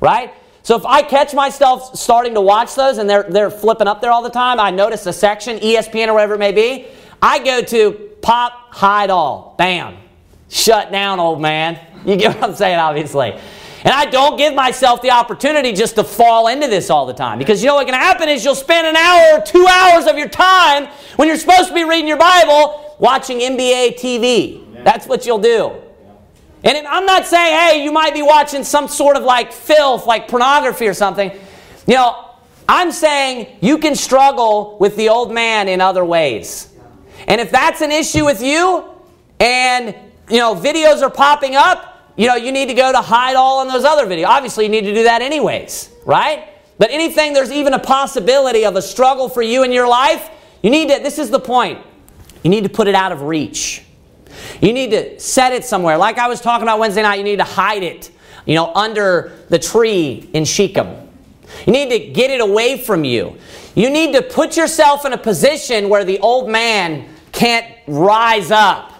right? 0.00 0.32
So 0.62 0.74
if 0.76 0.86
I 0.86 1.02
catch 1.02 1.34
myself 1.34 1.94
starting 1.94 2.32
to 2.34 2.40
watch 2.40 2.74
those 2.74 2.96
and 2.96 3.08
they're, 3.08 3.24
they're 3.24 3.50
flipping 3.50 3.86
up 3.86 4.00
there 4.00 4.10
all 4.10 4.22
the 4.22 4.30
time, 4.30 4.58
I 4.58 4.70
notice 4.70 5.04
a 5.04 5.12
section, 5.12 5.58
ESPN 5.58 6.08
or 6.08 6.14
whatever 6.14 6.34
it 6.34 6.38
may 6.38 6.52
be, 6.52 6.86
I 7.20 7.38
go 7.38 7.60
to 7.60 7.92
pop, 8.22 8.72
hide 8.72 9.10
all. 9.10 9.54
Bam. 9.58 9.98
Shut 10.48 10.92
down, 10.92 11.20
old 11.20 11.40
man. 11.40 11.78
You 12.04 12.16
get 12.16 12.34
what 12.40 12.50
I'm 12.50 12.54
saying, 12.54 12.78
obviously. 12.78 13.32
And 13.84 13.92
I 13.92 14.06
don't 14.06 14.38
give 14.38 14.54
myself 14.54 15.02
the 15.02 15.10
opportunity 15.10 15.72
just 15.72 15.96
to 15.96 16.04
fall 16.04 16.48
into 16.48 16.68
this 16.68 16.88
all 16.88 17.04
the 17.04 17.12
time. 17.12 17.38
Because 17.38 17.62
you 17.62 17.68
know 17.68 17.74
what 17.74 17.86
can 17.86 17.94
happen 17.94 18.30
is 18.30 18.42
you'll 18.42 18.54
spend 18.54 18.86
an 18.86 18.96
hour 18.96 19.38
or 19.38 19.42
two 19.44 19.66
hours 19.66 20.06
of 20.06 20.16
your 20.16 20.28
time 20.28 20.86
when 21.16 21.28
you're 21.28 21.36
supposed 21.36 21.68
to 21.68 21.74
be 21.74 21.84
reading 21.84 22.08
your 22.08 22.16
Bible 22.16 22.96
watching 22.98 23.40
NBA 23.40 23.98
TV. 23.98 24.84
That's 24.84 25.06
what 25.06 25.26
you'll 25.26 25.38
do. 25.38 25.72
And 26.62 26.86
I'm 26.86 27.04
not 27.04 27.26
saying, 27.26 27.58
hey, 27.58 27.84
you 27.84 27.92
might 27.92 28.14
be 28.14 28.22
watching 28.22 28.64
some 28.64 28.88
sort 28.88 29.18
of 29.18 29.22
like 29.22 29.52
filth, 29.52 30.06
like 30.06 30.28
pornography 30.28 30.86
or 30.86 30.94
something. 30.94 31.30
You 31.86 31.94
know, 31.94 32.30
I'm 32.66 32.90
saying 32.90 33.58
you 33.60 33.76
can 33.76 33.94
struggle 33.94 34.78
with 34.80 34.96
the 34.96 35.10
old 35.10 35.30
man 35.30 35.68
in 35.68 35.82
other 35.82 36.06
ways. 36.06 36.72
And 37.28 37.38
if 37.38 37.50
that's 37.50 37.82
an 37.82 37.92
issue 37.92 38.24
with 38.24 38.42
you, 38.42 38.84
and 39.38 39.94
you 40.30 40.38
know, 40.38 40.54
videos 40.54 41.02
are 41.02 41.10
popping 41.10 41.54
up, 41.54 42.12
you 42.16 42.28
know, 42.28 42.36
you 42.36 42.52
need 42.52 42.66
to 42.66 42.74
go 42.74 42.92
to 42.92 43.00
hide 43.00 43.36
all 43.36 43.58
on 43.58 43.68
those 43.68 43.84
other 43.84 44.06
videos. 44.06 44.26
Obviously, 44.26 44.64
you 44.64 44.70
need 44.70 44.84
to 44.84 44.94
do 44.94 45.04
that 45.04 45.20
anyways, 45.20 45.90
right? 46.06 46.48
But 46.78 46.90
anything 46.90 47.32
there's 47.32 47.52
even 47.52 47.74
a 47.74 47.78
possibility 47.78 48.64
of 48.64 48.76
a 48.76 48.82
struggle 48.82 49.28
for 49.28 49.42
you 49.42 49.62
in 49.62 49.72
your 49.72 49.88
life, 49.88 50.30
you 50.62 50.70
need 50.70 50.88
to, 50.90 51.00
this 51.02 51.18
is 51.18 51.30
the 51.30 51.40
point, 51.40 51.78
you 52.42 52.50
need 52.50 52.64
to 52.64 52.70
put 52.70 52.88
it 52.88 52.94
out 52.94 53.12
of 53.12 53.22
reach. 53.22 53.84
You 54.60 54.72
need 54.72 54.90
to 54.90 55.18
set 55.20 55.52
it 55.52 55.64
somewhere. 55.64 55.96
Like 55.96 56.18
I 56.18 56.28
was 56.28 56.40
talking 56.40 56.62
about 56.62 56.78
Wednesday 56.78 57.02
night, 57.02 57.16
you 57.16 57.24
need 57.24 57.38
to 57.38 57.44
hide 57.44 57.82
it, 57.82 58.10
you 58.46 58.54
know, 58.54 58.72
under 58.74 59.32
the 59.48 59.58
tree 59.58 60.28
in 60.32 60.44
Shechem. 60.44 61.08
You 61.66 61.72
need 61.72 61.90
to 61.90 61.98
get 61.98 62.30
it 62.30 62.40
away 62.40 62.78
from 62.78 63.04
you. 63.04 63.38
You 63.74 63.90
need 63.90 64.14
to 64.14 64.22
put 64.22 64.56
yourself 64.56 65.04
in 65.04 65.12
a 65.12 65.18
position 65.18 65.88
where 65.88 66.04
the 66.04 66.18
old 66.20 66.48
man 66.48 67.08
can't 67.32 67.66
rise 67.86 68.50
up. 68.50 68.93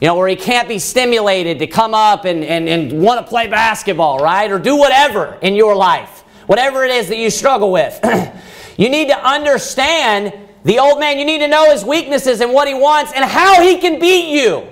You 0.00 0.08
know, 0.08 0.14
where 0.14 0.28
he 0.28 0.36
can't 0.36 0.66
be 0.66 0.78
stimulated 0.78 1.58
to 1.58 1.66
come 1.66 1.92
up 1.92 2.24
and, 2.24 2.42
and, 2.42 2.68
and 2.68 3.02
want 3.02 3.24
to 3.24 3.28
play 3.28 3.48
basketball, 3.48 4.18
right? 4.18 4.50
Or 4.50 4.58
do 4.58 4.76
whatever 4.76 5.38
in 5.42 5.54
your 5.54 5.76
life. 5.76 6.22
Whatever 6.46 6.84
it 6.84 6.90
is 6.90 7.08
that 7.08 7.18
you 7.18 7.28
struggle 7.28 7.70
with. 7.70 8.00
you 8.78 8.88
need 8.88 9.08
to 9.08 9.18
understand 9.18 10.32
the 10.64 10.78
old 10.78 11.00
man. 11.00 11.18
You 11.18 11.26
need 11.26 11.40
to 11.40 11.48
know 11.48 11.70
his 11.70 11.84
weaknesses 11.84 12.40
and 12.40 12.52
what 12.52 12.66
he 12.66 12.72
wants 12.72 13.12
and 13.12 13.24
how 13.24 13.60
he 13.60 13.76
can 13.78 14.00
beat 14.00 14.32
you. 14.32 14.66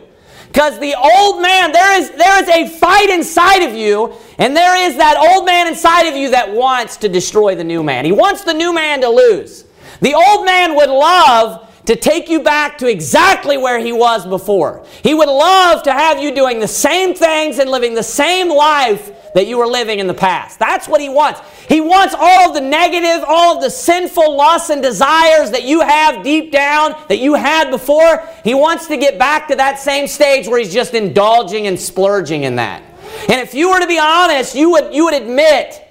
Because 0.48 0.78
the 0.78 0.94
old 0.94 1.42
man, 1.42 1.72
there 1.72 2.00
is, 2.00 2.10
there 2.12 2.42
is 2.42 2.48
a 2.48 2.78
fight 2.78 3.10
inside 3.10 3.68
of 3.68 3.74
you, 3.74 4.14
and 4.38 4.56
there 4.56 4.88
is 4.88 4.96
that 4.96 5.18
old 5.18 5.44
man 5.44 5.68
inside 5.68 6.08
of 6.08 6.16
you 6.16 6.30
that 6.30 6.50
wants 6.50 6.96
to 6.96 7.08
destroy 7.08 7.54
the 7.54 7.64
new 7.64 7.82
man. 7.82 8.06
He 8.06 8.12
wants 8.12 8.44
the 8.44 8.54
new 8.54 8.72
man 8.72 9.02
to 9.02 9.10
lose. 9.10 9.66
The 10.00 10.14
old 10.14 10.46
man 10.46 10.74
would 10.74 10.88
love 10.88 11.67
to 11.88 11.96
take 11.96 12.28
you 12.28 12.40
back 12.40 12.76
to 12.76 12.86
exactly 12.86 13.56
where 13.56 13.78
he 13.78 13.92
was 13.92 14.26
before. 14.26 14.84
He 15.02 15.14
would 15.14 15.26
love 15.26 15.82
to 15.84 15.90
have 15.90 16.22
you 16.22 16.34
doing 16.34 16.60
the 16.60 16.68
same 16.68 17.14
things 17.14 17.58
and 17.58 17.70
living 17.70 17.94
the 17.94 18.02
same 18.02 18.50
life 18.50 19.32
that 19.32 19.46
you 19.46 19.56
were 19.56 19.66
living 19.66 19.98
in 19.98 20.06
the 20.06 20.12
past. 20.12 20.58
That's 20.58 20.86
what 20.86 21.00
he 21.00 21.08
wants. 21.08 21.40
He 21.66 21.80
wants 21.80 22.14
all 22.14 22.48
of 22.48 22.54
the 22.54 22.60
negative, 22.60 23.24
all 23.26 23.56
of 23.56 23.62
the 23.62 23.70
sinful 23.70 24.36
lusts 24.36 24.68
and 24.68 24.82
desires 24.82 25.50
that 25.52 25.64
you 25.64 25.80
have 25.80 26.22
deep 26.22 26.52
down 26.52 26.94
that 27.08 27.20
you 27.20 27.32
had 27.32 27.70
before. 27.70 28.22
He 28.44 28.52
wants 28.52 28.86
to 28.88 28.98
get 28.98 29.18
back 29.18 29.48
to 29.48 29.56
that 29.56 29.78
same 29.78 30.08
stage 30.08 30.46
where 30.46 30.58
he's 30.58 30.74
just 30.74 30.92
indulging 30.92 31.68
and 31.68 31.80
splurging 31.80 32.42
in 32.42 32.56
that. 32.56 32.82
And 33.30 33.40
if 33.40 33.54
you 33.54 33.70
were 33.70 33.80
to 33.80 33.86
be 33.86 33.98
honest, 33.98 34.54
you 34.54 34.72
would, 34.72 34.94
you 34.94 35.06
would 35.06 35.14
admit 35.14 35.82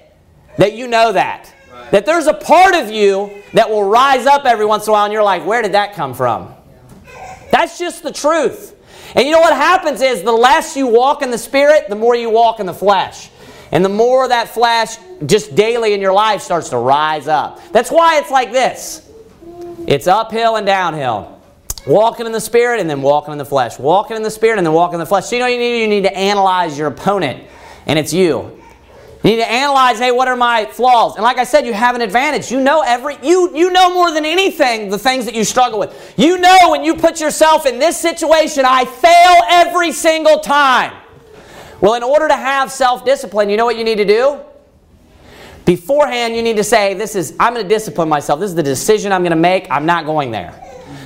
that 0.58 0.74
you 0.74 0.86
know 0.86 1.10
that. 1.10 1.52
That 1.90 2.04
there's 2.06 2.26
a 2.26 2.34
part 2.34 2.74
of 2.74 2.90
you 2.90 3.42
that 3.54 3.68
will 3.70 3.84
rise 3.84 4.26
up 4.26 4.44
every 4.44 4.66
once 4.66 4.86
in 4.86 4.90
a 4.90 4.92
while 4.92 5.04
and 5.04 5.12
you're 5.12 5.22
like, 5.22 5.46
where 5.46 5.62
did 5.62 5.72
that 5.72 5.94
come 5.94 6.14
from? 6.14 6.54
That's 7.50 7.78
just 7.78 8.02
the 8.02 8.12
truth. 8.12 8.74
And 9.14 9.24
you 9.26 9.32
know 9.32 9.40
what 9.40 9.54
happens 9.54 10.02
is 10.02 10.22
the 10.22 10.32
less 10.32 10.76
you 10.76 10.86
walk 10.86 11.22
in 11.22 11.30
the 11.30 11.38
Spirit, 11.38 11.88
the 11.88 11.96
more 11.96 12.14
you 12.14 12.28
walk 12.28 12.60
in 12.60 12.66
the 12.66 12.74
flesh. 12.74 13.30
And 13.72 13.84
the 13.84 13.88
more 13.88 14.28
that 14.28 14.48
flesh 14.48 14.96
just 15.26 15.54
daily 15.54 15.94
in 15.94 16.00
your 16.00 16.12
life 16.12 16.42
starts 16.42 16.70
to 16.70 16.78
rise 16.78 17.26
up. 17.28 17.60
That's 17.72 17.90
why 17.90 18.18
it's 18.18 18.30
like 18.30 18.52
this 18.52 19.08
it's 19.86 20.06
uphill 20.06 20.56
and 20.56 20.66
downhill. 20.66 21.40
Walking 21.86 22.26
in 22.26 22.32
the 22.32 22.40
Spirit 22.40 22.80
and 22.80 22.90
then 22.90 23.00
walking 23.00 23.32
in 23.32 23.38
the 23.38 23.44
flesh. 23.46 23.78
Walking 23.78 24.16
in 24.16 24.22
the 24.22 24.30
Spirit 24.30 24.58
and 24.58 24.66
then 24.66 24.74
walking 24.74 24.94
in 24.94 25.00
the 25.00 25.06
flesh. 25.06 25.26
So 25.26 25.36
you 25.36 25.40
know 25.40 25.48
you 25.48 25.58
need? 25.58 25.80
You 25.80 25.88
need 25.88 26.02
to 26.02 26.14
analyze 26.14 26.76
your 26.76 26.88
opponent, 26.88 27.44
and 27.86 27.98
it's 27.98 28.12
you. 28.12 28.57
You 29.24 29.30
need 29.30 29.36
to 29.38 29.50
analyze, 29.50 29.98
hey, 29.98 30.12
what 30.12 30.28
are 30.28 30.36
my 30.36 30.66
flaws? 30.66 31.16
And 31.16 31.24
like 31.24 31.38
I 31.38 31.44
said, 31.44 31.66
you 31.66 31.72
have 31.72 31.96
an 31.96 32.02
advantage. 32.02 32.52
You 32.52 32.60
know 32.60 32.82
every 32.82 33.16
you 33.22 33.56
you 33.56 33.70
know 33.70 33.92
more 33.92 34.12
than 34.12 34.24
anything 34.24 34.90
the 34.90 34.98
things 34.98 35.24
that 35.24 35.34
you 35.34 35.42
struggle 35.42 35.80
with. 35.80 36.14
You 36.16 36.38
know 36.38 36.70
when 36.70 36.84
you 36.84 36.94
put 36.94 37.20
yourself 37.20 37.66
in 37.66 37.80
this 37.80 37.98
situation, 37.98 38.64
I 38.64 38.84
fail 38.84 39.42
every 39.50 39.90
single 39.90 40.38
time. 40.38 40.92
Well, 41.80 41.94
in 41.94 42.02
order 42.02 42.28
to 42.28 42.36
have 42.36 42.70
self-discipline, 42.70 43.50
you 43.50 43.56
know 43.56 43.64
what 43.64 43.76
you 43.76 43.84
need 43.84 43.98
to 43.98 44.04
do? 44.04 44.40
Beforehand, 45.64 46.34
you 46.34 46.42
need 46.42 46.56
to 46.56 46.64
say, 46.64 46.94
this 46.94 47.14
is 47.14 47.34
I'm 47.40 47.54
going 47.54 47.64
to 47.64 47.68
discipline 47.68 48.08
myself. 48.08 48.38
This 48.40 48.50
is 48.50 48.56
the 48.56 48.62
decision 48.62 49.12
I'm 49.12 49.22
going 49.22 49.30
to 49.30 49.36
make. 49.36 49.68
I'm 49.70 49.84
not 49.84 50.06
going 50.06 50.30
there. 50.30 50.54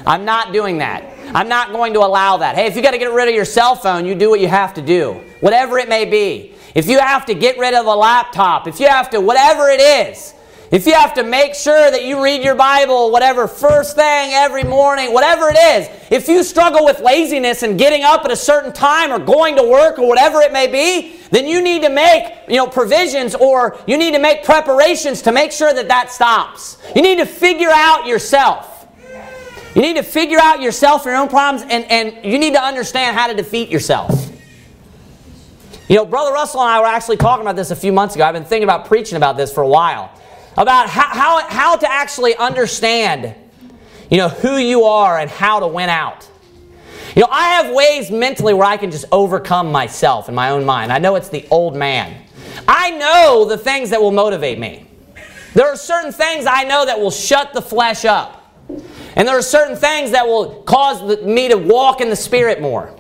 I'm 0.07 0.25
not 0.25 0.53
doing 0.53 0.79
that. 0.79 1.05
I'm 1.35 1.49
not 1.49 1.73
going 1.73 1.95
to 1.95 2.01
allow 2.01 2.37
that. 2.37 2.57
Hey, 2.57 2.67
if 2.67 2.77
you 2.77 2.83
got 2.83 2.91
to 2.91 2.99
get 2.99 3.11
rid 3.11 3.29
of 3.29 3.35
your 3.35 3.47
cell 3.47 3.75
phone, 3.75 4.05
you 4.05 4.15
do 4.15 4.29
what 4.29 4.41
you 4.41 4.49
have 4.49 4.75
to 4.75 4.83
do. 4.83 5.15
Whatever 5.41 5.79
it 5.79 5.89
may 5.89 6.05
be. 6.05 6.55
If 6.75 6.89
you 6.89 6.99
have 6.99 7.27
to 7.27 7.35
get 7.35 7.59
rid 7.59 7.75
of 7.75 7.87
a 7.87 7.95
laptop, 7.95 8.67
if 8.67 8.81
you 8.81 8.89
have 8.89 9.11
to, 9.11 9.21
whatever 9.21 9.69
it 9.69 9.81
is, 9.81 10.35
if 10.73 10.87
you 10.87 10.95
have 10.95 11.13
to 11.15 11.23
make 11.23 11.55
sure 11.55 11.91
that 11.91 12.07
you 12.07 12.25
read 12.25 12.43
your 12.43 12.55
Bible, 12.55 13.11
whatever, 13.11 13.47
first 13.47 13.95
thing 13.95 14.33
every 14.33 14.65
morning, 14.65 15.13
whatever 15.13 15.51
it 15.51 15.59
is, 15.59 15.87
if 16.11 16.29
you 16.29 16.43
struggle 16.43 16.83
with 16.83 17.01
laziness 17.01 17.63
and 17.63 17.79
getting 17.79 18.05
up 18.05 18.25
at 18.25 18.31
a 18.31 18.37
certain 18.37 18.73
time 18.73 19.13
or 19.13 19.19
going 19.19 19.55
to 19.57 19.63
work 19.63 19.99
or 19.99 20.09
whatever 20.09 20.41
it 20.41 20.51
may 20.51 20.67
be, 20.67 21.21
then 21.31 21.47
you 21.47 21.61
need 21.61 21.83
to 21.83 21.91
make, 21.91 22.33
you 22.49 22.57
know, 22.57 22.67
provisions 22.67 23.35
or 23.35 23.79
you 23.87 23.99
need 23.99 24.15
to 24.15 24.19
make 24.19 24.45
preparations 24.45 25.21
to 25.23 25.31
make 25.33 25.53
sure 25.53 25.75
that 25.75 25.89
that 25.89 26.11
stops. 26.11 26.79
You 26.97 27.03
need 27.03 27.19
to 27.19 27.27
figure 27.27 27.71
out 27.71 28.07
yourself. 28.07 28.89
You 29.75 29.83
need 29.83 29.97
to 29.97 30.03
figure 30.03 30.39
out 30.41 30.63
yourself, 30.63 31.05
your 31.05 31.17
own 31.17 31.29
problems, 31.29 31.67
and, 31.71 31.85
and 31.91 32.25
you 32.25 32.39
need 32.39 32.55
to 32.55 32.63
understand 32.63 33.15
how 33.15 33.27
to 33.27 33.35
defeat 33.35 33.69
yourself. 33.69 34.32
You 35.93 35.99
know, 35.99 36.07
Brother 36.07 36.33
Russell 36.33 36.63
and 36.63 36.71
I 36.71 36.81
were 36.81 36.87
actually 36.87 37.19
talking 37.19 37.43
about 37.43 37.55
this 37.55 37.71
a 37.71 37.77
few 37.77 37.93
months 37.93 38.15
ago. 38.15 38.25
I've 38.25 38.33
been 38.33 38.47
thinking 38.47 38.65
about 38.65 38.87
preaching 38.87 39.17
about 39.17 39.37
this 39.37 39.53
for 39.53 39.61
a 39.61 39.69
while. 39.69 40.11
About 40.57 40.89
how, 40.89 41.03
how, 41.03 41.47
how 41.47 41.77
to 41.77 41.93
actually 41.93 42.35
understand, 42.35 43.35
you 44.11 44.17
know, 44.17 44.31
who 44.31 44.57
you 44.57 44.85
are 44.85 45.19
and 45.19 45.31
how 45.31 45.61
to 45.61 45.67
win 45.67 45.91
out. 45.91 46.27
You 47.15 47.21
know, 47.21 47.29
I 47.31 47.49
have 47.61 47.75
ways 47.75 48.11
mentally 48.11 48.55
where 48.55 48.67
I 48.67 48.79
can 48.79 48.91
just 48.91 49.05
overcome 49.13 49.71
myself 49.71 50.31
in 50.31 50.35
my 50.35 50.49
own 50.49 50.65
mind. 50.65 50.91
I 50.91 50.97
know 50.97 51.15
it's 51.17 51.29
the 51.29 51.47
old 51.51 51.77
man. 51.77 52.25
I 52.67 52.93
know 52.93 53.45
the 53.45 53.59
things 53.59 53.91
that 53.91 54.01
will 54.01 54.13
motivate 54.13 54.59
me. 54.59 54.87
There 55.53 55.67
are 55.67 55.77
certain 55.77 56.11
things 56.11 56.47
I 56.47 56.65
know 56.65 56.87
that 56.87 56.99
will 56.99 57.11
shut 57.11 57.53
the 57.53 57.61
flesh 57.61 58.07
up. 58.07 58.57
And 59.15 59.29
there 59.29 59.37
are 59.37 59.43
certain 59.43 59.77
things 59.77 60.13
that 60.13 60.27
will 60.27 60.63
cause 60.63 61.23
me 61.23 61.49
to 61.49 61.59
walk 61.59 62.01
in 62.01 62.09
the 62.09 62.17
Spirit 62.17 62.63
more. 62.63 62.97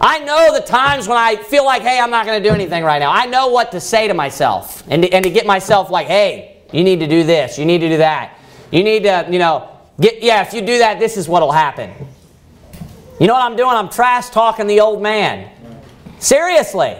I 0.00 0.18
know 0.20 0.52
the 0.54 0.60
times 0.60 1.06
when 1.06 1.16
I 1.16 1.36
feel 1.36 1.64
like, 1.64 1.82
hey, 1.82 2.00
I'm 2.00 2.10
not 2.10 2.26
going 2.26 2.42
to 2.42 2.48
do 2.48 2.54
anything 2.54 2.84
right 2.84 2.98
now. 2.98 3.12
I 3.12 3.26
know 3.26 3.48
what 3.48 3.72
to 3.72 3.80
say 3.80 4.08
to 4.08 4.14
myself 4.14 4.82
and 4.88 5.02
to, 5.02 5.12
and 5.12 5.24
to 5.24 5.30
get 5.30 5.46
myself 5.46 5.90
like, 5.90 6.06
hey, 6.06 6.62
you 6.72 6.82
need 6.82 7.00
to 7.00 7.06
do 7.06 7.22
this, 7.22 7.58
you 7.58 7.64
need 7.64 7.78
to 7.78 7.88
do 7.88 7.98
that. 7.98 8.38
You 8.70 8.82
need 8.82 9.04
to, 9.04 9.26
you 9.30 9.38
know, 9.38 9.70
get, 10.00 10.22
yeah, 10.22 10.42
if 10.42 10.52
you 10.52 10.60
do 10.60 10.78
that, 10.78 10.98
this 10.98 11.16
is 11.16 11.28
what 11.28 11.42
will 11.42 11.52
happen. 11.52 11.92
You 13.20 13.28
know 13.28 13.34
what 13.34 13.44
I'm 13.44 13.56
doing? 13.56 13.76
I'm 13.76 13.88
trash 13.88 14.30
talking 14.30 14.66
the 14.66 14.80
old 14.80 15.00
man. 15.00 15.48
Seriously. 16.18 16.96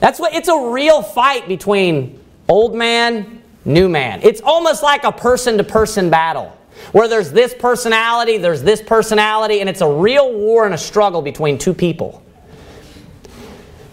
That's 0.00 0.18
what 0.18 0.34
it's 0.34 0.48
a 0.48 0.70
real 0.70 1.02
fight 1.02 1.46
between 1.46 2.18
old 2.48 2.74
man, 2.74 3.42
new 3.64 3.88
man. 3.88 4.20
It's 4.22 4.40
almost 4.40 4.82
like 4.82 5.04
a 5.04 5.12
person 5.12 5.58
to 5.58 5.64
person 5.64 6.10
battle 6.10 6.57
where 6.92 7.08
there's 7.08 7.32
this 7.32 7.54
personality, 7.54 8.38
there's 8.38 8.62
this 8.62 8.80
personality, 8.80 9.60
and 9.60 9.68
it's 9.68 9.80
a 9.80 9.90
real 9.90 10.32
war 10.32 10.64
and 10.64 10.74
a 10.74 10.78
struggle 10.78 11.22
between 11.22 11.58
two 11.58 11.74
people. 11.74 12.22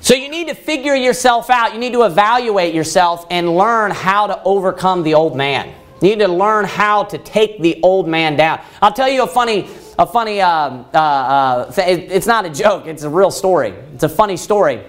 So 0.01 0.13
you 0.13 0.29
need 0.29 0.49
to 0.49 0.53
figure 0.53 0.95
yourself 0.95 1.49
out. 1.49 1.73
You 1.73 1.79
need 1.79 1.93
to 1.93 2.03
evaluate 2.03 2.75
yourself 2.75 3.25
and 3.31 3.55
learn 3.55 3.91
how 3.91 4.27
to 4.27 4.41
overcome 4.43 5.03
the 5.03 5.15
old 5.15 5.35
man. 5.35 5.73
You 6.01 6.09
need 6.09 6.19
to 6.19 6.27
learn 6.27 6.65
how 6.65 7.05
to 7.05 7.17
take 7.17 7.59
the 7.61 7.79
old 7.81 8.07
man 8.07 8.35
down. 8.35 8.61
I'll 8.81 8.93
tell 8.93 9.09
you 9.09 9.23
a 9.23 9.27
funny, 9.27 9.67
a 9.97 10.05
funny. 10.05 10.41
Uh, 10.41 10.49
uh, 10.49 10.97
uh, 10.97 11.71
it's 11.77 12.27
not 12.27 12.45
a 12.45 12.49
joke. 12.49 12.85
It's 12.85 13.03
a 13.03 13.09
real 13.09 13.31
story. 13.31 13.69
It's 13.93 14.03
a 14.03 14.09
funny 14.09 14.37
story 14.37 14.83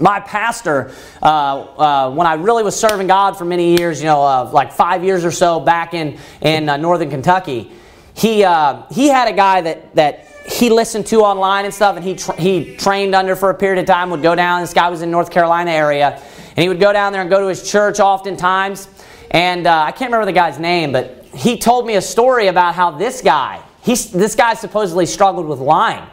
my 0.00 0.20
pastor, 0.20 0.92
uh, 1.22 1.26
uh, 1.26 2.10
when 2.10 2.26
I 2.26 2.34
really 2.34 2.62
was 2.62 2.78
serving 2.78 3.06
God 3.06 3.36
for 3.36 3.44
many 3.44 3.76
years, 3.76 4.00
you 4.00 4.06
know, 4.06 4.22
uh, 4.22 4.50
like 4.52 4.72
five 4.72 5.04
years 5.04 5.24
or 5.24 5.30
so 5.30 5.60
back 5.60 5.94
in 5.94 6.18
in 6.40 6.68
uh, 6.68 6.76
northern 6.76 7.10
Kentucky, 7.10 7.70
he 8.14 8.44
uh, 8.44 8.82
he 8.90 9.08
had 9.08 9.28
a 9.28 9.32
guy 9.32 9.60
that 9.60 9.94
that 9.94 10.28
he 10.46 10.68
listened 10.70 11.06
to 11.06 11.20
online 11.20 11.64
and 11.64 11.72
stuff, 11.72 11.96
and 11.96 12.04
he 12.04 12.14
tra- 12.14 12.40
he 12.40 12.76
trained 12.76 13.14
under 13.14 13.36
for 13.36 13.50
a 13.50 13.54
period 13.54 13.80
of 13.80 13.86
time. 13.86 14.10
Would 14.10 14.22
go 14.22 14.34
down. 14.34 14.60
This 14.60 14.74
guy 14.74 14.88
was 14.88 15.02
in 15.02 15.10
North 15.10 15.30
Carolina 15.30 15.70
area, 15.70 16.20
and 16.56 16.58
he 16.62 16.68
would 16.68 16.80
go 16.80 16.92
down 16.92 17.12
there 17.12 17.22
and 17.22 17.30
go 17.30 17.40
to 17.40 17.48
his 17.48 17.68
church 17.70 18.00
oftentimes. 18.00 18.88
And 19.30 19.66
uh, 19.66 19.82
I 19.82 19.90
can't 19.90 20.10
remember 20.12 20.26
the 20.26 20.32
guy's 20.32 20.60
name, 20.60 20.92
but 20.92 21.24
he 21.34 21.58
told 21.58 21.86
me 21.86 21.96
a 21.96 22.02
story 22.02 22.46
about 22.46 22.76
how 22.76 22.92
this 22.92 23.20
guy, 23.20 23.60
he, 23.82 23.96
this 23.96 24.36
guy 24.36 24.54
supposedly 24.54 25.06
struggled 25.06 25.46
with 25.46 25.58
lying. 25.58 26.06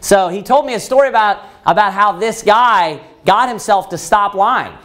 So 0.00 0.28
he 0.28 0.42
told 0.42 0.66
me 0.66 0.74
a 0.74 0.80
story 0.80 1.08
about, 1.08 1.44
about 1.64 1.92
how 1.92 2.12
this 2.12 2.42
guy 2.42 3.00
got 3.26 3.48
himself 3.48 3.90
to 3.90 3.98
stop 3.98 4.34
lying. 4.34 4.76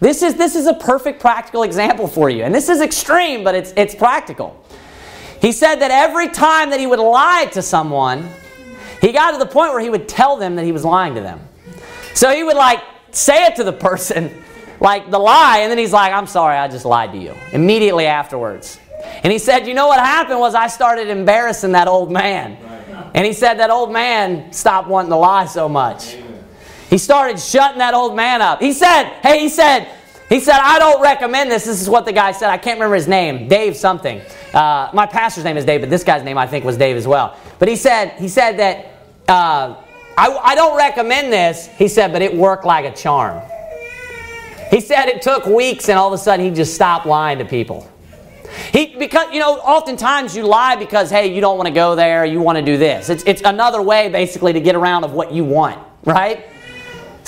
This 0.00 0.22
is, 0.22 0.34
this 0.34 0.56
is 0.56 0.66
a 0.66 0.74
perfect 0.74 1.20
practical 1.20 1.62
example 1.62 2.08
for 2.08 2.30
you. 2.30 2.42
And 2.42 2.54
this 2.54 2.68
is 2.68 2.80
extreme, 2.80 3.44
but 3.44 3.54
it's, 3.54 3.72
it's 3.76 3.94
practical. 3.94 4.64
He 5.40 5.52
said 5.52 5.76
that 5.76 5.90
every 5.90 6.28
time 6.28 6.70
that 6.70 6.80
he 6.80 6.86
would 6.86 6.98
lie 6.98 7.48
to 7.52 7.62
someone, 7.62 8.28
he 9.00 9.12
got 9.12 9.32
to 9.32 9.38
the 9.38 9.46
point 9.46 9.72
where 9.72 9.80
he 9.80 9.90
would 9.90 10.08
tell 10.08 10.36
them 10.36 10.56
that 10.56 10.64
he 10.64 10.72
was 10.72 10.84
lying 10.84 11.14
to 11.14 11.20
them. 11.20 11.40
So 12.14 12.34
he 12.34 12.42
would 12.42 12.56
like 12.56 12.82
say 13.10 13.46
it 13.46 13.56
to 13.56 13.64
the 13.64 13.72
person, 13.88 14.42
like 14.80 15.10
the 15.10 15.18
lie, 15.18 15.58
and 15.58 15.70
then 15.70 15.78
he's 15.78 15.92
like, 15.92 16.12
I'm 16.12 16.26
sorry, 16.26 16.56
I 16.56 16.68
just 16.68 16.84
lied 16.84 17.12
to 17.12 17.18
you. 17.18 17.34
Immediately 17.52 18.06
afterwards. 18.06 18.80
And 19.22 19.32
he 19.32 19.38
said, 19.38 19.66
You 19.66 19.74
know 19.74 19.88
what 19.88 19.98
happened 19.98 20.40
was 20.40 20.54
I 20.54 20.66
started 20.66 21.08
embarrassing 21.08 21.72
that 21.72 21.88
old 21.88 22.10
man. 22.10 22.56
And 23.14 23.26
he 23.26 23.32
said 23.32 23.54
that 23.54 23.70
old 23.70 23.92
man 23.92 24.52
stopped 24.52 24.88
wanting 24.88 25.10
to 25.10 25.16
lie 25.16 25.46
so 25.46 25.68
much. 25.68 26.16
He 26.90 26.98
started 26.98 27.38
shutting 27.38 27.78
that 27.78 27.94
old 27.94 28.16
man 28.16 28.42
up. 28.42 28.60
He 28.60 28.72
said, 28.72 29.04
hey, 29.22 29.38
he 29.38 29.48
said, 29.48 29.88
he 30.28 30.40
said, 30.40 30.58
I 30.60 30.78
don't 30.78 31.00
recommend 31.00 31.50
this. 31.50 31.64
This 31.64 31.80
is 31.80 31.88
what 31.88 32.04
the 32.04 32.12
guy 32.12 32.32
said. 32.32 32.50
I 32.50 32.58
can't 32.58 32.76
remember 32.76 32.96
his 32.96 33.08
name. 33.08 33.48
Dave 33.48 33.76
something. 33.76 34.20
Uh, 34.52 34.90
my 34.92 35.06
pastor's 35.06 35.44
name 35.44 35.56
is 35.56 35.64
Dave, 35.64 35.80
but 35.80 35.90
this 35.90 36.04
guy's 36.04 36.24
name 36.24 36.36
I 36.36 36.46
think 36.46 36.64
was 36.64 36.76
Dave 36.76 36.96
as 36.96 37.06
well. 37.06 37.36
But 37.60 37.68
he 37.68 37.76
said, 37.76 38.12
he 38.18 38.28
said 38.28 38.58
that 38.58 38.86
uh, 39.28 39.76
I, 40.18 40.28
I 40.42 40.54
don't 40.56 40.76
recommend 40.76 41.32
this. 41.32 41.68
He 41.68 41.88
said, 41.88 42.12
but 42.12 42.22
it 42.22 42.34
worked 42.36 42.64
like 42.64 42.84
a 42.84 42.94
charm. 42.94 43.40
He 44.70 44.80
said 44.80 45.06
it 45.06 45.22
took 45.22 45.46
weeks 45.46 45.88
and 45.88 45.98
all 45.98 46.12
of 46.12 46.12
a 46.12 46.22
sudden 46.22 46.44
he 46.44 46.50
just 46.52 46.74
stopped 46.74 47.06
lying 47.06 47.38
to 47.38 47.44
people. 47.44 47.90
He 48.72 48.96
because 48.96 49.32
you 49.32 49.38
know 49.38 49.58
oftentimes 49.58 50.36
you 50.36 50.44
lie 50.44 50.76
because 50.76 51.08
hey 51.10 51.32
you 51.32 51.40
don't 51.40 51.56
want 51.56 51.68
to 51.68 51.74
go 51.74 51.94
there 51.94 52.24
you 52.24 52.40
want 52.40 52.56
to 52.58 52.62
do 52.62 52.76
this. 52.76 53.08
It's 53.08 53.22
it's 53.24 53.42
another 53.44 53.80
way 53.80 54.08
basically 54.08 54.52
to 54.52 54.60
get 54.60 54.74
around 54.74 55.04
of 55.04 55.12
what 55.12 55.32
you 55.32 55.44
want, 55.44 55.78
right? 56.04 56.46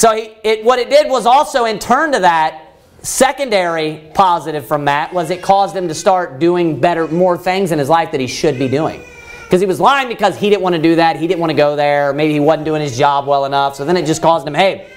So 0.03 0.17
he, 0.17 0.33
it, 0.43 0.65
what 0.65 0.81
it 0.81 0.91
did 0.91 1.09
was 1.09 1.27
also 1.27 1.65
in 1.65 1.79
turn 1.79 2.11
to 2.11 2.19
that, 2.19 2.73
secondary 3.03 4.11
positive 4.15 4.67
from 4.67 4.87
that 4.87 5.13
was 5.13 5.31
it 5.31 5.43
caused 5.43 5.77
him 5.77 5.87
to 5.87 5.95
start 5.95 6.41
doing 6.41 6.81
better, 6.81 7.07
more 7.07 7.39
things 7.39 7.71
in 7.71 7.79
his 7.79 7.89
life 7.89 8.11
that 8.11 8.19
he 8.19 8.27
should 8.27 8.59
be 8.59 8.67
doing. 8.67 9.01
Because 9.45 9.61
he 9.61 9.67
was 9.69 9.79
lying 9.79 10.09
because 10.09 10.37
he 10.37 10.51
didn't 10.51 10.63
want 10.63 10.75
to 10.75 10.83
do 10.83 10.97
that, 10.97 11.15
he 11.15 11.29
didn't 11.29 11.39
want 11.39 11.51
to 11.51 11.57
go 11.57 11.77
there, 11.77 12.13
maybe 12.13 12.33
he 12.33 12.41
wasn't 12.41 12.65
doing 12.65 12.83
his 12.83 12.99
job 12.99 13.29
well 13.29 13.45
enough. 13.45 13.77
So 13.77 13.85
then 13.85 13.97
it 13.97 14.05
just 14.05 14.23
caused 14.23 14.45
him, 14.45 14.55
hey, 14.55 14.91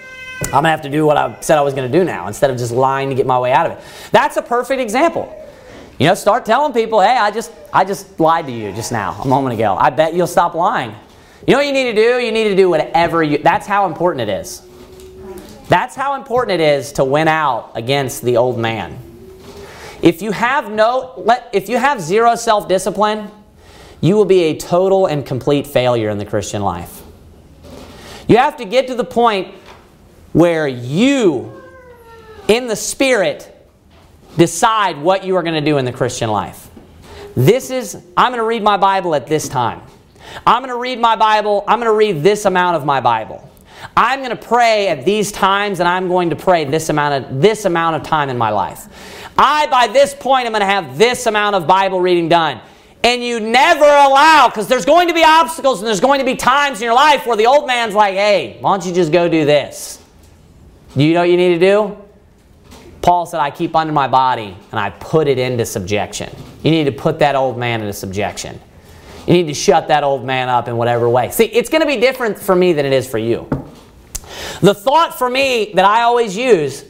I'm 0.51 0.63
to 0.63 0.69
have 0.69 0.81
to 0.81 0.89
do 0.89 1.05
what 1.05 1.17
I 1.17 1.39
said 1.39 1.59
I 1.59 1.61
was 1.61 1.75
to 1.75 1.87
do 1.87 2.03
now 2.03 2.25
instead 2.25 2.49
of 2.49 2.57
just 2.57 2.71
lying 2.71 3.09
to 3.09 3.15
get 3.15 3.27
my 3.27 3.37
way 3.37 3.51
out 3.51 3.67
of 3.67 3.77
it. 3.77 3.83
That's 4.11 4.37
a 4.37 4.41
perfect 4.41 4.81
example. 4.81 5.31
You 5.99 6.07
know, 6.07 6.15
start 6.15 6.47
telling 6.47 6.73
people, 6.73 6.99
hey, 6.99 7.15
I 7.15 7.29
just 7.29 7.51
I 7.71 7.85
just 7.85 8.19
lied 8.19 8.47
to 8.47 8.51
you 8.51 8.71
just 8.71 8.91
now, 8.91 9.21
a 9.21 9.27
moment 9.27 9.53
ago. 9.53 9.75
I 9.75 9.91
bet 9.91 10.15
you'll 10.15 10.25
stop 10.25 10.55
lying. 10.55 10.95
You 11.45 11.51
know 11.51 11.59
what 11.59 11.67
you 11.67 11.73
need 11.73 11.93
to 11.93 11.95
do? 11.95 12.17
You 12.25 12.31
need 12.31 12.45
to 12.45 12.55
do 12.55 12.71
whatever 12.71 13.21
you 13.21 13.37
that's 13.37 13.67
how 13.67 13.85
important 13.85 14.27
it 14.27 14.39
is. 14.41 14.64
That's 15.67 15.95
how 15.95 16.15
important 16.15 16.61
it 16.61 16.63
is 16.63 16.91
to 16.93 17.03
win 17.03 17.27
out 17.27 17.71
against 17.75 18.21
the 18.21 18.37
old 18.37 18.57
man. 18.57 18.99
If 20.01 20.21
you 20.21 20.31
have 20.31 20.71
no 20.71 21.13
let 21.17 21.49
if 21.53 21.69
you 21.69 21.77
have 21.77 21.99
zero 21.99 22.35
self-discipline, 22.35 23.31
you 24.01 24.15
will 24.15 24.25
be 24.25 24.43
a 24.43 24.57
total 24.57 25.07
and 25.07 25.25
complete 25.25 25.65
failure 25.65 26.09
in 26.09 26.19
the 26.19 26.25
Christian 26.25 26.61
life. 26.61 27.01
You 28.27 28.37
have 28.37 28.57
to 28.57 28.65
get 28.65 28.87
to 28.87 28.95
the 28.95 29.03
point 29.03 29.55
where 30.33 30.67
you 30.67 31.61
in 32.47 32.67
the 32.67 32.75
spirit 32.75 33.51
decide 34.37 34.99
what 34.99 35.23
you 35.23 35.35
are 35.35 35.43
going 35.43 35.55
to 35.55 35.67
do 35.71 35.77
in 35.77 35.85
the 35.85 35.93
Christian 35.93 36.29
life. 36.29 36.69
This 37.35 37.71
is 37.71 37.95
I'm 38.15 38.31
going 38.31 38.39
to 38.39 38.47
read 38.47 38.61
my 38.61 38.77
Bible 38.77 39.15
at 39.15 39.25
this 39.25 39.49
time. 39.49 39.81
I'm 40.45 40.61
going 40.61 40.73
to 40.73 40.79
read 40.79 40.99
my 40.99 41.15
Bible. 41.15 41.63
I'm 41.67 41.79
going 41.79 41.91
to 41.91 41.97
read 41.97 42.21
this 42.21 42.45
amount 42.45 42.75
of 42.75 42.85
my 42.85 42.99
Bible. 42.99 43.49
I'm 43.95 44.19
going 44.19 44.35
to 44.35 44.35
pray 44.35 44.87
at 44.87 45.05
these 45.05 45.31
times 45.31 45.79
and 45.79 45.87
I'm 45.87 46.07
going 46.07 46.29
to 46.29 46.35
pray 46.35 46.65
this 46.65 46.89
amount 46.89 47.25
of 47.25 47.41
this 47.41 47.65
amount 47.65 47.97
of 47.97 48.03
time 48.03 48.29
in 48.29 48.37
my 48.37 48.49
life. 48.49 48.87
I 49.37 49.67
by 49.67 49.87
this 49.87 50.13
point 50.13 50.45
am 50.45 50.51
going 50.53 50.61
to 50.61 50.65
have 50.65 50.97
this 50.97 51.25
amount 51.25 51.55
of 51.55 51.67
Bible 51.67 51.99
reading 51.99 52.29
done. 52.29 52.61
And 53.03 53.23
you 53.23 53.39
never 53.39 53.85
allow 53.85 54.47
because 54.47 54.67
there's 54.67 54.85
going 54.85 55.09
to 55.09 55.13
be 55.13 55.23
obstacles 55.23 55.79
and 55.79 55.87
there's 55.87 55.99
going 55.99 56.19
to 56.19 56.25
be 56.25 56.35
times 56.35 56.79
in 56.79 56.85
your 56.85 56.95
life 56.95 57.27
where 57.27 57.37
the 57.37 57.45
old 57.45 57.67
man's 57.67 57.93
like, 57.93 58.15
"Hey, 58.15 58.57
why 58.61 58.71
don't 58.73 58.85
you 58.85 58.93
just 58.93 59.11
go 59.11 59.29
do 59.29 59.45
this?" 59.45 60.01
You 60.95 61.13
know 61.13 61.19
what 61.19 61.29
you 61.29 61.37
need 61.37 61.59
to 61.59 61.59
do? 61.59 61.97
Paul 63.01 63.27
said, 63.27 63.39
I 63.39 63.51
keep 63.51 63.75
under 63.75 63.93
my 63.93 64.07
body 64.07 64.57
and 64.71 64.79
I 64.79 64.89
put 64.89 65.27
it 65.27 65.37
into 65.37 65.63
subjection. 65.65 66.33
You 66.63 66.71
need 66.71 66.85
to 66.85 66.91
put 66.91 67.19
that 67.19 67.35
old 67.35 67.55
man 67.55 67.81
into 67.81 67.93
subjection. 67.93 68.59
You 69.27 69.33
need 69.33 69.47
to 69.47 69.53
shut 69.53 69.89
that 69.89 70.03
old 70.03 70.25
man 70.25 70.49
up 70.49 70.67
in 70.67 70.77
whatever 70.77 71.07
way. 71.07 71.29
See, 71.29 71.45
it's 71.45 71.69
going 71.69 71.81
to 71.81 71.87
be 71.87 71.97
different 71.97 72.39
for 72.39 72.55
me 72.55 72.73
than 72.73 72.85
it 72.85 72.93
is 72.93 73.07
for 73.07 73.17
you. 73.19 73.47
The 74.61 74.73
thought 74.73 75.17
for 75.17 75.29
me 75.29 75.71
that 75.75 75.85
I 75.85 76.03
always 76.03 76.35
use 76.35 76.85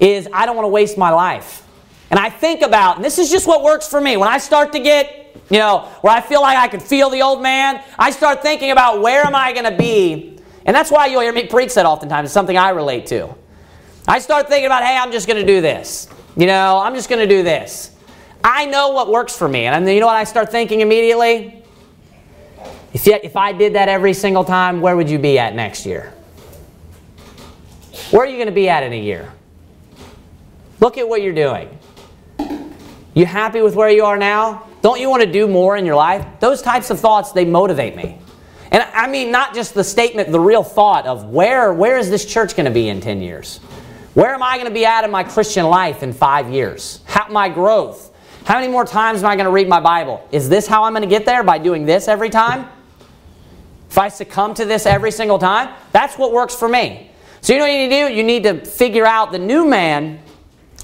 is 0.00 0.28
I 0.32 0.46
don't 0.46 0.56
want 0.56 0.64
to 0.64 0.70
waste 0.70 0.98
my 0.98 1.10
life. 1.10 1.66
And 2.10 2.20
I 2.20 2.30
think 2.30 2.62
about, 2.62 2.96
and 2.96 3.04
this 3.04 3.18
is 3.18 3.30
just 3.30 3.46
what 3.46 3.62
works 3.62 3.88
for 3.88 4.00
me. 4.00 4.16
When 4.16 4.28
I 4.28 4.38
start 4.38 4.72
to 4.72 4.78
get, 4.78 5.36
you 5.50 5.58
know, 5.58 5.88
where 6.00 6.12
I 6.12 6.20
feel 6.20 6.40
like 6.40 6.56
I 6.56 6.68
can 6.68 6.80
feel 6.80 7.10
the 7.10 7.22
old 7.22 7.42
man, 7.42 7.82
I 7.98 8.10
start 8.10 8.42
thinking 8.42 8.70
about 8.70 9.00
where 9.00 9.26
am 9.26 9.34
I 9.34 9.52
going 9.52 9.64
to 9.64 9.76
be. 9.76 10.38
And 10.64 10.74
that's 10.74 10.90
why 10.90 11.06
you'll 11.06 11.22
hear 11.22 11.32
me 11.32 11.46
preach 11.46 11.74
that 11.74 11.86
oftentimes. 11.86 12.26
It's 12.26 12.34
something 12.34 12.56
I 12.56 12.70
relate 12.70 13.06
to. 13.06 13.34
I 14.06 14.18
start 14.18 14.48
thinking 14.48 14.66
about, 14.66 14.82
hey, 14.82 14.96
I'm 14.96 15.12
just 15.12 15.26
going 15.26 15.40
to 15.40 15.46
do 15.46 15.60
this. 15.60 16.08
You 16.36 16.46
know, 16.46 16.78
I'm 16.78 16.94
just 16.94 17.08
going 17.08 17.26
to 17.26 17.26
do 17.26 17.42
this. 17.42 17.90
I 18.42 18.66
know 18.66 18.90
what 18.90 19.10
works 19.10 19.36
for 19.36 19.48
me. 19.48 19.66
And 19.66 19.88
you 19.88 20.00
know 20.00 20.06
what 20.06 20.16
I 20.16 20.24
start 20.24 20.50
thinking 20.50 20.82
immediately? 20.82 21.62
If, 22.92 23.06
if 23.08 23.36
I 23.36 23.52
did 23.52 23.74
that 23.74 23.88
every 23.88 24.14
single 24.14 24.44
time, 24.44 24.80
where 24.80 24.96
would 24.96 25.10
you 25.10 25.18
be 25.18 25.38
at 25.38 25.54
next 25.54 25.84
year? 25.84 26.13
Where 28.10 28.22
are 28.22 28.26
you 28.26 28.36
going 28.36 28.46
to 28.46 28.52
be 28.52 28.68
at 28.68 28.82
in 28.82 28.92
a 28.92 29.00
year? 29.00 29.32
Look 30.80 30.98
at 30.98 31.08
what 31.08 31.22
you're 31.22 31.34
doing. 31.34 31.78
You 33.14 33.26
happy 33.26 33.60
with 33.60 33.76
where 33.76 33.90
you 33.90 34.04
are 34.04 34.16
now? 34.16 34.66
Don't 34.82 35.00
you 35.00 35.08
want 35.08 35.22
to 35.22 35.30
do 35.30 35.46
more 35.46 35.76
in 35.76 35.86
your 35.86 35.94
life? 35.94 36.26
Those 36.40 36.60
types 36.60 36.90
of 36.90 36.98
thoughts, 36.98 37.32
they 37.32 37.44
motivate 37.44 37.96
me. 37.96 38.18
And 38.70 38.82
I 38.82 39.06
mean 39.06 39.30
not 39.30 39.54
just 39.54 39.72
the 39.72 39.84
statement, 39.84 40.32
the 40.32 40.40
real 40.40 40.64
thought 40.64 41.06
of 41.06 41.26
where, 41.26 41.72
where 41.72 41.96
is 41.96 42.10
this 42.10 42.24
church 42.24 42.56
going 42.56 42.66
to 42.66 42.72
be 42.72 42.88
in 42.88 43.00
10 43.00 43.22
years? 43.22 43.58
Where 44.14 44.34
am 44.34 44.42
I 44.42 44.56
going 44.56 44.68
to 44.68 44.74
be 44.74 44.84
at 44.84 45.04
in 45.04 45.10
my 45.10 45.22
Christian 45.22 45.66
life 45.66 46.02
in 46.02 46.12
five 46.12 46.50
years? 46.50 47.00
How, 47.04 47.28
my 47.28 47.48
growth. 47.48 48.12
How 48.44 48.60
many 48.60 48.70
more 48.70 48.84
times 48.84 49.22
am 49.22 49.30
I 49.30 49.36
going 49.36 49.46
to 49.46 49.52
read 49.52 49.68
my 49.68 49.80
Bible? 49.80 50.26
Is 50.32 50.48
this 50.48 50.66
how 50.66 50.84
I'm 50.84 50.92
going 50.92 51.02
to 51.02 51.08
get 51.08 51.24
there? 51.24 51.42
By 51.42 51.58
doing 51.58 51.86
this 51.86 52.08
every 52.08 52.30
time? 52.30 52.68
If 53.90 53.96
I 53.96 54.08
succumb 54.08 54.54
to 54.54 54.64
this 54.64 54.86
every 54.86 55.12
single 55.12 55.38
time? 55.38 55.72
That's 55.92 56.18
what 56.18 56.32
works 56.32 56.54
for 56.54 56.68
me. 56.68 57.10
So 57.44 57.52
you 57.52 57.58
know 57.58 57.66
what 57.66 57.72
you 57.72 57.78
need 57.78 57.90
to 57.90 58.08
do? 58.08 58.14
You 58.14 58.22
need 58.22 58.42
to 58.44 58.64
figure 58.64 59.04
out 59.04 59.30
the 59.30 59.38
new 59.38 59.68
man 59.68 60.18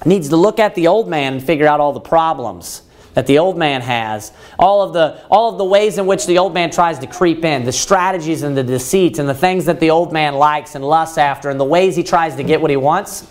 needs 0.04 0.28
to 0.28 0.36
look 0.36 0.58
at 0.58 0.74
the 0.74 0.88
old 0.88 1.08
man 1.08 1.32
and 1.32 1.42
figure 1.42 1.66
out 1.66 1.80
all 1.80 1.94
the 1.94 2.00
problems 2.00 2.82
that 3.14 3.26
the 3.26 3.38
old 3.38 3.56
man 3.56 3.80
has, 3.80 4.30
all 4.58 4.82
of 4.82 4.92
the 4.92 5.24
all 5.30 5.50
of 5.50 5.56
the 5.56 5.64
ways 5.64 5.96
in 5.96 6.04
which 6.04 6.26
the 6.26 6.36
old 6.36 6.52
man 6.52 6.70
tries 6.70 6.98
to 6.98 7.06
creep 7.06 7.46
in, 7.46 7.64
the 7.64 7.72
strategies 7.72 8.42
and 8.42 8.54
the 8.54 8.62
deceits 8.62 9.18
and 9.18 9.26
the 9.26 9.34
things 9.34 9.64
that 9.64 9.80
the 9.80 9.88
old 9.88 10.12
man 10.12 10.34
likes 10.34 10.74
and 10.74 10.84
lusts 10.84 11.16
after 11.16 11.48
and 11.48 11.58
the 11.58 11.64
ways 11.64 11.96
he 11.96 12.02
tries 12.02 12.36
to 12.36 12.42
get 12.42 12.60
what 12.60 12.70
he 12.70 12.76
wants. 12.76 13.26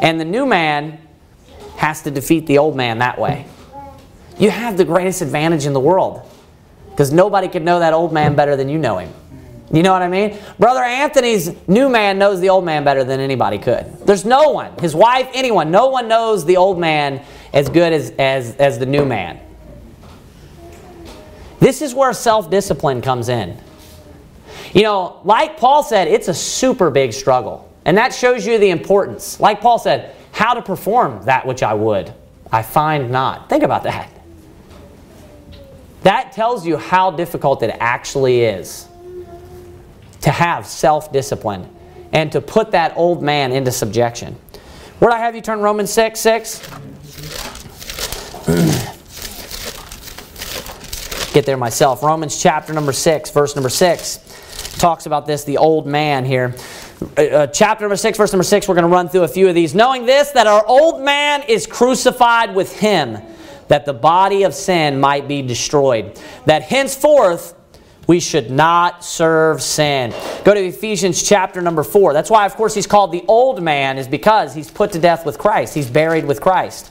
And 0.00 0.18
the 0.18 0.24
new 0.24 0.46
man 0.46 0.98
has 1.76 2.00
to 2.04 2.10
defeat 2.10 2.46
the 2.46 2.56
old 2.56 2.74
man 2.74 3.00
that 3.00 3.18
way. 3.18 3.46
You 4.38 4.48
have 4.48 4.78
the 4.78 4.86
greatest 4.86 5.20
advantage 5.20 5.66
in 5.66 5.74
the 5.74 5.80
world 5.80 6.22
because 6.88 7.12
nobody 7.12 7.48
could 7.48 7.62
know 7.62 7.80
that 7.80 7.92
old 7.92 8.10
man 8.10 8.34
better 8.34 8.56
than 8.56 8.70
you 8.70 8.78
know 8.78 8.96
him. 8.96 9.12
You 9.70 9.82
know 9.82 9.92
what 9.92 10.00
I 10.02 10.08
mean? 10.08 10.38
Brother 10.58 10.82
Anthony's 10.82 11.54
new 11.68 11.90
man 11.90 12.18
knows 12.18 12.40
the 12.40 12.48
old 12.48 12.64
man 12.64 12.84
better 12.84 13.04
than 13.04 13.20
anybody 13.20 13.58
could. 13.58 13.84
There's 14.06 14.24
no 14.24 14.50
one, 14.50 14.72
his 14.78 14.94
wife, 14.94 15.28
anyone, 15.34 15.70
no 15.70 15.88
one 15.88 16.08
knows 16.08 16.44
the 16.46 16.56
old 16.56 16.78
man 16.78 17.22
as 17.52 17.68
good 17.68 17.92
as, 17.92 18.10
as, 18.18 18.56
as 18.56 18.78
the 18.78 18.86
new 18.86 19.04
man. 19.04 19.40
This 21.60 21.82
is 21.82 21.94
where 21.94 22.12
self 22.14 22.50
discipline 22.50 23.02
comes 23.02 23.28
in. 23.28 23.58
You 24.72 24.82
know, 24.82 25.20
like 25.24 25.58
Paul 25.58 25.82
said, 25.82 26.08
it's 26.08 26.28
a 26.28 26.34
super 26.34 26.90
big 26.90 27.12
struggle. 27.12 27.70
And 27.84 27.96
that 27.98 28.14
shows 28.14 28.46
you 28.46 28.58
the 28.58 28.70
importance. 28.70 29.40
Like 29.40 29.60
Paul 29.60 29.78
said, 29.78 30.14
how 30.32 30.54
to 30.54 30.62
perform 30.62 31.24
that 31.24 31.46
which 31.46 31.62
I 31.62 31.74
would, 31.74 32.12
I 32.50 32.62
find 32.62 33.10
not. 33.10 33.48
Think 33.48 33.64
about 33.64 33.82
that. 33.82 34.10
That 36.02 36.32
tells 36.32 36.66
you 36.66 36.76
how 36.76 37.10
difficult 37.10 37.62
it 37.62 37.76
actually 37.80 38.42
is 38.42 38.88
to 40.22 40.30
have 40.30 40.66
self 40.66 41.12
discipline 41.12 41.68
and 42.12 42.32
to 42.32 42.40
put 42.40 42.72
that 42.72 42.96
old 42.96 43.22
man 43.22 43.52
into 43.52 43.70
subjection. 43.70 44.36
Where 44.98 45.10
I 45.10 45.18
have 45.18 45.34
you 45.34 45.40
turn 45.40 45.60
Romans 45.60 45.92
6 45.92 46.18
6? 46.18 46.68
Get 51.32 51.46
there 51.46 51.56
myself. 51.56 52.02
Romans 52.02 52.40
chapter 52.40 52.72
number 52.72 52.92
6, 52.92 53.30
verse 53.30 53.54
number 53.54 53.68
6 53.68 54.76
talks 54.78 55.06
about 55.06 55.26
this, 55.26 55.44
the 55.44 55.58
old 55.58 55.86
man 55.86 56.24
here. 56.24 56.54
Uh, 57.16 57.22
uh 57.22 57.46
chapter 57.46 57.82
number 57.82 57.96
6, 57.96 58.16
verse 58.16 58.32
number 58.32 58.44
6, 58.44 58.66
we're 58.66 58.74
going 58.74 58.82
to 58.82 58.88
run 58.88 59.08
through 59.08 59.24
a 59.24 59.28
few 59.28 59.48
of 59.48 59.54
these. 59.54 59.74
Knowing 59.74 60.06
this, 60.06 60.30
that 60.32 60.46
our 60.46 60.66
old 60.66 61.02
man 61.02 61.42
is 61.42 61.66
crucified 61.66 62.54
with 62.54 62.78
him, 62.78 63.18
that 63.68 63.84
the 63.84 63.92
body 63.92 64.44
of 64.44 64.54
sin 64.54 64.98
might 64.98 65.28
be 65.28 65.42
destroyed, 65.42 66.18
that 66.46 66.62
henceforth 66.62 67.54
we 68.08 68.18
should 68.20 68.50
not 68.50 69.04
serve 69.04 69.62
sin. 69.62 70.14
Go 70.42 70.54
to 70.54 70.60
Ephesians 70.64 71.22
chapter 71.22 71.60
number 71.60 71.84
4. 71.84 72.14
That's 72.14 72.30
why, 72.30 72.46
of 72.46 72.56
course, 72.56 72.74
he's 72.74 72.86
called 72.86 73.12
the 73.12 73.22
old 73.28 73.62
man, 73.62 73.98
is 73.98 74.08
because 74.08 74.54
he's 74.54 74.70
put 74.70 74.92
to 74.92 74.98
death 74.98 75.26
with 75.26 75.38
Christ. 75.38 75.74
He's 75.74 75.90
buried 75.90 76.24
with 76.24 76.40
Christ. 76.40 76.86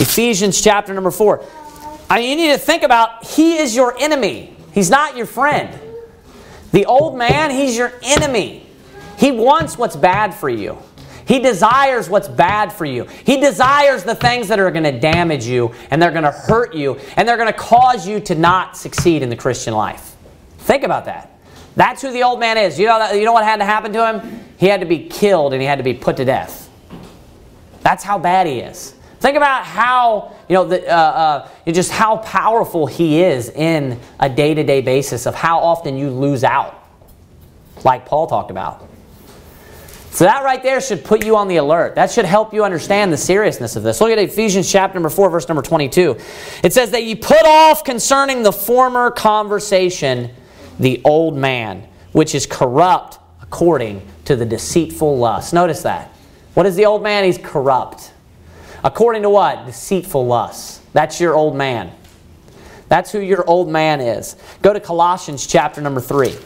Ephesians 0.00 0.60
chapter 0.60 0.94
number 0.94 1.10
4. 1.10 1.44
I 2.08 2.20
mean, 2.20 2.30
you 2.30 2.46
need 2.46 2.52
to 2.52 2.58
think 2.58 2.82
about 2.82 3.26
he 3.26 3.58
is 3.58 3.76
your 3.76 3.94
enemy. 3.98 4.56
He's 4.72 4.88
not 4.88 5.14
your 5.14 5.26
friend. 5.26 5.78
The 6.72 6.86
old 6.86 7.16
man, 7.16 7.50
he's 7.50 7.76
your 7.76 7.92
enemy. 8.02 8.66
He 9.18 9.32
wants 9.32 9.76
what's 9.76 9.96
bad 9.96 10.34
for 10.34 10.48
you. 10.48 10.78
He 11.26 11.38
desires 11.38 12.08
what's 12.08 12.28
bad 12.28 12.72
for 12.72 12.84
you. 12.84 13.04
He 13.24 13.40
desires 13.40 14.04
the 14.04 14.14
things 14.14 14.48
that 14.48 14.58
are 14.58 14.70
going 14.70 14.84
to 14.84 14.98
damage 14.98 15.46
you 15.46 15.72
and 15.90 16.00
they're 16.00 16.10
going 16.10 16.24
to 16.24 16.30
hurt 16.30 16.74
you 16.74 16.98
and 17.16 17.26
they're 17.26 17.36
going 17.36 17.52
to 17.52 17.58
cause 17.58 18.06
you 18.06 18.20
to 18.20 18.34
not 18.34 18.76
succeed 18.76 19.22
in 19.22 19.30
the 19.30 19.36
Christian 19.36 19.74
life. 19.74 20.14
Think 20.58 20.82
about 20.82 21.06
that. 21.06 21.30
That's 21.76 22.02
who 22.02 22.12
the 22.12 22.22
old 22.22 22.40
man 22.40 22.56
is. 22.58 22.78
You 22.78 22.86
know, 22.86 22.98
that, 22.98 23.16
you 23.16 23.24
know 23.24 23.32
what 23.32 23.44
had 23.44 23.56
to 23.56 23.64
happen 23.64 23.92
to 23.92 24.06
him? 24.06 24.44
He 24.58 24.66
had 24.66 24.80
to 24.80 24.86
be 24.86 25.08
killed 25.08 25.52
and 25.52 25.60
he 25.62 25.66
had 25.66 25.78
to 25.78 25.84
be 25.84 25.94
put 25.94 26.16
to 26.18 26.24
death. 26.24 26.70
That's 27.80 28.04
how 28.04 28.18
bad 28.18 28.46
he 28.46 28.60
is. 28.60 28.94
Think 29.20 29.36
about 29.38 29.64
how, 29.64 30.36
you 30.48 30.54
know, 30.54 30.64
the, 30.66 30.86
uh, 30.86 31.48
uh, 31.66 31.72
just 31.72 31.90
how 31.90 32.18
powerful 32.18 32.86
he 32.86 33.22
is 33.22 33.48
in 33.48 33.98
a 34.20 34.28
day 34.28 34.52
to 34.52 34.62
day 34.62 34.82
basis 34.82 35.26
of 35.26 35.34
how 35.34 35.58
often 35.58 35.96
you 35.96 36.10
lose 36.10 36.44
out, 36.44 36.86
like 37.84 38.04
Paul 38.04 38.26
talked 38.26 38.50
about. 38.50 38.86
So 40.14 40.26
that 40.26 40.44
right 40.44 40.62
there 40.62 40.80
should 40.80 41.04
put 41.04 41.24
you 41.24 41.34
on 41.34 41.48
the 41.48 41.56
alert. 41.56 41.96
That 41.96 42.08
should 42.08 42.24
help 42.24 42.54
you 42.54 42.62
understand 42.62 43.12
the 43.12 43.16
seriousness 43.16 43.74
of 43.74 43.82
this. 43.82 44.00
Look 44.00 44.10
at 44.10 44.18
Ephesians 44.20 44.70
chapter 44.70 44.94
number 44.94 45.08
4, 45.10 45.28
verse 45.28 45.48
number 45.48 45.60
22. 45.60 46.16
It 46.62 46.72
says 46.72 46.92
that 46.92 47.02
you 47.02 47.16
put 47.16 47.44
off 47.44 47.82
concerning 47.82 48.44
the 48.44 48.52
former 48.52 49.10
conversation 49.10 50.30
the 50.78 51.02
old 51.04 51.36
man, 51.36 51.88
which 52.12 52.36
is 52.36 52.46
corrupt 52.46 53.18
according 53.42 54.06
to 54.26 54.36
the 54.36 54.46
deceitful 54.46 55.18
lust. 55.18 55.52
Notice 55.52 55.82
that. 55.82 56.10
What 56.54 56.66
is 56.66 56.76
the 56.76 56.86
old 56.86 57.02
man? 57.02 57.24
He's 57.24 57.38
corrupt. 57.38 58.12
According 58.84 59.22
to 59.22 59.30
what? 59.30 59.66
Deceitful 59.66 60.24
lust. 60.24 60.80
That's 60.92 61.20
your 61.20 61.34
old 61.34 61.56
man. 61.56 61.90
That's 62.88 63.10
who 63.10 63.18
your 63.18 63.44
old 63.50 63.68
man 63.68 64.00
is. 64.00 64.36
Go 64.62 64.72
to 64.72 64.78
Colossians 64.78 65.44
chapter 65.44 65.80
number 65.80 66.00
3. 66.00 66.36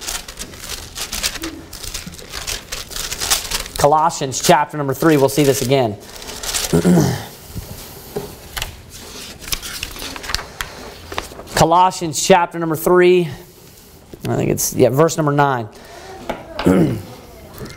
Colossians 3.78 4.42
chapter 4.42 4.76
number 4.76 4.92
3, 4.92 5.16
we'll 5.18 5.28
see 5.28 5.44
this 5.44 5.62
again. 5.62 5.96
Colossians 11.54 12.26
chapter 12.26 12.58
number 12.58 12.74
3, 12.74 13.20
I 13.20 13.24
think 14.34 14.50
it's, 14.50 14.74
yeah, 14.74 14.88
verse 14.88 15.16
number 15.16 15.30
9. 15.30 15.68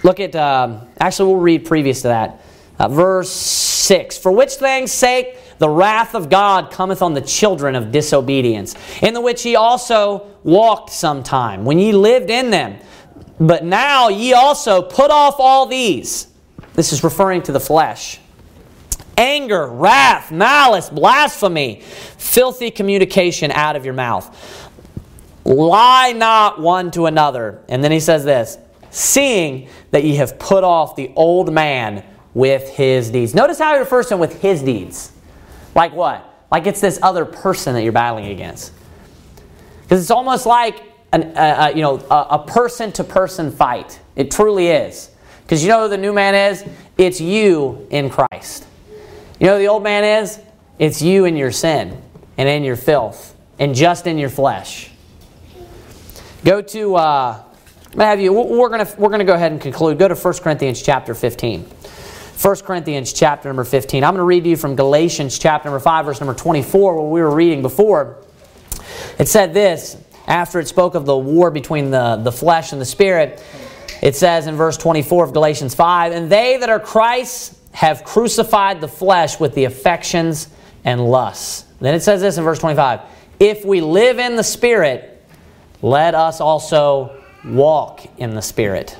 Look 0.03 0.19
at, 0.19 0.35
uh, 0.35 0.79
actually, 0.99 1.33
we'll 1.33 1.41
read 1.41 1.65
previous 1.65 2.01
to 2.01 2.07
that. 2.07 2.41
Uh, 2.79 2.87
verse 2.87 3.29
6 3.29 4.17
For 4.17 4.31
which 4.31 4.53
things 4.53 4.91
sake 4.91 5.37
the 5.59 5.69
wrath 5.69 6.15
of 6.15 6.31
God 6.31 6.71
cometh 6.71 7.03
on 7.03 7.13
the 7.13 7.21
children 7.21 7.75
of 7.75 7.91
disobedience, 7.91 8.75
in 9.03 9.13
the 9.13 9.21
which 9.21 9.45
ye 9.45 9.55
also 9.55 10.25
walked 10.43 10.89
sometime, 10.89 11.63
when 11.63 11.77
ye 11.77 11.91
lived 11.91 12.31
in 12.31 12.49
them. 12.49 12.79
But 13.41 13.65
now 13.65 14.09
ye 14.09 14.33
also 14.33 14.83
put 14.83 15.09
off 15.09 15.37
all 15.39 15.65
these. 15.65 16.27
This 16.75 16.93
is 16.93 17.03
referring 17.03 17.41
to 17.43 17.51
the 17.51 17.59
flesh 17.59 18.19
anger, 19.17 19.67
wrath, 19.67 20.31
malice, 20.31 20.89
blasphemy, 20.89 21.81
filthy 22.17 22.71
communication 22.71 23.51
out 23.51 23.75
of 23.75 23.83
your 23.83 23.93
mouth. 23.93 24.69
Lie 25.43 26.13
not 26.13 26.59
one 26.59 26.91
to 26.91 27.07
another. 27.07 27.61
And 27.67 27.83
then 27.83 27.91
he 27.91 27.99
says 27.99 28.23
this 28.23 28.57
seeing 28.91 29.69
that 29.89 30.03
ye 30.03 30.15
have 30.15 30.37
put 30.37 30.63
off 30.63 30.95
the 30.95 31.11
old 31.15 31.51
man 31.51 32.03
with 32.33 32.69
his 32.69 33.09
deeds. 33.09 33.33
Notice 33.33 33.57
how 33.57 33.73
he 33.73 33.79
refers 33.79 34.07
to 34.07 34.13
him 34.15 34.19
with 34.19 34.39
his 34.41 34.61
deeds. 34.61 35.11
Like 35.73 35.93
what? 35.93 36.27
Like 36.51 36.67
it's 36.67 36.81
this 36.81 36.99
other 37.01 37.25
person 37.25 37.73
that 37.73 37.81
you're 37.81 37.91
battling 37.91 38.27
against. 38.27 38.71
Because 39.81 40.01
it's 40.01 40.11
almost 40.11 40.45
like 40.45 40.90
an, 41.11 41.23
uh, 41.35 41.39
uh, 41.39 41.71
you 41.75 41.81
know, 41.81 41.97
a 42.09 42.39
person 42.39 42.91
to 42.93 43.03
person 43.03 43.51
fight. 43.51 43.99
It 44.15 44.31
truly 44.31 44.67
is. 44.67 45.11
Because 45.43 45.63
you 45.63 45.69
know 45.69 45.83
who 45.83 45.89
the 45.89 45.97
new 45.97 46.13
man 46.13 46.33
is? 46.33 46.65
It's 46.97 47.19
you 47.19 47.87
in 47.89 48.09
Christ. 48.09 48.65
You 49.39 49.47
know 49.47 49.57
the 49.57 49.67
old 49.67 49.83
man 49.83 50.03
is? 50.03 50.39
It's 50.79 51.01
you 51.01 51.25
in 51.25 51.35
your 51.35 51.51
sin 51.51 52.01
and 52.37 52.47
in 52.47 52.63
your 52.63 52.75
filth 52.75 53.35
and 53.59 53.75
just 53.75 54.07
in 54.07 54.17
your 54.17 54.29
flesh. 54.29 54.91
Go 56.45 56.61
to, 56.61 56.95
uh, 56.95 57.43
have 57.97 58.21
you, 58.21 58.33
we're 58.33 58.69
going 58.69 58.87
we're 58.97 59.09
gonna 59.09 59.25
go 59.25 59.33
ahead 59.33 59.51
and 59.51 59.59
conclude. 59.59 59.99
Go 59.99 60.07
to 60.07 60.15
1 60.15 60.33
Corinthians 60.35 60.81
chapter 60.81 61.13
15. 61.13 61.65
1 62.41 62.55
Corinthians 62.61 63.13
chapter 63.13 63.49
number 63.49 63.63
15. 63.63 64.03
I'm 64.03 64.15
going 64.15 64.19
to 64.19 64.23
read 64.23 64.43
to 64.45 64.49
you 64.49 64.57
from 64.57 64.75
Galatians 64.75 65.37
chapter 65.37 65.69
number 65.69 65.79
5, 65.79 66.05
verse 66.05 66.19
number 66.19 66.33
24, 66.33 66.95
what 66.95 67.11
we 67.11 67.21
were 67.21 67.29
reading 67.29 67.61
before. 67.61 68.17
It 69.19 69.27
said 69.27 69.53
this 69.53 69.97
after 70.27 70.59
it 70.59 70.67
spoke 70.67 70.95
of 70.95 71.05
the 71.05 71.17
war 71.17 71.51
between 71.51 71.91
the, 71.91 72.17
the 72.17 72.31
flesh 72.31 72.71
and 72.71 72.81
the 72.81 72.85
spirit, 72.85 73.43
it 74.01 74.15
says 74.15 74.47
in 74.47 74.55
verse 74.55 74.77
24 74.77 75.25
of 75.25 75.33
Galatians 75.33 75.75
5 75.75 76.11
And 76.11 76.31
they 76.31 76.57
that 76.57 76.69
are 76.69 76.79
Christ 76.79 77.57
have 77.73 78.03
crucified 78.03 78.81
the 78.81 78.87
flesh 78.87 79.39
with 79.39 79.53
the 79.55 79.65
affections 79.65 80.49
and 80.83 81.05
lusts. 81.05 81.65
Then 81.79 81.95
it 81.95 82.01
says 82.01 82.21
this 82.21 82.37
in 82.37 82.43
verse 82.43 82.59
25 82.59 83.01
If 83.39 83.65
we 83.65 83.81
live 83.81 84.19
in 84.19 84.35
the 84.35 84.43
Spirit, 84.43 85.23
let 85.81 86.15
us 86.15 86.41
also 86.41 87.21
walk 87.43 88.05
in 88.17 88.35
the 88.35 88.41
Spirit. 88.41 88.97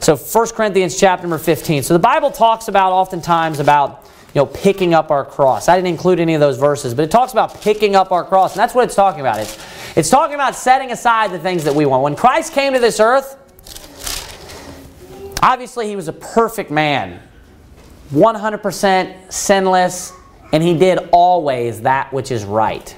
So 0.00 0.16
1 0.16 0.48
Corinthians 0.48 0.98
chapter 0.98 1.26
number 1.26 1.38
15. 1.38 1.82
So 1.82 1.94
the 1.94 1.98
Bible 1.98 2.30
talks 2.30 2.68
about 2.68 2.92
oftentimes 2.92 3.58
about 3.58 4.04
you 4.34 4.40
know, 4.40 4.46
picking 4.46 4.94
up 4.94 5.10
our 5.10 5.24
cross. 5.24 5.68
I 5.68 5.76
didn't 5.76 5.88
include 5.88 6.20
any 6.20 6.34
of 6.34 6.40
those 6.40 6.58
verses, 6.58 6.94
but 6.94 7.04
it 7.04 7.10
talks 7.10 7.32
about 7.32 7.60
picking 7.62 7.96
up 7.96 8.12
our 8.12 8.24
cross, 8.24 8.52
and 8.52 8.60
that's 8.60 8.74
what 8.74 8.84
it's 8.84 8.94
talking 8.94 9.20
about. 9.20 9.40
It's, 9.40 9.58
it's 9.98 10.10
talking 10.10 10.36
about 10.36 10.54
setting 10.54 10.92
aside 10.92 11.32
the 11.32 11.40
things 11.40 11.64
that 11.64 11.74
we 11.74 11.84
want. 11.84 12.04
When 12.04 12.14
Christ 12.14 12.52
came 12.52 12.72
to 12.72 12.78
this 12.78 13.00
earth, 13.00 13.36
obviously 15.42 15.88
he 15.88 15.96
was 15.96 16.06
a 16.06 16.12
perfect 16.12 16.70
man, 16.70 17.20
100% 18.12 19.32
sinless, 19.32 20.12
and 20.52 20.62
he 20.62 20.78
did 20.78 21.00
always 21.10 21.80
that 21.80 22.12
which 22.12 22.30
is 22.30 22.44
right. 22.44 22.96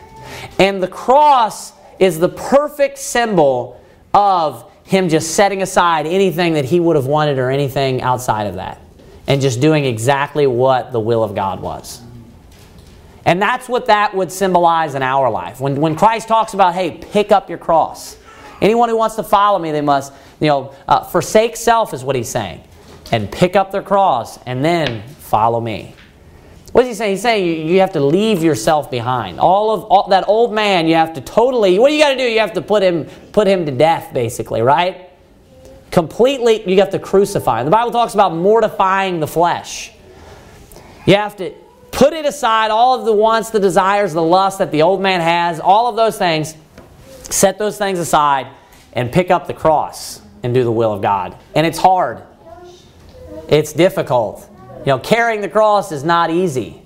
And 0.58 0.82
the 0.82 0.88
cross 0.88 1.72
is 1.98 2.18
the 2.18 2.28
perfect 2.28 2.98
symbol 2.98 3.82
of 4.12 4.70
him 4.84 5.08
just 5.08 5.34
setting 5.34 5.62
aside 5.62 6.06
anything 6.06 6.52
that 6.52 6.66
he 6.66 6.80
would 6.80 6.96
have 6.96 7.06
wanted 7.06 7.38
or 7.38 7.48
anything 7.50 8.02
outside 8.02 8.46
of 8.46 8.56
that 8.56 8.78
and 9.26 9.40
just 9.40 9.62
doing 9.62 9.86
exactly 9.86 10.46
what 10.46 10.92
the 10.92 11.00
will 11.00 11.24
of 11.24 11.34
God 11.34 11.62
was. 11.62 12.02
And 13.24 13.40
that's 13.40 13.68
what 13.68 13.86
that 13.86 14.14
would 14.14 14.32
symbolize 14.32 14.94
in 14.94 15.02
our 15.02 15.30
life. 15.30 15.60
When, 15.60 15.76
when 15.76 15.94
Christ 15.94 16.28
talks 16.28 16.54
about, 16.54 16.74
hey, 16.74 16.92
pick 16.92 17.32
up 17.32 17.48
your 17.48 17.58
cross. 17.58 18.16
Anyone 18.60 18.88
who 18.88 18.96
wants 18.96 19.16
to 19.16 19.22
follow 19.22 19.58
me, 19.58 19.72
they 19.72 19.80
must, 19.80 20.12
you 20.40 20.48
know, 20.48 20.74
uh, 20.88 21.04
forsake 21.04 21.56
self 21.56 21.92
is 21.92 22.04
what 22.04 22.16
he's 22.16 22.28
saying. 22.28 22.62
And 23.12 23.30
pick 23.30 23.56
up 23.56 23.72
their 23.72 23.82
cross 23.82 24.38
and 24.44 24.64
then 24.64 25.06
follow 25.08 25.60
me. 25.60 25.94
What 26.72 26.84
is 26.84 26.88
he 26.88 26.94
saying? 26.94 27.10
He's 27.12 27.22
saying 27.22 27.46
you, 27.46 27.52
you 27.74 27.80
have 27.80 27.92
to 27.92 28.00
leave 28.00 28.42
yourself 28.42 28.90
behind. 28.90 29.40
All 29.40 29.74
of 29.74 29.84
all, 29.84 30.08
that 30.08 30.28
old 30.28 30.52
man, 30.52 30.86
you 30.86 30.94
have 30.94 31.14
to 31.14 31.20
totally, 31.20 31.78
what 31.78 31.88
do 31.88 31.94
you 31.94 32.02
got 32.02 32.10
to 32.10 32.16
do? 32.16 32.22
You 32.22 32.38
have 32.38 32.52
to 32.52 32.62
put 32.62 32.82
him, 32.82 33.06
put 33.32 33.48
him 33.48 33.66
to 33.66 33.72
death, 33.72 34.14
basically, 34.14 34.62
right? 34.62 35.10
Completely, 35.90 36.70
you 36.70 36.78
have 36.78 36.90
to 36.90 37.00
crucify. 37.00 37.64
The 37.64 37.70
Bible 37.70 37.90
talks 37.90 38.14
about 38.14 38.34
mortifying 38.34 39.18
the 39.18 39.26
flesh. 39.26 39.92
You 41.06 41.16
have 41.16 41.34
to 41.36 41.52
put 41.92 42.12
it 42.12 42.24
aside, 42.24 42.70
all 42.70 42.98
of 42.98 43.04
the 43.04 43.12
wants, 43.12 43.50
the 43.50 43.60
desires, 43.60 44.12
the 44.12 44.22
lust 44.22 44.58
that 44.58 44.70
the 44.70 44.82
old 44.82 45.00
man 45.00 45.20
has, 45.20 45.60
all 45.60 45.88
of 45.88 45.96
those 45.96 46.16
things, 46.18 46.54
set 47.22 47.58
those 47.58 47.78
things 47.78 47.98
aside 47.98 48.48
and 48.92 49.12
pick 49.12 49.30
up 49.30 49.46
the 49.46 49.54
cross 49.54 50.20
and 50.42 50.54
do 50.54 50.64
the 50.64 50.72
will 50.72 50.92
of 50.92 51.02
God. 51.02 51.36
And 51.54 51.66
it's 51.66 51.78
hard. 51.78 52.22
It's 53.48 53.72
difficult. 53.72 54.48
You 54.80 54.86
know, 54.86 54.98
carrying 54.98 55.40
the 55.40 55.48
cross 55.48 55.92
is 55.92 56.04
not 56.04 56.30
easy. 56.30 56.82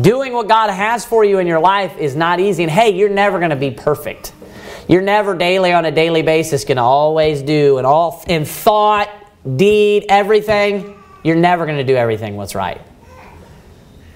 Doing 0.00 0.32
what 0.32 0.48
God 0.48 0.70
has 0.70 1.04
for 1.04 1.24
you 1.24 1.38
in 1.38 1.46
your 1.46 1.60
life 1.60 1.98
is 1.98 2.16
not 2.16 2.40
easy. 2.40 2.62
And 2.62 2.72
hey, 2.72 2.90
you're 2.90 3.10
never 3.10 3.38
going 3.38 3.50
to 3.50 3.56
be 3.56 3.70
perfect. 3.70 4.32
You're 4.88 5.02
never 5.02 5.36
daily 5.36 5.72
on 5.72 5.84
a 5.84 5.90
daily 5.90 6.22
basis 6.22 6.64
going 6.64 6.76
to 6.76 6.82
always 6.82 7.42
do 7.42 7.78
and 7.78 7.86
all 7.86 8.24
in 8.26 8.44
thought, 8.44 9.08
deed, 9.56 10.06
everything. 10.08 10.98
You're 11.22 11.36
never 11.36 11.66
going 11.66 11.78
to 11.78 11.84
do 11.84 11.94
everything 11.94 12.36
what's 12.36 12.54
right. 12.54 12.80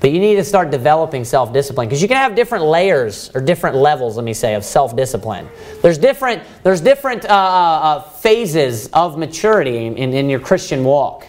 But 0.07 0.13
you 0.13 0.21
need 0.21 0.37
to 0.37 0.45
start 0.45 0.71
developing 0.71 1.25
self 1.25 1.53
discipline 1.53 1.89
because 1.89 2.01
you 2.01 2.07
can 2.07 2.17
have 2.17 2.37
different 2.37 2.63
layers 2.63 3.29
or 3.35 3.41
different 3.41 3.75
levels, 3.75 4.15
let 4.15 4.25
me 4.25 4.35
say, 4.35 4.55
of 4.55 4.65
self 4.65 4.95
discipline. 4.95 5.49
There's 5.83 5.99
different, 5.99 6.45
there's 6.63 6.81
different 6.81 7.25
uh, 7.25 7.29
uh, 7.29 7.33
uh, 7.33 8.01
phases 8.03 8.87
of 8.93 9.19
maturity 9.19 9.87
in, 9.87 9.97
in 9.97 10.31
your 10.31 10.39
Christian 10.39 10.85
walk. 10.85 11.27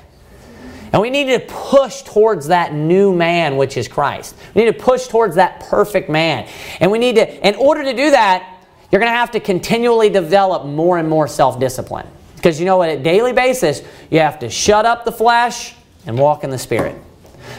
And 0.93 1.01
we 1.01 1.09
need 1.09 1.25
to 1.25 1.39
push 1.47 2.03
towards 2.03 2.49
that 2.49 2.71
new 2.71 3.15
man, 3.15 3.57
which 3.57 3.77
is 3.77 3.87
Christ. 3.87 4.35
We 4.53 4.63
need 4.63 4.77
to 4.77 4.83
push 4.83 5.07
towards 5.07 5.37
that 5.37 5.61
perfect 5.61 6.07
man. 6.07 6.47
And 6.79 6.91
we 6.91 6.99
need 6.99 7.15
to, 7.15 7.47
in 7.47 7.55
order 7.55 7.83
to 7.83 7.93
do 7.95 8.11
that, 8.11 8.59
you're 8.91 8.99
going 8.99 9.11
to 9.11 9.17
have 9.17 9.31
to 9.31 9.39
continually 9.39 10.11
develop 10.11 10.67
more 10.67 10.99
and 10.99 11.09
more 11.09 11.27
self 11.27 11.59
discipline. 11.59 12.05
Because 12.35 12.59
you 12.59 12.67
know 12.67 12.77
what, 12.77 12.89
at 12.89 13.01
daily 13.01 13.33
basis, 13.33 13.81
you 14.11 14.19
have 14.19 14.37
to 14.37 14.51
shut 14.51 14.85
up 14.85 15.03
the 15.03 15.11
flesh 15.11 15.73
and 16.05 16.15
walk 16.15 16.43
in 16.43 16.51
the 16.51 16.59
Spirit. 16.59 16.95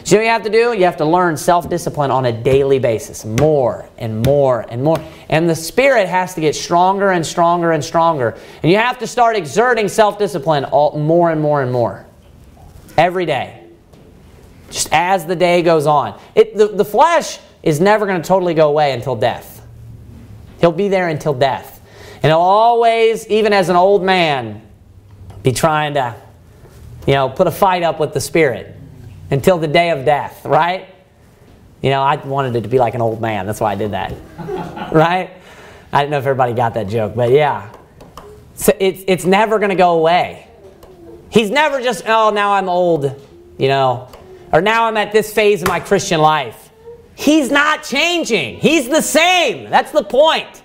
So 0.05 0.17
you 0.17 0.23
know 0.23 0.23
what 0.23 0.25
you 0.25 0.31
have 0.31 0.43
to 0.45 0.51
do? 0.51 0.79
You 0.79 0.85
have 0.85 0.97
to 0.99 1.05
learn 1.05 1.37
self 1.37 1.69
discipline 1.69 2.11
on 2.11 2.25
a 2.25 2.33
daily 2.33 2.79
basis, 2.79 3.25
more 3.25 3.89
and 3.99 4.23
more 4.23 4.65
and 4.69 4.83
more. 4.83 4.99
And 5.29 5.49
the 5.49 5.55
Spirit 5.55 6.09
has 6.09 6.35
to 6.35 6.41
get 6.41 6.57
stronger 6.57 7.11
and 7.11 7.27
stronger 7.27 7.73
and 7.73 7.85
stronger. 7.85 8.39
And 8.63 8.73
you 8.73 8.79
have 8.79 8.99
to 9.01 9.07
start 9.07 9.37
exerting 9.37 9.89
self 9.89 10.19
discipline 10.19 10.65
more 10.71 11.31
and 11.31 11.41
more 11.41 11.63
and 11.63 11.71
more 11.71 12.07
every 12.97 13.27
day. 13.27 13.65
Just 14.71 14.89
as 14.93 15.27
the 15.27 15.37
day 15.37 15.63
goes 15.63 15.87
on. 15.87 16.19
It, 16.35 16.57
the, 16.57 16.69
the 16.69 16.85
flesh 16.85 17.39
is 17.63 17.81
never 17.81 18.07
going 18.07 18.21
to 18.21 18.27
totally 18.27 18.55
go 18.55 18.69
away 18.69 18.93
until 18.93 19.15
death. 19.15 19.67
He'll 20.61 20.73
be 20.73 20.89
there 20.89 21.09
until 21.09 21.35
death. 21.35 21.81
And 22.23 22.31
he'll 22.31 22.39
always, 22.39 23.27
even 23.29 23.53
as 23.53 23.69
an 23.69 23.77
old 23.77 24.03
man, 24.03 24.63
be 25.43 25.53
trying 25.53 25.95
to, 25.95 26.17
you 27.07 27.15
know, 27.15 27.29
put 27.29 27.47
a 27.47 27.51
fight 27.51 27.83
up 27.83 28.01
with 28.01 28.13
the 28.13 28.21
spirit 28.21 28.78
until 29.31 29.59
the 29.59 29.69
day 29.69 29.91
of 29.91 30.05
death, 30.05 30.45
right? 30.45 30.95
You 31.83 31.91
know, 31.91 32.03
I 32.03 32.17
wanted 32.17 32.57
it 32.57 32.63
to 32.63 32.69
be 32.69 32.79
like 32.79 32.95
an 32.95 33.01
old 33.01 33.21
man. 33.21 33.47
That's 33.47 33.61
why 33.61 33.73
I 33.73 33.75
did 33.77 33.93
that. 33.93 34.13
right? 34.93 35.31
I 35.93 36.01
didn't 36.01 36.11
know 36.11 36.19
if 36.19 36.27
everybody 36.27 36.53
got 36.53 36.75
that 36.75 36.89
joke, 36.89 37.15
but 37.15 37.31
yeah. 37.31 37.73
So 38.55 38.73
it's, 38.79 39.05
it's 39.07 39.25
never 39.25 39.59
going 39.59 39.71
to 39.71 39.77
go 39.77 39.99
away. 39.99 40.49
He's 41.31 41.51
never 41.51 41.81
just, 41.81 42.05
oh, 42.07 42.31
now 42.31 42.53
I'm 42.53 42.69
old, 42.69 43.15
you 43.59 43.69
know, 43.69 44.11
or 44.53 44.61
now 44.61 44.87
I'm 44.87 44.97
at 44.97 45.13
this 45.13 45.33
phase 45.33 45.63
of 45.63 45.69
my 45.69 45.79
Christian 45.79 46.21
life. 46.21 46.71
He's 47.15 47.51
not 47.51 47.85
changing. 47.85 48.59
He's 48.61 48.89
the 48.89 49.03
same. 49.03 49.71
That's 49.71 49.93
the 49.93 50.05
point. 50.05 50.63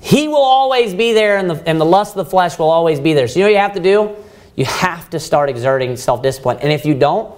He 0.00 0.28
will 0.28 0.36
always 0.36 0.94
be 0.94 1.12
there, 1.12 1.36
and 1.36 1.50
the, 1.50 1.68
and 1.68 1.80
the 1.80 1.84
lust 1.84 2.16
of 2.16 2.24
the 2.24 2.30
flesh 2.30 2.58
will 2.58 2.70
always 2.70 2.98
be 2.98 3.12
there. 3.12 3.28
So, 3.28 3.38
you 3.38 3.44
know 3.44 3.48
what 3.48 3.52
you 3.52 3.58
have 3.58 3.74
to 3.74 3.80
do? 3.80 4.16
You 4.56 4.64
have 4.64 5.10
to 5.10 5.20
start 5.20 5.48
exerting 5.48 5.96
self 5.96 6.22
discipline. 6.22 6.58
And 6.60 6.72
if 6.72 6.84
you 6.84 6.94
don't, 6.94 7.34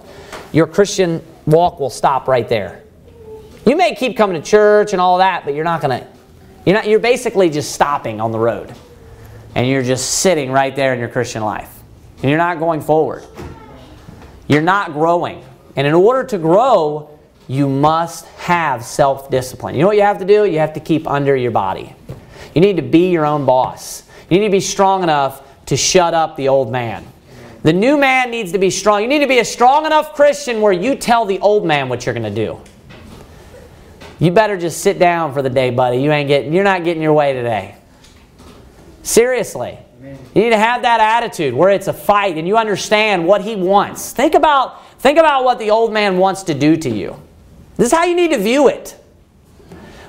your 0.51 0.67
Christian 0.67 1.23
walk 1.45 1.79
will 1.79 1.89
stop 1.89 2.27
right 2.27 2.47
there. 2.47 2.83
You 3.65 3.75
may 3.75 3.95
keep 3.95 4.17
coming 4.17 4.41
to 4.41 4.47
church 4.47 4.91
and 4.91 5.01
all 5.01 5.19
that, 5.19 5.45
but 5.45 5.53
you're 5.53 5.63
not 5.63 5.81
going 5.81 6.01
to, 6.01 6.07
you're, 6.65 6.75
not, 6.75 6.87
you're 6.87 6.99
basically 6.99 7.49
just 7.49 7.71
stopping 7.71 8.19
on 8.19 8.31
the 8.31 8.39
road 8.39 8.73
and 9.55 9.67
you're 9.67 9.83
just 9.83 10.19
sitting 10.19 10.51
right 10.51 10.75
there 10.75 10.93
in 10.93 10.99
your 10.99 11.09
Christian 11.09 11.43
life. 11.43 11.69
And 12.21 12.29
you're 12.29 12.39
not 12.39 12.59
going 12.59 12.81
forward. 12.81 13.25
You're 14.47 14.61
not 14.61 14.93
growing. 14.93 15.43
And 15.75 15.87
in 15.87 15.93
order 15.93 16.23
to 16.25 16.37
grow, 16.37 17.19
you 17.47 17.67
must 17.67 18.25
have 18.37 18.83
self 18.83 19.29
discipline. 19.29 19.75
You 19.75 19.81
know 19.81 19.87
what 19.87 19.97
you 19.97 20.03
have 20.03 20.19
to 20.19 20.25
do? 20.25 20.45
You 20.45 20.59
have 20.59 20.73
to 20.73 20.79
keep 20.79 21.07
under 21.07 21.35
your 21.35 21.51
body. 21.51 21.95
You 22.53 22.61
need 22.61 22.77
to 22.77 22.81
be 22.81 23.09
your 23.09 23.25
own 23.25 23.45
boss. 23.45 24.03
You 24.29 24.39
need 24.39 24.47
to 24.47 24.51
be 24.51 24.59
strong 24.59 25.03
enough 25.03 25.41
to 25.73 25.77
shut 25.77 26.13
up 26.13 26.37
the 26.37 26.49
old 26.49 26.71
man. 26.71 27.03
The 27.63 27.73
new 27.73 27.97
man 27.97 28.29
needs 28.29 28.51
to 28.51 28.59
be 28.59 28.69
strong. 28.69 29.01
You 29.01 29.07
need 29.07 29.19
to 29.19 29.27
be 29.27 29.39
a 29.39 29.45
strong 29.45 29.87
enough 29.87 30.13
Christian 30.13 30.61
where 30.61 30.71
you 30.71 30.95
tell 30.95 31.25
the 31.25 31.39
old 31.39 31.65
man 31.65 31.89
what 31.89 32.05
you're 32.05 32.13
going 32.13 32.31
to 32.31 32.45
do. 32.45 32.61
You 34.19 34.31
better 34.31 34.55
just 34.55 34.81
sit 34.81 34.99
down 34.99 35.33
for 35.33 35.41
the 35.41 35.49
day, 35.49 35.71
buddy. 35.71 35.97
You 35.97 36.11
ain't 36.11 36.27
getting 36.27 36.53
you're 36.53 36.63
not 36.63 36.83
getting 36.83 37.01
your 37.01 37.13
way 37.13 37.33
today. 37.33 37.75
Seriously. 39.01 39.79
You 40.35 40.43
need 40.43 40.49
to 40.49 40.57
have 40.57 40.83
that 40.83 40.99
attitude 40.99 41.53
where 41.53 41.69
it's 41.69 41.87
a 41.87 41.93
fight 41.93 42.37
and 42.37 42.47
you 42.47 42.57
understand 42.57 43.25
what 43.25 43.41
he 43.41 43.55
wants. 43.55 44.11
Think 44.11 44.35
about, 44.35 44.85
think 44.99 45.17
about 45.17 45.43
what 45.43 45.57
the 45.59 45.71
old 45.71 45.91
man 45.91 46.17
wants 46.17 46.43
to 46.43 46.53
do 46.53 46.75
to 46.77 46.89
you. 46.89 47.19
This 47.77 47.87
is 47.87 47.93
how 47.93 48.03
you 48.03 48.15
need 48.15 48.31
to 48.31 48.37
view 48.37 48.67
it. 48.67 48.95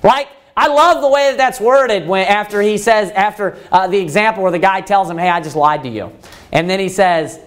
Like, 0.03 0.29
I 0.57 0.69
love 0.69 1.01
the 1.01 1.09
way 1.09 1.31
that 1.31 1.37
that's 1.37 1.61
worded 1.61 2.07
when, 2.07 2.27
after 2.27 2.63
he 2.63 2.79
says, 2.79 3.11
after 3.11 3.59
uh, 3.73 3.89
the 3.89 3.99
example 3.99 4.43
where 4.43 4.53
the 4.53 4.59
guy 4.59 4.81
tells 4.81 5.11
him, 5.11 5.19
hey, 5.19 5.29
I 5.29 5.41
just 5.41 5.57
lied 5.57 5.83
to 5.83 5.89
you. 5.89 6.13
And 6.53 6.71
then 6.71 6.79
he 6.79 6.89
says, 6.89 7.41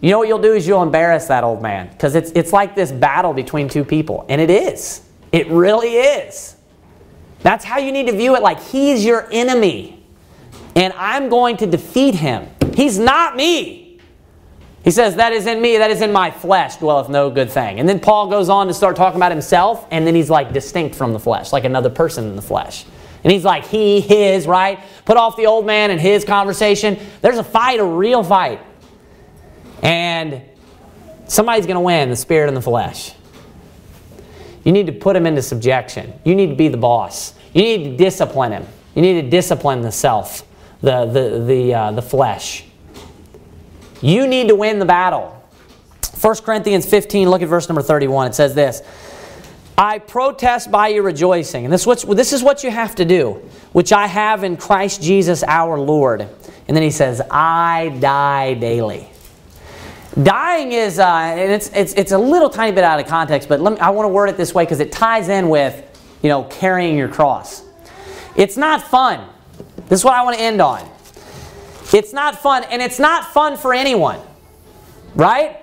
you 0.00 0.10
know 0.10 0.18
what 0.18 0.28
you'll 0.28 0.42
do 0.42 0.52
is 0.52 0.66
you'll 0.66 0.82
embarrass 0.82 1.28
that 1.28 1.44
old 1.44 1.62
man. 1.62 1.88
Because 1.88 2.14
it's, 2.14 2.30
it's 2.32 2.52
like 2.52 2.74
this 2.74 2.92
battle 2.92 3.32
between 3.32 3.68
two 3.68 3.84
people. 3.84 4.26
And 4.28 4.40
it 4.40 4.50
is. 4.50 5.02
It 5.30 5.48
really 5.48 5.94
is. 5.94 6.56
That's 7.40 7.64
how 7.64 7.78
you 7.78 7.90
need 7.90 8.06
to 8.08 8.12
view 8.12 8.36
it 8.36 8.42
like 8.42 8.60
he's 8.60 9.04
your 9.04 9.28
enemy 9.32 10.02
and 10.74 10.92
I'm 10.94 11.28
going 11.28 11.56
to 11.58 11.66
defeat 11.66 12.14
him. 12.14 12.48
He's 12.74 12.98
not 12.98 13.36
me. 13.36 13.81
He 14.84 14.90
says, 14.90 15.16
That 15.16 15.32
is 15.32 15.46
in 15.46 15.60
me, 15.60 15.78
that 15.78 15.90
is 15.90 16.00
in 16.00 16.12
my 16.12 16.30
flesh, 16.30 16.76
dwelleth 16.76 17.08
no 17.08 17.30
good 17.30 17.50
thing. 17.50 17.78
And 17.78 17.88
then 17.88 18.00
Paul 18.00 18.28
goes 18.28 18.48
on 18.48 18.66
to 18.66 18.74
start 18.74 18.96
talking 18.96 19.16
about 19.16 19.32
himself, 19.32 19.86
and 19.90 20.06
then 20.06 20.14
he's 20.14 20.30
like 20.30 20.52
distinct 20.52 20.94
from 20.94 21.12
the 21.12 21.18
flesh, 21.18 21.52
like 21.52 21.64
another 21.64 21.90
person 21.90 22.24
in 22.26 22.36
the 22.36 22.42
flesh. 22.42 22.84
And 23.24 23.32
he's 23.32 23.44
like, 23.44 23.64
he, 23.66 24.00
his, 24.00 24.46
right? 24.46 24.80
Put 25.04 25.16
off 25.16 25.36
the 25.36 25.46
old 25.46 25.64
man 25.64 25.90
and 25.92 26.00
his 26.00 26.24
conversation. 26.24 26.98
There's 27.20 27.38
a 27.38 27.44
fight, 27.44 27.78
a 27.78 27.84
real 27.84 28.24
fight. 28.24 28.60
And 29.82 30.42
somebody's 31.28 31.66
going 31.66 31.76
to 31.76 31.80
win 31.80 32.10
the 32.10 32.16
spirit 32.16 32.48
and 32.48 32.56
the 32.56 32.62
flesh. 32.62 33.14
You 34.64 34.72
need 34.72 34.86
to 34.86 34.92
put 34.92 35.14
him 35.14 35.26
into 35.26 35.42
subjection. 35.42 36.12
You 36.24 36.34
need 36.34 36.48
to 36.48 36.56
be 36.56 36.68
the 36.68 36.76
boss. 36.76 37.34
You 37.52 37.62
need 37.62 37.84
to 37.84 37.96
discipline 37.96 38.52
him. 38.52 38.66
You 38.94 39.02
need 39.02 39.22
to 39.22 39.30
discipline 39.30 39.82
the 39.82 39.92
self 39.92 40.44
the, 40.82 41.06
the, 41.06 41.44
the, 41.44 41.74
uh, 41.74 41.92
the 41.92 42.02
flesh. 42.02 42.64
You 44.02 44.26
need 44.26 44.48
to 44.48 44.54
win 44.54 44.78
the 44.78 44.84
battle. 44.84 45.38
1 46.20 46.36
Corinthians 46.36 46.86
15, 46.86 47.30
look 47.30 47.40
at 47.40 47.48
verse 47.48 47.68
number 47.68 47.82
31. 47.82 48.28
It 48.28 48.34
says 48.34 48.54
this 48.54 48.82
I 49.78 49.98
protest 49.98 50.70
by 50.70 50.88
your 50.88 51.02
rejoicing. 51.02 51.64
And 51.64 51.72
this, 51.72 51.84
this 51.84 52.32
is 52.32 52.42
what 52.42 52.62
you 52.62 52.70
have 52.70 52.94
to 52.96 53.04
do, 53.04 53.48
which 53.72 53.92
I 53.92 54.06
have 54.06 54.44
in 54.44 54.56
Christ 54.56 55.02
Jesus 55.02 55.42
our 55.42 55.78
Lord. 55.80 56.20
And 56.68 56.76
then 56.76 56.82
he 56.82 56.90
says, 56.90 57.22
I 57.30 57.96
die 58.00 58.54
daily. 58.54 59.08
Dying 60.22 60.72
is, 60.72 60.98
uh, 60.98 61.06
and 61.06 61.50
it's, 61.50 61.70
it's, 61.70 61.94
it's 61.94 62.12
a 62.12 62.18
little 62.18 62.50
tiny 62.50 62.72
bit 62.72 62.84
out 62.84 63.00
of 63.00 63.06
context, 63.06 63.48
but 63.48 63.60
me, 63.62 63.78
I 63.78 63.90
want 63.90 64.04
to 64.04 64.10
word 64.10 64.28
it 64.28 64.36
this 64.36 64.54
way 64.54 64.64
because 64.64 64.80
it 64.80 64.92
ties 64.92 65.30
in 65.30 65.48
with, 65.48 65.82
you 66.22 66.28
know, 66.28 66.44
carrying 66.44 66.98
your 66.98 67.08
cross. 67.08 67.64
It's 68.36 68.58
not 68.58 68.82
fun. 68.82 69.26
This 69.88 70.00
is 70.00 70.04
what 70.04 70.14
I 70.14 70.22
want 70.22 70.36
to 70.36 70.42
end 70.42 70.60
on. 70.60 70.88
It's 71.92 72.12
not 72.12 72.38
fun, 72.38 72.64
and 72.64 72.80
it's 72.80 72.98
not 72.98 73.32
fun 73.32 73.56
for 73.56 73.74
anyone, 73.74 74.20
right? 75.14 75.58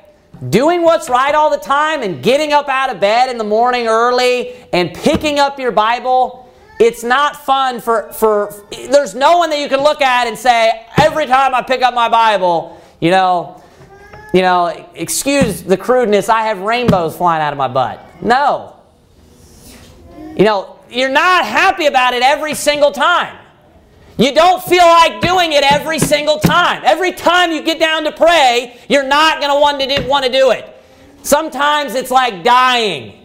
Doing 0.49 0.83
what's 0.83 1.09
right 1.09 1.33
all 1.35 1.49
the 1.49 1.57
time 1.57 2.03
and 2.03 2.23
getting 2.23 2.53
up 2.53 2.69
out 2.69 2.89
of 2.89 2.99
bed 2.99 3.29
in 3.29 3.37
the 3.37 3.43
morning 3.43 3.87
early 3.87 4.55
and 4.71 4.93
picking 4.93 5.39
up 5.39 5.59
your 5.59 5.71
Bible, 5.71 6.49
it's 6.79 7.03
not 7.03 7.35
fun 7.35 7.81
for, 7.81 8.11
for 8.13 8.53
there's 8.71 9.13
no 9.13 9.37
one 9.37 9.49
that 9.49 9.59
you 9.59 9.67
can 9.67 9.81
look 9.83 10.01
at 10.01 10.27
and 10.27 10.37
say 10.37 10.85
every 10.97 11.25
time 11.25 11.53
i 11.53 11.61
pick 11.61 11.81
up 11.81 11.93
my 11.93 12.07
bible 12.07 12.81
you 13.01 13.11
know 13.11 13.61
you 14.33 14.41
know 14.41 14.89
excuse 14.95 15.61
the 15.61 15.75
crudeness 15.75 16.29
i 16.29 16.43
have 16.43 16.59
rainbows 16.59 17.15
flying 17.15 17.41
out 17.41 17.51
of 17.51 17.57
my 17.57 17.67
butt. 17.67 17.99
No. 18.21 18.77
You 20.35 20.45
know 20.45 20.79
you're 20.89 21.09
not 21.09 21.45
happy 21.45 21.85
about 21.85 22.13
it 22.13 22.23
every 22.23 22.53
single 22.53 22.91
time 22.91 23.37
you 24.19 24.33
don't 24.33 24.61
feel 24.63 24.85
like 24.85 25.21
doing 25.21 25.53
it 25.53 25.63
every 25.63 25.97
single 25.97 26.39
time 26.39 26.81
every 26.85 27.11
time 27.11 27.51
you 27.51 27.63
get 27.63 27.79
down 27.79 28.03
to 28.03 28.11
pray 28.11 28.79
you're 28.87 29.07
not 29.07 29.39
going 29.39 29.51
to 29.51 29.59
want 29.59 29.79
to 29.79 29.87
do, 29.87 30.07
want 30.07 30.25
to 30.25 30.31
do 30.31 30.51
it 30.51 30.75
sometimes 31.23 31.95
it's 31.95 32.11
like 32.11 32.43
dying 32.43 33.19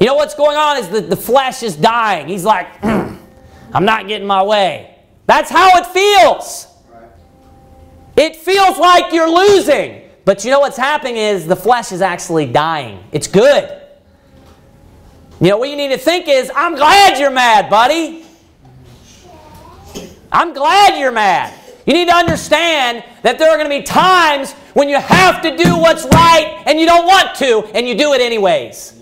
you 0.00 0.06
know 0.06 0.14
what's 0.14 0.34
going 0.34 0.56
on 0.56 0.76
is 0.76 0.88
that 0.90 1.08
the 1.08 1.16
flesh 1.16 1.62
is 1.62 1.74
dying. 1.74 2.28
He's 2.28 2.44
like, 2.44 2.68
I'm 2.84 3.84
not 3.84 4.08
getting 4.08 4.26
my 4.26 4.42
way. 4.42 4.94
That's 5.26 5.50
how 5.50 5.70
it 5.78 5.86
feels. 5.86 6.66
It 8.16 8.36
feels 8.36 8.78
like 8.78 9.12
you're 9.12 9.30
losing. 9.30 10.02
But 10.24 10.44
you 10.44 10.50
know 10.50 10.60
what's 10.60 10.76
happening 10.76 11.16
is 11.16 11.46
the 11.46 11.56
flesh 11.56 11.92
is 11.92 12.02
actually 12.02 12.46
dying. 12.46 13.04
It's 13.12 13.26
good. 13.26 13.82
You 15.40 15.48
know 15.48 15.58
what 15.58 15.70
you 15.70 15.76
need 15.76 15.88
to 15.88 15.98
think 15.98 16.28
is, 16.28 16.50
I'm 16.54 16.74
glad 16.74 17.18
you're 17.18 17.30
mad, 17.30 17.70
buddy. 17.70 18.25
I'm 20.32 20.52
glad 20.52 20.98
you're 20.98 21.12
mad. 21.12 21.54
You 21.86 21.92
need 21.92 22.08
to 22.08 22.14
understand 22.14 23.04
that 23.22 23.38
there 23.38 23.50
are 23.50 23.56
going 23.56 23.70
to 23.70 23.76
be 23.78 23.82
times 23.82 24.52
when 24.74 24.88
you 24.88 24.98
have 24.98 25.40
to 25.42 25.56
do 25.56 25.76
what's 25.78 26.04
right 26.04 26.62
and 26.66 26.80
you 26.80 26.86
don't 26.86 27.06
want 27.06 27.36
to, 27.36 27.62
and 27.74 27.86
you 27.86 27.96
do 27.96 28.12
it 28.12 28.20
anyways. 28.20 28.94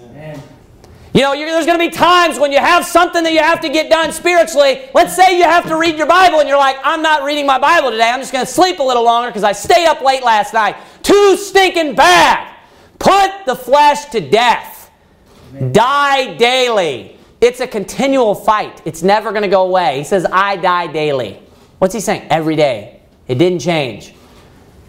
You 1.15 1.21
know, 1.21 1.33
there's 1.33 1.65
going 1.65 1.79
to 1.79 1.85
be 1.85 1.93
times 1.93 2.41
when 2.41 2.51
you 2.51 2.59
have 2.59 2.85
something 2.85 3.23
that 3.23 3.33
you 3.33 3.39
have 3.39 3.61
to 3.61 3.69
get 3.69 3.89
done 3.89 4.11
spiritually. 4.11 4.91
Let's 4.95 5.15
say 5.15 5.39
you 5.39 5.45
have 5.45 5.65
to 5.69 5.77
read 5.77 5.97
your 5.97 6.09
Bible 6.09 6.41
and 6.41 6.49
you're 6.49 6.59
like, 6.59 6.77
I'm 6.83 7.03
not 7.03 7.23
reading 7.23 7.47
my 7.47 7.57
Bible 7.57 7.93
today. 7.93 8.11
I'm 8.11 8.19
just 8.19 8.33
going 8.33 8.45
to 8.45 8.51
sleep 8.51 8.81
a 8.81 8.83
little 8.83 9.05
longer 9.05 9.31
because 9.31 9.45
I 9.45 9.53
stayed 9.53 9.87
up 9.87 10.01
late 10.01 10.25
last 10.25 10.53
night. 10.53 10.75
Too 11.05 11.37
stinking 11.37 11.95
bad. 11.95 12.53
Put 12.99 13.47
the 13.47 13.55
flesh 13.55 14.07
to 14.07 14.21
death. 14.21 14.91
Amen. 15.55 15.73
Die 15.73 16.35
daily. 16.35 17.14
It's 17.45 17.61
a 17.61 17.67
continual 17.67 18.35
fight. 18.35 18.81
It's 18.87 19.03
never 19.03 19.31
going 19.31 19.43
to 19.43 19.49
go 19.49 19.67
away. 19.67 19.99
He 19.99 20.05
says, 20.05 20.25
I 20.33 20.57
die 20.57 20.87
daily. 20.87 21.43
What's 21.79 21.93
he 21.93 22.01
saying? 22.01 22.29
Every 22.31 22.57
day. 22.57 23.03
It 23.29 23.35
didn't 23.35 23.59
change. 23.59 24.15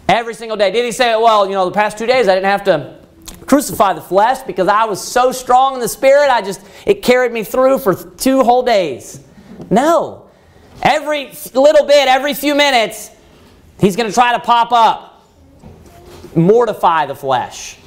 Every 0.08 0.34
single 0.34 0.56
day. 0.56 0.72
Did 0.72 0.86
he 0.86 0.94
say, 0.94 1.18
well, 1.18 1.48
you 1.48 1.52
know, 1.52 1.66
the 1.66 1.76
past 1.76 1.98
two 1.98 2.06
days 2.06 2.30
I 2.30 2.34
didn't 2.34 2.46
have 2.46 2.64
to 2.64 2.98
crucify 3.46 3.92
the 3.92 4.00
flesh 4.00 4.42
because 4.44 4.70
I 4.70 4.86
was 4.86 5.06
so 5.06 5.34
strong 5.34 5.74
in 5.74 5.82
the 5.82 5.90
spirit, 5.90 6.30
I 6.30 6.42
just, 6.42 6.62
it 6.86 7.04
carried 7.04 7.34
me 7.34 7.44
through 7.44 7.80
for 7.80 7.94
two 7.94 8.42
whole 8.42 8.64
days. 8.64 9.22
No. 9.70 10.30
Every 10.82 11.34
little 11.54 11.86
bit, 11.86 12.08
every 12.08 12.34
few 12.34 12.56
minutes, 12.56 13.12
he's 13.82 13.98
going 13.98 14.08
to 14.08 14.14
try 14.14 14.32
to 14.32 14.40
pop 14.40 14.72
up, 14.72 15.26
mortify 16.34 17.06
the 17.06 17.16
flesh. 17.16 17.78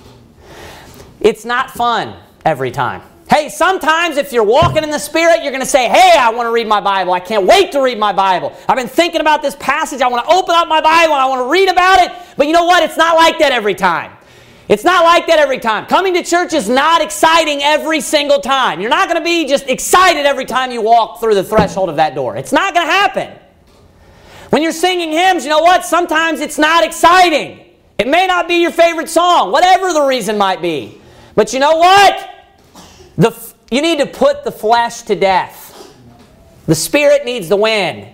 It's 1.20 1.46
not 1.46 1.70
fun 1.70 2.14
every 2.44 2.70
time. 2.70 3.00
Hey, 3.30 3.50
sometimes 3.50 4.16
if 4.16 4.32
you're 4.32 4.44
walking 4.44 4.82
in 4.82 4.90
the 4.90 4.98
Spirit, 4.98 5.42
you're 5.42 5.52
going 5.52 5.62
to 5.62 5.66
say, 5.66 5.88
Hey, 5.88 6.16
I 6.18 6.30
want 6.30 6.46
to 6.46 6.50
read 6.50 6.66
my 6.66 6.80
Bible. 6.80 7.12
I 7.12 7.20
can't 7.20 7.44
wait 7.44 7.72
to 7.72 7.82
read 7.82 7.98
my 7.98 8.12
Bible. 8.12 8.56
I've 8.68 8.76
been 8.76 8.88
thinking 8.88 9.20
about 9.20 9.42
this 9.42 9.54
passage. 9.56 10.00
I 10.00 10.08
want 10.08 10.26
to 10.26 10.32
open 10.32 10.54
up 10.54 10.66
my 10.66 10.80
Bible 10.80 11.12
and 11.12 11.22
I 11.22 11.26
want 11.26 11.40
to 11.46 11.50
read 11.50 11.68
about 11.68 12.00
it. 12.00 12.12
But 12.36 12.46
you 12.46 12.54
know 12.54 12.64
what? 12.64 12.82
It's 12.82 12.96
not 12.96 13.16
like 13.16 13.38
that 13.40 13.52
every 13.52 13.74
time. 13.74 14.12
It's 14.68 14.84
not 14.84 15.04
like 15.04 15.26
that 15.26 15.38
every 15.38 15.58
time. 15.58 15.86
Coming 15.86 16.14
to 16.14 16.22
church 16.22 16.52
is 16.52 16.68
not 16.68 17.02
exciting 17.02 17.62
every 17.62 18.00
single 18.00 18.40
time. 18.40 18.80
You're 18.80 18.90
not 18.90 19.08
going 19.08 19.20
to 19.20 19.24
be 19.24 19.46
just 19.46 19.66
excited 19.68 20.26
every 20.26 20.44
time 20.44 20.70
you 20.70 20.82
walk 20.82 21.20
through 21.20 21.34
the 21.34 21.44
threshold 21.44 21.88
of 21.88 21.96
that 21.96 22.14
door. 22.14 22.36
It's 22.36 22.52
not 22.52 22.74
going 22.74 22.86
to 22.86 22.92
happen. 22.92 23.38
When 24.50 24.62
you're 24.62 24.72
singing 24.72 25.12
hymns, 25.12 25.44
you 25.44 25.50
know 25.50 25.60
what? 25.60 25.84
Sometimes 25.84 26.40
it's 26.40 26.58
not 26.58 26.84
exciting. 26.84 27.64
It 27.98 28.08
may 28.08 28.26
not 28.26 28.48
be 28.48 28.56
your 28.56 28.70
favorite 28.70 29.08
song, 29.08 29.52
whatever 29.52 29.92
the 29.92 30.02
reason 30.02 30.38
might 30.38 30.62
be. 30.62 31.00
But 31.34 31.52
you 31.52 31.60
know 31.60 31.76
what? 31.76 32.37
The, 33.18 33.36
you 33.70 33.82
need 33.82 33.98
to 33.98 34.06
put 34.06 34.44
the 34.44 34.52
flesh 34.52 35.02
to 35.02 35.14
death. 35.14 35.92
The 36.66 36.74
spirit 36.74 37.24
needs 37.24 37.48
to 37.48 37.56
win. 37.56 38.08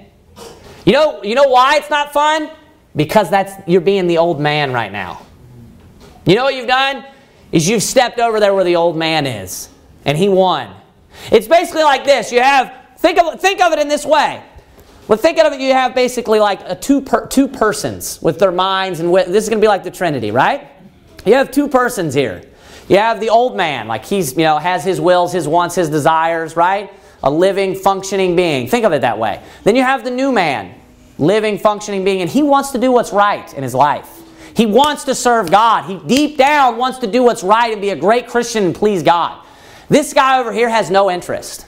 You 0.84 0.92
know, 0.92 1.22
you 1.22 1.34
know 1.34 1.48
why 1.48 1.76
it's 1.76 1.90
not 1.90 2.12
fun? 2.12 2.50
Because 2.96 3.30
that's 3.30 3.52
you're 3.68 3.80
being 3.80 4.06
the 4.06 4.18
old 4.18 4.40
man 4.40 4.72
right 4.72 4.90
now. 4.90 5.22
You 6.26 6.34
know 6.34 6.44
what 6.44 6.54
you've 6.54 6.66
done? 6.66 7.04
Is 7.52 7.68
you've 7.68 7.82
stepped 7.82 8.18
over 8.18 8.40
there 8.40 8.54
where 8.54 8.64
the 8.64 8.76
old 8.76 8.96
man 8.96 9.26
is, 9.26 9.68
and 10.04 10.16
he 10.16 10.28
won. 10.28 10.74
It's 11.30 11.46
basically 11.46 11.84
like 11.84 12.04
this. 12.04 12.32
You 12.32 12.40
have 12.40 12.74
think 12.98 13.18
of 13.18 13.40
think 13.40 13.60
of 13.60 13.72
it 13.72 13.78
in 13.78 13.88
this 13.88 14.06
way. 14.06 14.42
Well, 15.06 15.18
think 15.18 15.38
of 15.38 15.52
it. 15.52 15.60
You 15.60 15.72
have 15.72 15.94
basically 15.94 16.40
like 16.40 16.60
a 16.64 16.74
two 16.74 17.02
per, 17.02 17.26
two 17.26 17.46
persons 17.46 18.22
with 18.22 18.38
their 18.38 18.52
minds, 18.52 19.00
and 19.00 19.12
with, 19.12 19.26
this 19.26 19.44
is 19.44 19.50
going 19.50 19.60
to 19.60 19.64
be 19.64 19.68
like 19.68 19.84
the 19.84 19.90
Trinity, 19.90 20.30
right? 20.30 20.68
You 21.26 21.34
have 21.34 21.50
two 21.50 21.68
persons 21.68 22.14
here. 22.14 22.42
You 22.88 22.98
have 22.98 23.20
the 23.20 23.30
old 23.30 23.56
man, 23.56 23.88
like 23.88 24.04
he's 24.04 24.32
you 24.32 24.44
know 24.44 24.58
has 24.58 24.84
his 24.84 25.00
wills, 25.00 25.32
his 25.32 25.48
wants, 25.48 25.74
his 25.74 25.88
desires, 25.88 26.56
right? 26.56 26.92
A 27.22 27.30
living, 27.30 27.74
functioning 27.74 28.36
being. 28.36 28.68
Think 28.68 28.84
of 28.84 28.92
it 28.92 29.00
that 29.00 29.18
way. 29.18 29.42
Then 29.62 29.76
you 29.76 29.82
have 29.82 30.04
the 30.04 30.10
new 30.10 30.30
man, 30.30 30.78
living, 31.18 31.58
functioning 31.58 32.04
being, 32.04 32.20
and 32.20 32.30
he 32.30 32.42
wants 32.42 32.70
to 32.72 32.78
do 32.78 32.92
what's 32.92 33.12
right 33.12 33.52
in 33.54 33.62
his 33.62 33.74
life. 33.74 34.20
He 34.54 34.66
wants 34.66 35.04
to 35.04 35.14
serve 35.14 35.50
God. 35.50 35.84
He 35.84 35.98
deep 36.06 36.36
down 36.36 36.76
wants 36.76 36.98
to 36.98 37.06
do 37.06 37.22
what's 37.22 37.42
right 37.42 37.72
and 37.72 37.80
be 37.80 37.90
a 37.90 37.96
great 37.96 38.28
Christian 38.28 38.64
and 38.64 38.74
please 38.74 39.02
God. 39.02 39.44
This 39.88 40.12
guy 40.12 40.38
over 40.38 40.52
here 40.52 40.68
has 40.68 40.90
no 40.90 41.10
interest. 41.10 41.66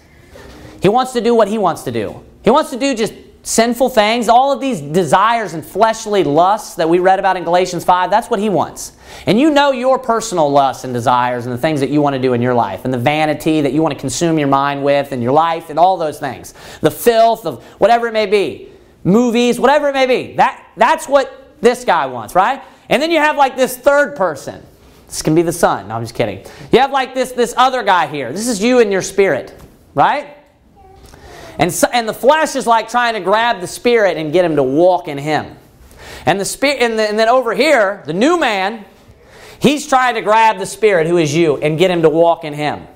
He 0.80 0.88
wants 0.88 1.12
to 1.14 1.20
do 1.20 1.34
what 1.34 1.48
he 1.48 1.58
wants 1.58 1.82
to 1.82 1.92
do. 1.92 2.24
He 2.44 2.50
wants 2.50 2.70
to 2.70 2.78
do 2.78 2.94
just 2.94 3.12
sinful 3.46 3.88
things, 3.88 4.28
all 4.28 4.50
of 4.50 4.60
these 4.60 4.80
desires 4.80 5.54
and 5.54 5.64
fleshly 5.64 6.24
lusts 6.24 6.74
that 6.74 6.88
we 6.88 6.98
read 6.98 7.20
about 7.20 7.36
in 7.36 7.44
Galatians 7.44 7.84
5, 7.84 8.10
that's 8.10 8.28
what 8.28 8.40
he 8.40 8.48
wants. 8.48 8.92
And 9.24 9.38
you 9.38 9.50
know 9.50 9.70
your 9.70 10.00
personal 10.00 10.50
lusts 10.50 10.82
and 10.82 10.92
desires 10.92 11.46
and 11.46 11.54
the 11.54 11.58
things 11.58 11.78
that 11.78 11.88
you 11.88 12.02
want 12.02 12.14
to 12.14 12.20
do 12.20 12.32
in 12.32 12.42
your 12.42 12.54
life, 12.54 12.84
and 12.84 12.92
the 12.92 12.98
vanity 12.98 13.60
that 13.60 13.72
you 13.72 13.82
want 13.82 13.94
to 13.94 14.00
consume 14.00 14.36
your 14.36 14.48
mind 14.48 14.82
with 14.82 15.12
and 15.12 15.22
your 15.22 15.32
life, 15.32 15.70
and 15.70 15.78
all 15.78 15.96
those 15.96 16.18
things. 16.18 16.54
The 16.80 16.90
filth 16.90 17.46
of 17.46 17.62
whatever 17.78 18.08
it 18.08 18.12
may 18.12 18.26
be, 18.26 18.68
movies, 19.04 19.60
whatever 19.60 19.90
it 19.90 19.94
may 19.94 20.06
be. 20.06 20.34
That, 20.34 20.68
that's 20.76 21.08
what 21.08 21.54
this 21.60 21.84
guy 21.84 22.06
wants, 22.06 22.34
right? 22.34 22.64
And 22.88 23.00
then 23.00 23.12
you 23.12 23.18
have 23.18 23.36
like 23.36 23.54
this 23.54 23.76
third 23.76 24.16
person. 24.16 24.60
This 25.06 25.22
can 25.22 25.36
be 25.36 25.42
the 25.42 25.52
son. 25.52 25.86
No, 25.86 25.94
I'm 25.94 26.02
just 26.02 26.16
kidding. 26.16 26.44
You 26.72 26.80
have 26.80 26.90
like 26.90 27.14
this, 27.14 27.30
this 27.30 27.54
other 27.56 27.84
guy 27.84 28.08
here. 28.08 28.32
This 28.32 28.48
is 28.48 28.60
you 28.60 28.80
and 28.80 28.90
your 28.90 29.02
spirit, 29.02 29.54
right? 29.94 30.35
And, 31.58 31.72
so, 31.72 31.88
and 31.92 32.08
the 32.08 32.14
flesh 32.14 32.54
is 32.54 32.66
like 32.66 32.88
trying 32.88 33.14
to 33.14 33.20
grab 33.20 33.60
the 33.60 33.66
spirit 33.66 34.16
and 34.16 34.32
get 34.32 34.44
him 34.44 34.56
to 34.56 34.62
walk 34.62 35.08
in 35.08 35.18
him. 35.18 35.56
And 36.26 36.40
the 36.40 36.44
spirit, 36.44 36.82
and, 36.82 36.98
the, 36.98 37.08
and 37.08 37.18
then 37.18 37.28
over 37.28 37.54
here, 37.54 38.02
the 38.06 38.12
new 38.12 38.38
man, 38.38 38.84
he's 39.60 39.86
trying 39.86 40.14
to 40.16 40.22
grab 40.22 40.58
the 40.58 40.66
spirit 40.66 41.06
who 41.06 41.16
is 41.16 41.34
you 41.34 41.56
and 41.56 41.78
get 41.78 41.90
him 41.90 42.02
to 42.02 42.10
walk 42.10 42.44
in 42.44 42.52
him. 42.52 42.86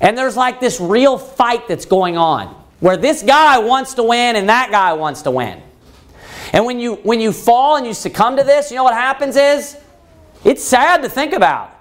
And 0.00 0.16
there's 0.16 0.36
like 0.36 0.60
this 0.60 0.80
real 0.80 1.18
fight 1.18 1.68
that's 1.68 1.86
going 1.86 2.16
on 2.16 2.48
where 2.80 2.96
this 2.96 3.22
guy 3.22 3.58
wants 3.58 3.94
to 3.94 4.02
win 4.02 4.36
and 4.36 4.48
that 4.48 4.70
guy 4.70 4.92
wants 4.92 5.22
to 5.22 5.30
win. 5.30 5.62
And 6.52 6.64
when 6.64 6.78
you 6.78 6.96
when 6.96 7.20
you 7.20 7.32
fall 7.32 7.76
and 7.76 7.86
you 7.86 7.94
succumb 7.94 8.36
to 8.36 8.44
this, 8.44 8.70
you 8.70 8.76
know 8.76 8.84
what 8.84 8.94
happens 8.94 9.36
is 9.36 9.76
it's 10.44 10.62
sad 10.62 11.02
to 11.02 11.08
think 11.08 11.32
about. 11.32 11.72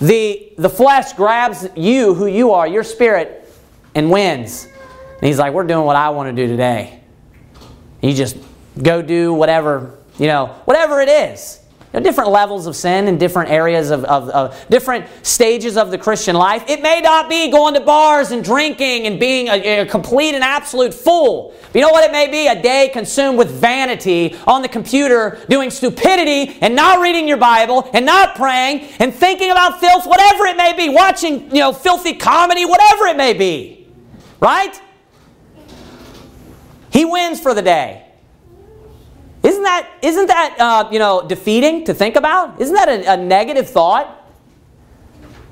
The 0.00 0.52
the 0.58 0.68
flesh 0.68 1.12
grabs 1.14 1.66
you, 1.74 2.14
who 2.14 2.26
you 2.26 2.52
are, 2.52 2.66
your 2.66 2.84
spirit, 2.84 3.50
and 3.94 4.10
wins. 4.10 4.68
And 5.16 5.28
he's 5.28 5.38
like, 5.38 5.52
We're 5.52 5.66
doing 5.66 5.84
what 5.84 5.96
I 5.96 6.10
want 6.10 6.34
to 6.34 6.42
do 6.42 6.48
today. 6.48 7.00
You 8.02 8.14
just 8.14 8.36
go 8.82 9.02
do 9.02 9.32
whatever, 9.32 9.98
you 10.18 10.26
know, 10.26 10.48
whatever 10.66 11.00
it 11.00 11.08
is 11.08 11.60
You 11.92 12.00
know, 12.00 12.04
different 12.04 12.30
levels 12.30 12.66
of 12.66 12.76
sin 12.76 13.08
in 13.08 13.16
different 13.16 13.50
areas 13.50 13.90
of, 13.90 14.04
of, 14.04 14.28
of, 14.28 14.66
different 14.68 15.06
stages 15.22 15.78
of 15.78 15.90
the 15.90 15.96
Christian 15.96 16.36
life. 16.36 16.64
It 16.68 16.82
may 16.82 17.00
not 17.00 17.30
be 17.30 17.50
going 17.50 17.72
to 17.74 17.80
bars 17.80 18.32
and 18.32 18.44
drinking 18.44 19.06
and 19.06 19.18
being 19.18 19.48
a, 19.48 19.80
a 19.80 19.86
complete 19.86 20.34
and 20.34 20.44
absolute 20.44 20.92
fool. 20.92 21.54
But 21.72 21.74
you 21.74 21.80
know 21.80 21.90
what 21.90 22.04
it 22.04 22.12
may 22.12 22.30
be? 22.30 22.48
A 22.48 22.60
day 22.60 22.90
consumed 22.92 23.38
with 23.38 23.50
vanity 23.50 24.36
on 24.46 24.60
the 24.60 24.68
computer, 24.68 25.40
doing 25.48 25.70
stupidity 25.70 26.58
and 26.60 26.76
not 26.76 27.00
reading 27.00 27.26
your 27.26 27.38
Bible 27.38 27.88
and 27.94 28.04
not 28.04 28.36
praying 28.36 28.88
and 28.98 29.14
thinking 29.14 29.50
about 29.50 29.80
filth, 29.80 30.06
whatever 30.06 30.44
it 30.46 30.56
may 30.58 30.74
be, 30.74 30.90
watching, 30.90 31.50
you 31.50 31.60
know, 31.60 31.72
filthy 31.72 32.14
comedy, 32.14 32.66
whatever 32.66 33.06
it 33.06 33.16
may 33.16 33.32
be. 33.32 33.86
Right? 34.38 34.78
He 36.96 37.04
wins 37.04 37.38
for 37.38 37.52
the 37.52 37.60
day. 37.60 38.06
Isn't 39.42 39.64
that, 39.64 39.86
isn't 40.00 40.28
that 40.28 40.56
uh, 40.58 40.88
you 40.90 40.98
know, 40.98 41.28
defeating 41.28 41.84
to 41.84 41.92
think 41.92 42.16
about? 42.16 42.58
Isn't 42.58 42.74
that 42.74 42.88
a, 42.88 43.12
a 43.12 43.16
negative 43.18 43.68
thought? 43.68 44.26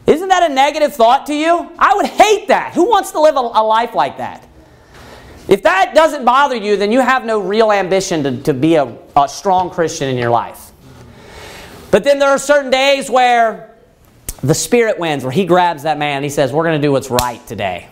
Isn't 0.06 0.28
that 0.28 0.50
a 0.50 0.54
negative 0.54 0.94
thought 0.94 1.26
to 1.26 1.34
you? 1.34 1.70
I 1.78 1.96
would 1.96 2.06
hate 2.06 2.48
that. 2.48 2.72
Who 2.72 2.88
wants 2.88 3.10
to 3.10 3.20
live 3.20 3.36
a, 3.36 3.40
a 3.40 3.62
life 3.62 3.94
like 3.94 4.16
that? 4.16 4.48
If 5.46 5.64
that 5.64 5.94
doesn't 5.94 6.24
bother 6.24 6.56
you, 6.56 6.78
then 6.78 6.90
you 6.90 7.00
have 7.00 7.26
no 7.26 7.40
real 7.40 7.70
ambition 7.70 8.22
to, 8.22 8.42
to 8.44 8.54
be 8.54 8.76
a, 8.76 8.96
a 9.14 9.28
strong 9.28 9.68
Christian 9.68 10.08
in 10.08 10.16
your 10.16 10.30
life. 10.30 10.70
But 11.90 12.04
then 12.04 12.18
there 12.18 12.30
are 12.30 12.38
certain 12.38 12.70
days 12.70 13.10
where 13.10 13.76
the 14.42 14.54
Spirit 14.54 14.98
wins, 14.98 15.24
where 15.24 15.30
He 15.30 15.44
grabs 15.44 15.82
that 15.82 15.98
man 15.98 16.22
He 16.22 16.30
says, 16.30 16.54
We're 16.54 16.64
going 16.64 16.80
to 16.80 16.86
do 16.86 16.90
what's 16.90 17.10
right 17.10 17.46
today. 17.46 17.90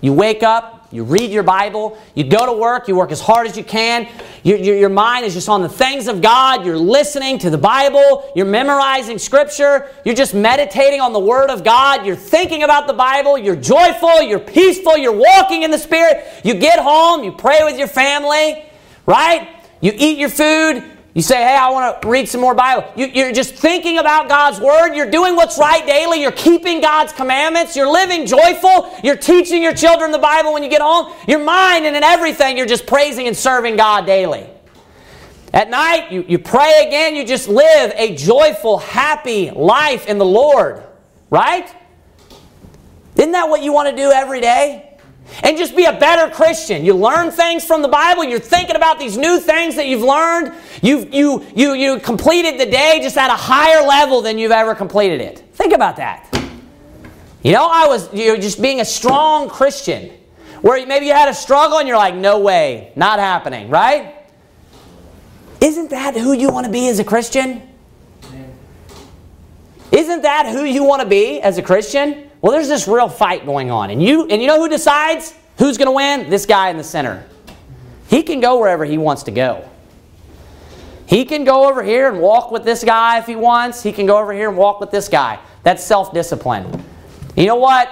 You 0.00 0.12
wake 0.12 0.42
up, 0.42 0.77
you 0.90 1.04
read 1.04 1.30
your 1.30 1.42
Bible, 1.42 1.98
you 2.14 2.24
go 2.24 2.46
to 2.46 2.52
work, 2.52 2.88
you 2.88 2.96
work 2.96 3.12
as 3.12 3.20
hard 3.20 3.46
as 3.46 3.58
you 3.58 3.64
can. 3.64 4.08
Your, 4.42 4.56
your, 4.56 4.76
your, 4.76 4.88
mind 4.88 5.26
is 5.26 5.34
just 5.34 5.48
on 5.48 5.60
the 5.60 5.68
things 5.68 6.08
of 6.08 6.22
God. 6.22 6.64
You're 6.64 6.78
listening 6.78 7.38
to 7.40 7.50
the 7.50 7.58
Bible, 7.58 8.32
you're 8.34 8.46
memorizing 8.46 9.18
Scripture, 9.18 9.90
you're 10.06 10.14
just 10.14 10.32
meditating 10.32 11.02
on 11.02 11.12
the 11.12 11.18
Word 11.18 11.50
of 11.50 11.62
God, 11.62 12.06
you're 12.06 12.16
thinking 12.16 12.62
about 12.62 12.86
the 12.86 12.94
Bible, 12.94 13.36
you're 13.36 13.54
joyful, 13.54 14.22
you're 14.22 14.38
peaceful, 14.38 14.96
you're 14.96 15.12
walking 15.12 15.62
in 15.62 15.70
the 15.70 15.78
Spirit. 15.78 16.26
You 16.42 16.54
get 16.54 16.78
home, 16.78 17.22
you 17.22 17.32
pray 17.32 17.60
with 17.64 17.78
your 17.78 17.88
family, 17.88 18.64
right? 19.04 19.62
You 19.82 19.92
eat 19.94 20.16
your 20.16 20.30
food, 20.30 20.82
you 21.14 21.22
say, 21.22 21.36
hey, 21.36 21.56
I 21.56 21.70
want 21.70 22.00
to 22.02 22.08
read 22.08 22.28
some 22.28 22.40
more 22.40 22.54
Bible. 22.54 22.92
You, 22.94 23.24
are 23.24 23.32
just 23.32 23.54
thinking 23.54 23.98
about 23.98 24.28
God's 24.28 24.60
Word. 24.60 24.94
You're 24.94 25.10
doing 25.10 25.36
what's 25.36 25.58
right 25.58 25.84
daily. 25.86 26.20
You're 26.20 26.30
keeping 26.32 26.80
God's 26.80 27.12
commandments. 27.12 27.74
You're 27.74 27.90
living 27.90 28.26
joyful. 28.26 28.94
You're 29.02 29.16
teaching 29.16 29.62
your 29.62 29.74
children 29.74 30.12
the 30.12 30.18
Bible 30.18 30.52
when 30.52 30.62
you 30.62 30.68
get 30.68 30.82
home. 30.82 31.12
Your 31.26 31.42
mind 31.42 31.86
and 31.86 31.96
in 31.96 32.04
everything, 32.04 32.56
you're 32.56 32.66
just 32.66 32.86
praising 32.86 33.26
and 33.26 33.36
serving 33.36 33.76
God 33.76 34.06
daily. 34.06 34.46
At 35.52 35.70
night, 35.70 36.12
you, 36.12 36.24
you 36.28 36.38
pray 36.38 36.84
again. 36.86 37.16
You 37.16 37.26
just 37.26 37.48
live 37.48 37.92
a 37.96 38.14
joyful, 38.14 38.78
happy 38.78 39.50
life 39.50 40.06
in 40.06 40.18
the 40.18 40.26
Lord. 40.26 40.84
Right? 41.30 41.74
Isn't 43.16 43.32
that 43.32 43.48
what 43.48 43.62
you 43.62 43.72
want 43.72 43.88
to 43.88 43.96
do 43.96 44.12
every 44.12 44.40
day? 44.40 44.87
And 45.42 45.56
just 45.56 45.76
be 45.76 45.84
a 45.84 45.92
better 45.92 46.32
Christian. 46.34 46.84
You 46.84 46.94
learn 46.94 47.30
things 47.30 47.64
from 47.64 47.82
the 47.82 47.88
Bible, 47.88 48.24
you're 48.24 48.38
thinking 48.38 48.76
about 48.76 48.98
these 48.98 49.16
new 49.16 49.38
things 49.40 49.76
that 49.76 49.86
you've 49.86 50.02
learned. 50.02 50.52
You've, 50.82 51.12
you, 51.12 51.44
you, 51.54 51.74
you 51.74 52.00
completed 52.00 52.58
the 52.58 52.66
day 52.66 53.00
just 53.02 53.16
at 53.16 53.30
a 53.30 53.36
higher 53.36 53.86
level 53.86 54.22
than 54.22 54.38
you've 54.38 54.52
ever 54.52 54.74
completed 54.74 55.20
it. 55.20 55.38
Think 55.54 55.72
about 55.72 55.96
that. 55.96 56.28
You 57.42 57.52
know, 57.52 57.68
I 57.70 57.86
was 57.86 58.12
you 58.12 58.28
know, 58.28 58.36
just 58.36 58.60
being 58.60 58.80
a 58.80 58.84
strong 58.84 59.48
Christian 59.48 60.10
where 60.60 60.84
maybe 60.86 61.06
you 61.06 61.12
had 61.12 61.28
a 61.28 61.34
struggle 61.34 61.78
and 61.78 61.86
you're 61.86 61.96
like, 61.96 62.14
no 62.14 62.40
way, 62.40 62.92
not 62.96 63.20
happening, 63.20 63.70
right? 63.70 64.14
Isn't 65.60 65.90
that 65.90 66.14
who 66.14 66.32
you 66.32 66.50
want 66.50 66.66
to 66.66 66.72
be 66.72 66.88
as 66.88 66.98
a 66.98 67.04
Christian? 67.04 67.62
Isn't 69.90 70.22
that 70.22 70.46
who 70.52 70.64
you 70.64 70.84
want 70.84 71.02
to 71.02 71.08
be 71.08 71.40
as 71.40 71.58
a 71.58 71.62
Christian? 71.62 72.27
Well, 72.40 72.52
there's 72.52 72.68
this 72.68 72.86
real 72.86 73.08
fight 73.08 73.44
going 73.46 73.70
on. 73.70 73.90
And 73.90 74.02
you 74.02 74.26
and 74.28 74.40
you 74.40 74.48
know 74.48 74.60
who 74.60 74.68
decides 74.68 75.34
who's 75.58 75.76
going 75.76 75.86
to 75.86 75.92
win? 75.92 76.30
This 76.30 76.46
guy 76.46 76.70
in 76.70 76.76
the 76.76 76.84
center. 76.84 77.24
He 78.08 78.22
can 78.22 78.40
go 78.40 78.58
wherever 78.58 78.84
he 78.84 78.96
wants 78.96 79.24
to 79.24 79.30
go. 79.30 79.68
He 81.06 81.24
can 81.24 81.44
go 81.44 81.68
over 81.68 81.82
here 81.82 82.08
and 82.08 82.20
walk 82.20 82.50
with 82.50 82.64
this 82.64 82.84
guy 82.84 83.18
if 83.18 83.26
he 83.26 83.34
wants. 83.34 83.82
He 83.82 83.92
can 83.92 84.06
go 84.06 84.18
over 84.18 84.32
here 84.32 84.48
and 84.48 84.58
walk 84.58 84.78
with 84.78 84.90
this 84.90 85.08
guy. 85.08 85.38
That's 85.62 85.82
self-discipline. 85.82 86.84
You 87.34 87.46
know 87.46 87.56
what? 87.56 87.88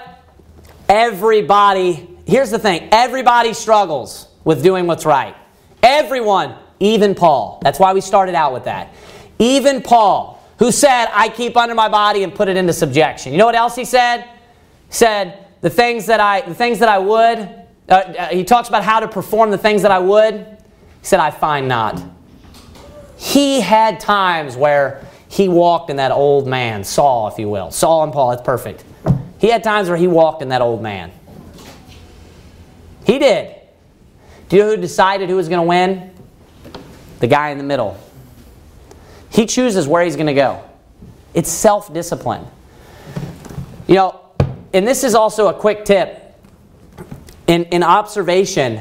Everybody, 0.88 2.09
here's 2.26 2.51
the 2.51 2.59
thing. 2.59 2.88
Everybody 2.92 3.55
struggles 3.55 4.28
with 4.44 4.62
doing 4.62 4.86
what's 4.86 5.07
right. 5.07 5.34
Everyone, 5.82 6.57
even 6.78 7.14
Paul. 7.14 7.59
That's 7.62 7.78
why 7.78 7.92
we 7.94 8.03
started 8.03 8.34
out 8.34 8.53
with 8.53 8.64
that. 8.64 8.94
Even 9.38 9.82
Paul, 9.82 10.42
who 10.59 10.70
said, 10.70 11.07
I 11.12 11.28
keep 11.30 11.57
under 11.57 11.74
my 11.74 11.88
body 11.88 12.22
and 12.22 12.34
put 12.34 12.49
it 12.49 12.57
into 12.57 12.72
subjection. 12.72 13.32
You 13.32 13.38
know 13.38 13.47
what 13.47 13.55
else 13.55 13.74
he 13.74 13.84
said? 13.84 14.28
Said, 14.91 15.47
the 15.61 15.70
things 15.70 16.07
that 16.07 16.20
I, 16.20 16.43
the 16.43 16.55
things 16.55 16.78
that 16.78 16.89
I 16.89 16.99
would, 16.99 17.39
uh, 17.89 17.93
uh, 17.93 18.26
he 18.28 18.45
talks 18.45 18.68
about 18.68 18.84
how 18.84 19.01
to 19.01 19.09
perform 19.09 19.51
the 19.51 19.59
things 19.59 19.82
that 19.82 19.91
I 19.91 19.99
would. 19.99 20.34
He 20.34 20.57
said, 21.03 21.20
I 21.20 21.30
find 21.30 21.68
not. 21.68 22.03
He 23.16 23.61
had 23.61 24.01
times 24.01 24.57
where 24.57 25.05
he 25.28 25.49
walked 25.49 25.91
in 25.91 25.97
that 25.97 26.12
old 26.12 26.47
man, 26.47 26.84
Saul, 26.84 27.28
if 27.28 27.39
you 27.39 27.49
will. 27.49 27.70
Saul 27.70 28.05
and 28.05 28.12
Paul, 28.12 28.30
that's 28.30 28.43
perfect. 28.43 28.84
He 29.39 29.49
had 29.49 29.62
times 29.62 29.89
where 29.89 29.99
he 29.99 30.07
walked 30.07 30.43
in 30.43 30.49
that 30.51 30.62
old 30.62 30.82
man. 30.82 31.12
He 33.05 33.18
did. 33.18 33.55
Do 34.49 34.57
you 34.57 34.62
know 34.62 34.70
who 34.70 34.76
decided 34.76 35.28
who 35.28 35.37
was 35.37 35.49
going 35.49 35.61
to 35.61 35.68
win? 35.68 36.14
The 37.20 37.26
guy 37.26 37.51
in 37.51 37.59
the 37.59 37.64
middle. 37.64 37.99
He 39.30 39.47
chooses 39.47 39.87
where 39.89 40.05
he's 40.05 40.16
going 40.16 40.26
to 40.26 40.34
go. 40.34 40.62
It's 41.34 41.51
self 41.51 41.93
discipline. 41.93 42.47
You 43.87 43.97
know, 43.97 44.20
and 44.77 44.87
this 44.87 45.05
is 45.05 45.14
also 45.14 45.49
a 45.49 45.55
quick 45.55 45.85
tip. 45.85 46.22
In, 47.47 47.64
in 47.64 47.83
observation, 47.83 48.81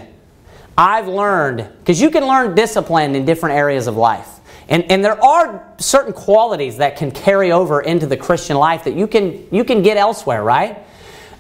I've 0.78 1.08
learned, 1.08 1.70
because 1.80 2.02
you 2.02 2.10
can 2.10 2.26
learn 2.26 2.56
discipline 2.56 3.16
in 3.16 3.26
different 3.26 3.56
areas 3.56 3.88
of 3.88 3.96
life. 3.96 4.28
And, 4.68 4.84
and 4.92 5.06
there 5.06 5.24
are 5.24 5.74
certain 5.78 6.12
qualities 6.12 6.78
that 6.78 6.98
can 6.98 7.12
carry 7.12 7.52
over 7.52 7.82
into 7.82 8.08
the 8.08 8.18
Christian 8.18 8.58
life 8.58 8.84
that 8.86 8.96
you 8.96 9.08
can, 9.08 9.48
you 9.52 9.64
can 9.64 9.84
get 9.84 9.96
elsewhere, 9.96 10.44
right? 10.44 10.80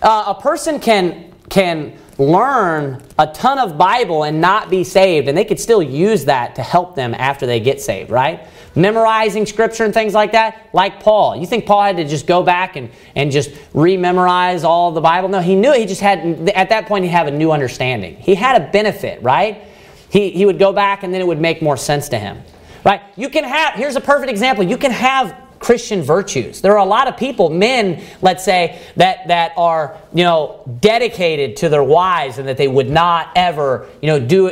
Uh, 0.02 0.36
a 0.38 0.42
person 0.42 0.80
can, 0.80 1.34
can 1.50 1.98
learn 2.18 3.04
a 3.18 3.28
ton 3.28 3.58
of 3.58 3.78
Bible 3.78 4.24
and 4.24 4.40
not 4.40 4.70
be 4.70 4.84
saved, 4.84 5.28
and 5.28 5.38
they 5.38 5.46
could 5.46 5.60
still 5.60 5.82
use 5.82 6.26
that 6.26 6.56
to 6.56 6.62
help 6.62 6.96
them 6.96 7.14
after 7.16 7.46
they 7.46 7.60
get 7.60 7.82
saved, 7.82 8.12
right? 8.12 8.48
Memorizing 8.76 9.46
scripture 9.46 9.86
and 9.86 9.94
things 9.94 10.14
like 10.14 10.34
that, 10.34 10.70
like 10.74 11.00
Paul. 11.00 11.38
You 11.38 11.46
think 11.46 11.66
Paul 11.66 11.84
had 11.84 11.98
to 11.98 12.06
just 12.06 12.28
go 12.28 12.44
back 12.44 12.76
and, 12.76 12.90
and 13.16 13.32
just 13.32 13.52
rememorize 13.74 14.64
all 14.64 14.92
the 14.92 15.02
Bible? 15.02 15.30
No, 15.30 15.40
he 15.40 15.56
knew 15.56 15.72
it. 15.72 15.80
He 15.80 15.86
just 15.86 16.02
had, 16.02 16.50
at 16.50 16.70
that 16.70 16.88
point, 16.88 17.06
he 17.06 17.12
had 17.12 17.28
a 17.28 17.32
new 17.32 17.52
understanding. 17.52 18.18
He 18.18 18.36
had 18.36 18.62
a 18.62 18.72
benefit, 18.72 19.22
right? 19.24 19.64
He, 20.10 20.32
he 20.32 20.46
would 20.46 20.60
go 20.60 20.74
back 20.74 21.04
and 21.04 21.14
then 21.14 21.22
it 21.22 21.28
would 21.28 21.40
make 21.40 21.62
more 21.62 21.78
sense 21.78 22.10
to 22.10 22.20
him, 22.20 22.42
right? 22.84 23.02
You 23.16 23.30
can 23.30 23.44
have, 23.44 23.76
here's 23.76 23.96
a 23.96 24.02
perfect 24.02 24.30
example. 24.30 24.64
You 24.64 24.78
can 24.78 24.92
have 24.92 25.36
Christian 25.60 26.04
virtues. 26.04 26.62
There 26.62 26.74
are 26.74 26.86
a 26.86 26.86
lot 26.86 27.08
of 27.08 27.18
people, 27.18 27.50
men, 27.50 28.04
let's 28.22 28.44
say, 28.44 28.80
that, 28.98 29.28
that 29.30 29.54
are, 29.58 29.98
you 30.14 30.24
know, 30.24 30.62
dedicated 30.82 31.56
to 31.58 31.70
their 31.70 31.84
wives 31.84 32.38
and 32.38 32.48
that 32.48 32.58
they 32.58 32.68
would 32.68 32.90
not 32.90 33.32
ever, 33.36 33.88
you 34.02 34.08
know, 34.08 34.20
do 34.20 34.52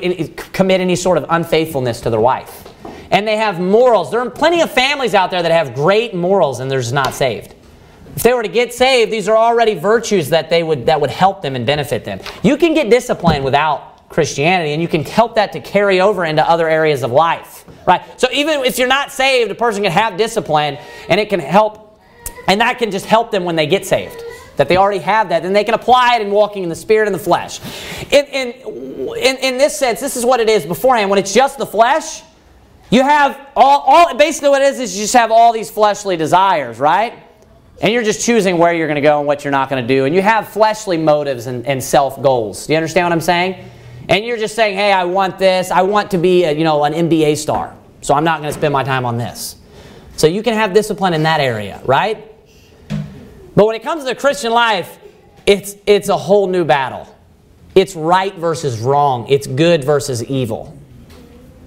commit 0.53 0.82
any 0.82 0.95
sort 0.95 1.17
of 1.17 1.26
unfaithfulness 1.30 2.01
to 2.01 2.09
their 2.09 2.21
wife 2.21 2.72
and 3.14 3.28
they 3.28 3.38
have 3.38 3.59
morals. 3.59 4.11
There 4.11 4.20
are 4.20 4.30
plenty 4.30 4.61
of 4.61 4.72
families 4.72 5.14
out 5.14 5.32
there 5.32 5.41
that 5.41 5.51
have 5.51 5.76
great 5.76 6.14
morals 6.14 6.59
and 6.59 6.70
they're 6.70 6.82
just 6.82 6.93
not 6.93 7.14
saved. 7.14 7.55
If 8.16 8.24
they 8.24 8.34
were 8.34 8.43
to 8.43 8.49
get 8.49 8.74
saved, 8.74 9.11
these 9.11 9.30
are 9.30 9.38
already 9.38 9.76
virtues 9.76 10.30
that 10.30 10.49
they 10.49 10.64
would 10.64 10.88
that 10.88 10.99
would 10.99 11.09
help 11.09 11.41
them 11.41 11.55
and 11.55 11.66
benefit 11.66 12.03
them. 12.03 12.20
You 12.43 12.57
can 12.57 12.74
get 12.74 12.89
discipline 12.89 13.43
without 13.43 14.09
Christianity, 14.09 14.74
and 14.74 14.82
you 14.82 14.88
can 14.88 15.03
help 15.03 15.36
that 15.36 15.53
to 15.53 15.59
carry 15.59 15.99
over 16.01 16.26
into 16.26 16.47
other 16.47 16.70
areas 16.70 17.01
of 17.01 17.11
life. 17.11 17.66
Right? 17.88 18.01
So 18.20 18.28
even 18.32 18.64
if 18.66 18.78
you're 18.78 18.88
not 18.88 19.11
saved, 19.11 19.49
a 19.49 19.55
person 19.55 19.84
can 19.84 19.91
have 19.91 20.18
discipline 20.18 20.78
and 21.07 21.20
it 21.20 21.30
can 21.30 21.39
help 21.39 21.99
and 22.47 22.61
that 22.61 22.78
can 22.78 22.91
just 22.91 23.05
help 23.05 23.32
them 23.32 23.45
when 23.45 23.55
they 23.55 23.68
get 23.68 23.86
saved 23.86 24.22
that 24.55 24.68
they 24.68 24.78
already 24.78 24.99
have 24.99 25.30
that, 25.30 25.41
then 25.41 25.53
they 25.53 25.64
can 25.64 25.74
apply 25.74 26.18
it 26.18 26.22
in 26.22 26.30
walking 26.30 26.61
in 26.61 26.70
the 26.70 26.76
spirit 26.76 27.07
and 27.07 27.16
the 27.16 27.20
flesh. 27.20 27.59
In, 28.11 28.26
in, 28.26 28.51
in, 29.18 29.38
in, 29.38 29.57
this 29.57 29.76
sense, 29.76 29.99
this 29.99 30.16
is 30.16 30.24
what 30.24 30.39
it 30.39 30.47
is 30.47 30.64
beforehand. 30.64 31.09
When 31.09 31.18
it's 31.18 31.34
just 31.34 31.57
the 31.57 31.66
flesh, 31.66 32.22
you 32.89 33.01
have 33.01 33.39
all, 33.55 33.79
all 33.81 34.15
basically 34.15 34.49
what 34.49 34.61
it 34.61 34.73
is 34.73 34.79
is 34.79 34.95
you 34.95 35.03
just 35.03 35.13
have 35.13 35.31
all 35.31 35.51
these 35.53 35.71
fleshly 35.71 36.17
desires, 36.17 36.79
right? 36.79 37.23
And 37.81 37.91
you're 37.91 38.03
just 38.03 38.25
choosing 38.25 38.57
where 38.57 38.73
you're 38.73 38.88
going 38.88 38.95
to 38.95 39.01
go 39.01 39.19
and 39.19 39.27
what 39.27 39.43
you're 39.43 39.51
not 39.51 39.69
going 39.69 39.81
to 39.81 39.88
do. 39.88 40.05
And 40.05 40.13
you 40.13 40.21
have 40.21 40.47
fleshly 40.49 40.97
motives 40.97 41.47
and, 41.47 41.65
and 41.65 41.84
self 41.84 42.21
goals. 42.21 42.67
Do 42.67 42.73
you 42.73 42.77
understand 42.77 43.05
what 43.05 43.13
I'm 43.13 43.21
saying? 43.21 43.69
And 44.09 44.25
you're 44.25 44.38
just 44.38 44.55
saying, 44.55 44.77
hey, 44.77 44.91
I 44.91 45.05
want 45.05 45.39
this. 45.39 45.71
I 45.71 45.81
want 45.81 46.11
to 46.11 46.17
be, 46.17 46.43
a, 46.43 46.51
you 46.51 46.63
know, 46.63 46.84
an 46.84 46.93
NBA 46.93 47.38
star. 47.38 47.75
So 48.01 48.13
I'm 48.13 48.23
not 48.23 48.41
going 48.41 48.51
to 48.51 48.57
spend 48.57 48.73
my 48.73 48.84
time 48.84 49.05
on 49.05 49.17
this. 49.17 49.55
So 50.17 50.27
you 50.27 50.43
can 50.43 50.53
have 50.53 50.73
discipline 50.73 51.13
in 51.13 51.23
that 51.23 51.39
area, 51.39 51.81
right? 51.86 52.31
But 53.55 53.65
when 53.65 53.75
it 53.75 53.84
comes 53.84 54.03
to 54.03 54.09
the 54.09 54.15
Christian 54.15 54.51
life, 54.51 54.99
it's, 55.45 55.75
it's 55.86 56.09
a 56.09 56.17
whole 56.17 56.47
new 56.47 56.65
battle. 56.65 57.07
It's 57.75 57.95
right 57.95 58.36
versus 58.36 58.79
wrong. 58.79 59.27
It's 59.29 59.47
good 59.47 59.84
versus 59.84 60.23
evil. 60.23 60.77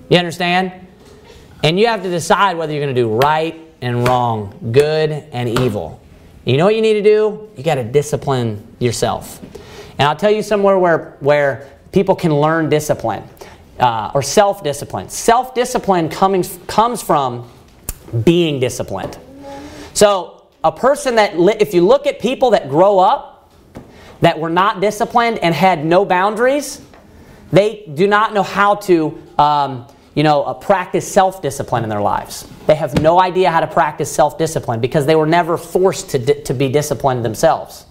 You 0.08 0.18
understand? 0.18 0.85
And 1.66 1.80
you 1.80 1.88
have 1.88 2.04
to 2.04 2.08
decide 2.08 2.56
whether 2.56 2.72
you're 2.72 2.84
going 2.84 2.94
to 2.94 3.02
do 3.02 3.08
right 3.08 3.60
and 3.80 4.06
wrong, 4.06 4.70
good 4.70 5.10
and 5.10 5.48
evil. 5.48 6.00
You 6.44 6.58
know 6.58 6.64
what 6.64 6.76
you 6.76 6.80
need 6.80 6.92
to 6.92 7.02
do? 7.02 7.50
You 7.56 7.64
got 7.64 7.74
to 7.74 7.82
discipline 7.82 8.64
yourself. 8.78 9.42
And 9.98 10.02
I'll 10.02 10.14
tell 10.14 10.30
you 10.30 10.44
somewhere 10.44 10.78
where, 10.78 11.16
where 11.18 11.68
people 11.90 12.14
can 12.14 12.32
learn 12.32 12.68
discipline 12.68 13.24
uh, 13.80 14.12
or 14.14 14.22
self 14.22 14.62
discipline. 14.62 15.08
Self 15.08 15.56
discipline 15.56 16.08
comes, 16.08 17.02
from 17.02 17.50
being 18.22 18.60
disciplined. 18.60 19.18
So, 19.92 20.46
a 20.62 20.70
person 20.70 21.16
that, 21.16 21.32
if 21.60 21.74
you 21.74 21.84
look 21.84 22.06
at 22.06 22.20
people 22.20 22.50
that 22.50 22.68
grow 22.68 23.00
up 23.00 23.52
that 24.20 24.38
were 24.38 24.50
not 24.50 24.80
disciplined 24.80 25.40
and 25.40 25.52
had 25.52 25.84
no 25.84 26.04
boundaries, 26.04 26.80
they 27.50 27.90
do 27.92 28.06
not 28.06 28.34
know 28.34 28.44
how 28.44 28.76
to 28.76 29.20
um, 29.36 29.88
you 30.16 30.22
know, 30.22 30.54
practice 30.54 31.06
self 31.06 31.42
discipline 31.42 31.84
in 31.84 31.90
their 31.90 32.00
lives. 32.00 32.48
They 32.66 32.74
have 32.74 33.00
no 33.00 33.20
idea 33.20 33.50
how 33.50 33.60
to 33.60 33.66
practice 33.66 34.10
self 34.10 34.38
discipline 34.38 34.80
because 34.80 35.06
they 35.06 35.14
were 35.14 35.26
never 35.26 35.56
forced 35.56 36.10
to, 36.10 36.18
di- 36.18 36.42
to 36.42 36.54
be 36.54 36.70
disciplined 36.70 37.24
themselves. 37.24 37.84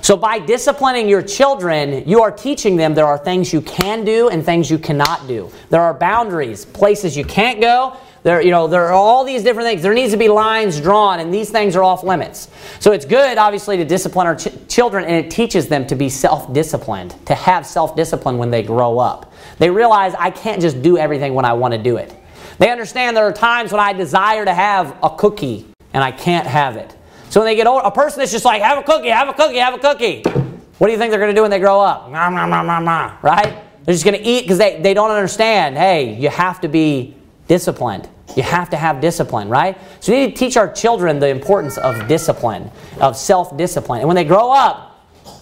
So, 0.00 0.16
by 0.16 0.38
disciplining 0.40 1.08
your 1.08 1.22
children, 1.22 2.08
you 2.08 2.22
are 2.22 2.32
teaching 2.32 2.76
them 2.76 2.94
there 2.94 3.06
are 3.06 3.18
things 3.18 3.52
you 3.52 3.60
can 3.60 4.04
do 4.04 4.30
and 4.30 4.44
things 4.44 4.70
you 4.70 4.78
cannot 4.78 5.28
do. 5.28 5.50
There 5.68 5.82
are 5.82 5.94
boundaries, 5.94 6.64
places 6.64 7.16
you 7.16 7.24
can't 7.24 7.60
go. 7.60 7.96
There, 8.22 8.40
you 8.40 8.50
know, 8.50 8.66
there 8.66 8.86
are 8.86 8.92
all 8.92 9.24
these 9.24 9.42
different 9.42 9.68
things. 9.68 9.82
There 9.82 9.94
needs 9.94 10.12
to 10.12 10.18
be 10.18 10.28
lines 10.28 10.80
drawn, 10.80 11.20
and 11.20 11.34
these 11.34 11.50
things 11.50 11.76
are 11.76 11.82
off 11.82 12.02
limits. 12.02 12.48
So, 12.80 12.92
it's 12.92 13.04
good, 13.04 13.36
obviously, 13.36 13.76
to 13.76 13.84
discipline 13.84 14.26
our 14.26 14.36
ch- 14.36 14.48
children, 14.68 15.04
and 15.04 15.14
it 15.14 15.30
teaches 15.30 15.68
them 15.68 15.86
to 15.88 15.94
be 15.94 16.08
self 16.08 16.50
disciplined, 16.52 17.14
to 17.26 17.34
have 17.34 17.66
self 17.66 17.94
discipline 17.94 18.38
when 18.38 18.50
they 18.50 18.62
grow 18.62 18.98
up. 18.98 19.31
They 19.58 19.70
realize 19.70 20.14
I 20.18 20.30
can't 20.30 20.60
just 20.60 20.82
do 20.82 20.98
everything 20.98 21.34
when 21.34 21.44
I 21.44 21.52
want 21.52 21.72
to 21.72 21.78
do 21.78 21.96
it. 21.96 22.14
They 22.58 22.70
understand 22.70 23.16
there 23.16 23.26
are 23.26 23.32
times 23.32 23.72
when 23.72 23.80
I 23.80 23.92
desire 23.92 24.44
to 24.44 24.54
have 24.54 24.96
a 25.02 25.10
cookie 25.10 25.66
and 25.92 26.02
I 26.02 26.12
can't 26.12 26.46
have 26.46 26.76
it. 26.76 26.94
So 27.30 27.40
when 27.40 27.46
they 27.46 27.56
get 27.56 27.66
older, 27.66 27.86
a 27.86 27.90
person 27.90 28.20
that's 28.20 28.32
just 28.32 28.44
like, 28.44 28.62
have 28.62 28.78
a 28.78 28.82
cookie, 28.82 29.08
have 29.08 29.28
a 29.28 29.32
cookie, 29.32 29.56
have 29.56 29.74
a 29.74 29.78
cookie. 29.78 30.22
What 30.22 30.88
do 30.88 30.92
you 30.92 30.98
think 30.98 31.10
they're 31.10 31.20
going 31.20 31.30
to 31.30 31.34
do 31.34 31.42
when 31.42 31.50
they 31.50 31.58
grow 31.58 31.80
up? 31.80 32.10
Nah, 32.10 32.28
nah, 32.28 32.46
nah, 32.46 32.62
nah, 32.62 32.80
nah, 32.80 33.16
right? 33.22 33.62
They're 33.84 33.94
just 33.94 34.04
going 34.04 34.18
to 34.18 34.24
eat 34.24 34.42
because 34.42 34.58
they, 34.58 34.80
they 34.80 34.94
don't 34.94 35.10
understand. 35.10 35.76
Hey, 35.76 36.14
you 36.14 36.28
have 36.28 36.60
to 36.60 36.68
be 36.68 37.16
disciplined. 37.48 38.08
You 38.36 38.42
have 38.42 38.70
to 38.70 38.76
have 38.76 39.00
discipline, 39.00 39.48
right? 39.48 39.78
So 40.00 40.12
we 40.12 40.26
need 40.26 40.36
to 40.36 40.36
teach 40.36 40.56
our 40.56 40.72
children 40.72 41.18
the 41.18 41.28
importance 41.28 41.78
of 41.78 42.08
discipline, 42.08 42.70
of 43.00 43.16
self 43.16 43.56
discipline. 43.56 44.00
And 44.00 44.08
when 44.08 44.16
they 44.16 44.24
grow 44.24 44.52
up, 44.52 44.91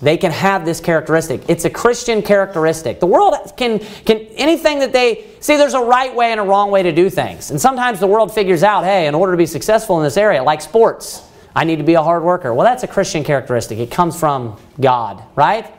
they 0.02 0.16
can 0.16 0.32
have 0.32 0.64
this 0.64 0.80
characteristic. 0.80 1.42
It's 1.48 1.64
a 1.64 1.70
Christian 1.70 2.22
characteristic. 2.22 3.00
The 3.00 3.06
world 3.06 3.34
can, 3.56 3.78
can 3.78 4.18
anything 4.36 4.78
that 4.78 4.92
they 4.92 5.26
see, 5.40 5.56
there's 5.56 5.74
a 5.74 5.80
right 5.80 6.14
way 6.14 6.30
and 6.30 6.40
a 6.40 6.42
wrong 6.42 6.70
way 6.70 6.82
to 6.82 6.92
do 6.92 7.10
things. 7.10 7.50
And 7.50 7.60
sometimes 7.60 8.00
the 8.00 8.06
world 8.06 8.32
figures 8.32 8.62
out, 8.62 8.84
hey, 8.84 9.06
in 9.06 9.14
order 9.14 9.32
to 9.32 9.38
be 9.38 9.46
successful 9.46 9.98
in 9.98 10.04
this 10.04 10.16
area, 10.16 10.42
like 10.42 10.62
sports, 10.62 11.22
I 11.54 11.64
need 11.64 11.76
to 11.76 11.84
be 11.84 11.94
a 11.94 12.02
hard 12.02 12.22
worker. 12.22 12.54
Well, 12.54 12.64
that's 12.64 12.82
a 12.82 12.88
Christian 12.88 13.24
characteristic. 13.24 13.78
It 13.78 13.90
comes 13.90 14.18
from 14.18 14.58
God, 14.80 15.22
right? 15.36 15.70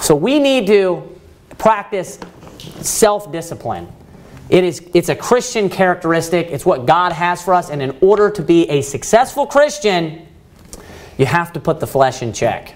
So 0.00 0.14
we 0.14 0.38
need 0.38 0.66
to 0.68 1.18
practice 1.58 2.18
self 2.80 3.30
discipline. 3.30 3.88
It 4.48 4.64
is, 4.64 4.88
it's 4.94 5.08
a 5.08 5.16
Christian 5.16 5.68
characteristic. 5.68 6.48
It's 6.48 6.66
what 6.66 6.86
God 6.86 7.12
has 7.12 7.42
for 7.42 7.54
us. 7.54 7.70
And 7.70 7.82
in 7.82 7.96
order 8.00 8.30
to 8.30 8.42
be 8.42 8.68
a 8.70 8.82
successful 8.82 9.46
Christian, 9.46 10.26
you 11.18 11.26
have 11.26 11.52
to 11.54 11.60
put 11.60 11.80
the 11.80 11.86
flesh 11.86 12.22
in 12.22 12.32
check. 12.32 12.74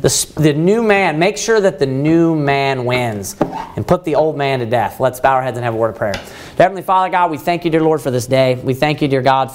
The, 0.00 0.32
the 0.36 0.52
new 0.52 0.82
man, 0.82 1.18
make 1.18 1.36
sure 1.36 1.60
that 1.60 1.78
the 1.78 1.86
new 1.86 2.34
man 2.36 2.84
wins 2.84 3.36
and 3.40 3.86
put 3.86 4.04
the 4.04 4.14
old 4.14 4.36
man 4.36 4.58
to 4.58 4.66
death. 4.66 5.00
Let's 5.00 5.20
bow 5.20 5.34
our 5.34 5.42
heads 5.42 5.56
and 5.56 5.64
have 5.64 5.74
a 5.74 5.76
word 5.76 5.90
of 5.90 5.96
prayer. 5.96 6.14
Heavenly 6.58 6.82
Father 6.82 7.10
God, 7.10 7.30
we 7.30 7.38
thank 7.38 7.64
you, 7.64 7.70
dear 7.70 7.82
Lord, 7.82 8.00
for 8.00 8.10
this 8.10 8.26
day. 8.26 8.54
We 8.54 8.74
thank 8.74 9.00
you, 9.00 9.08
dear 9.08 9.22
God, 9.22 9.46
for 9.46 9.50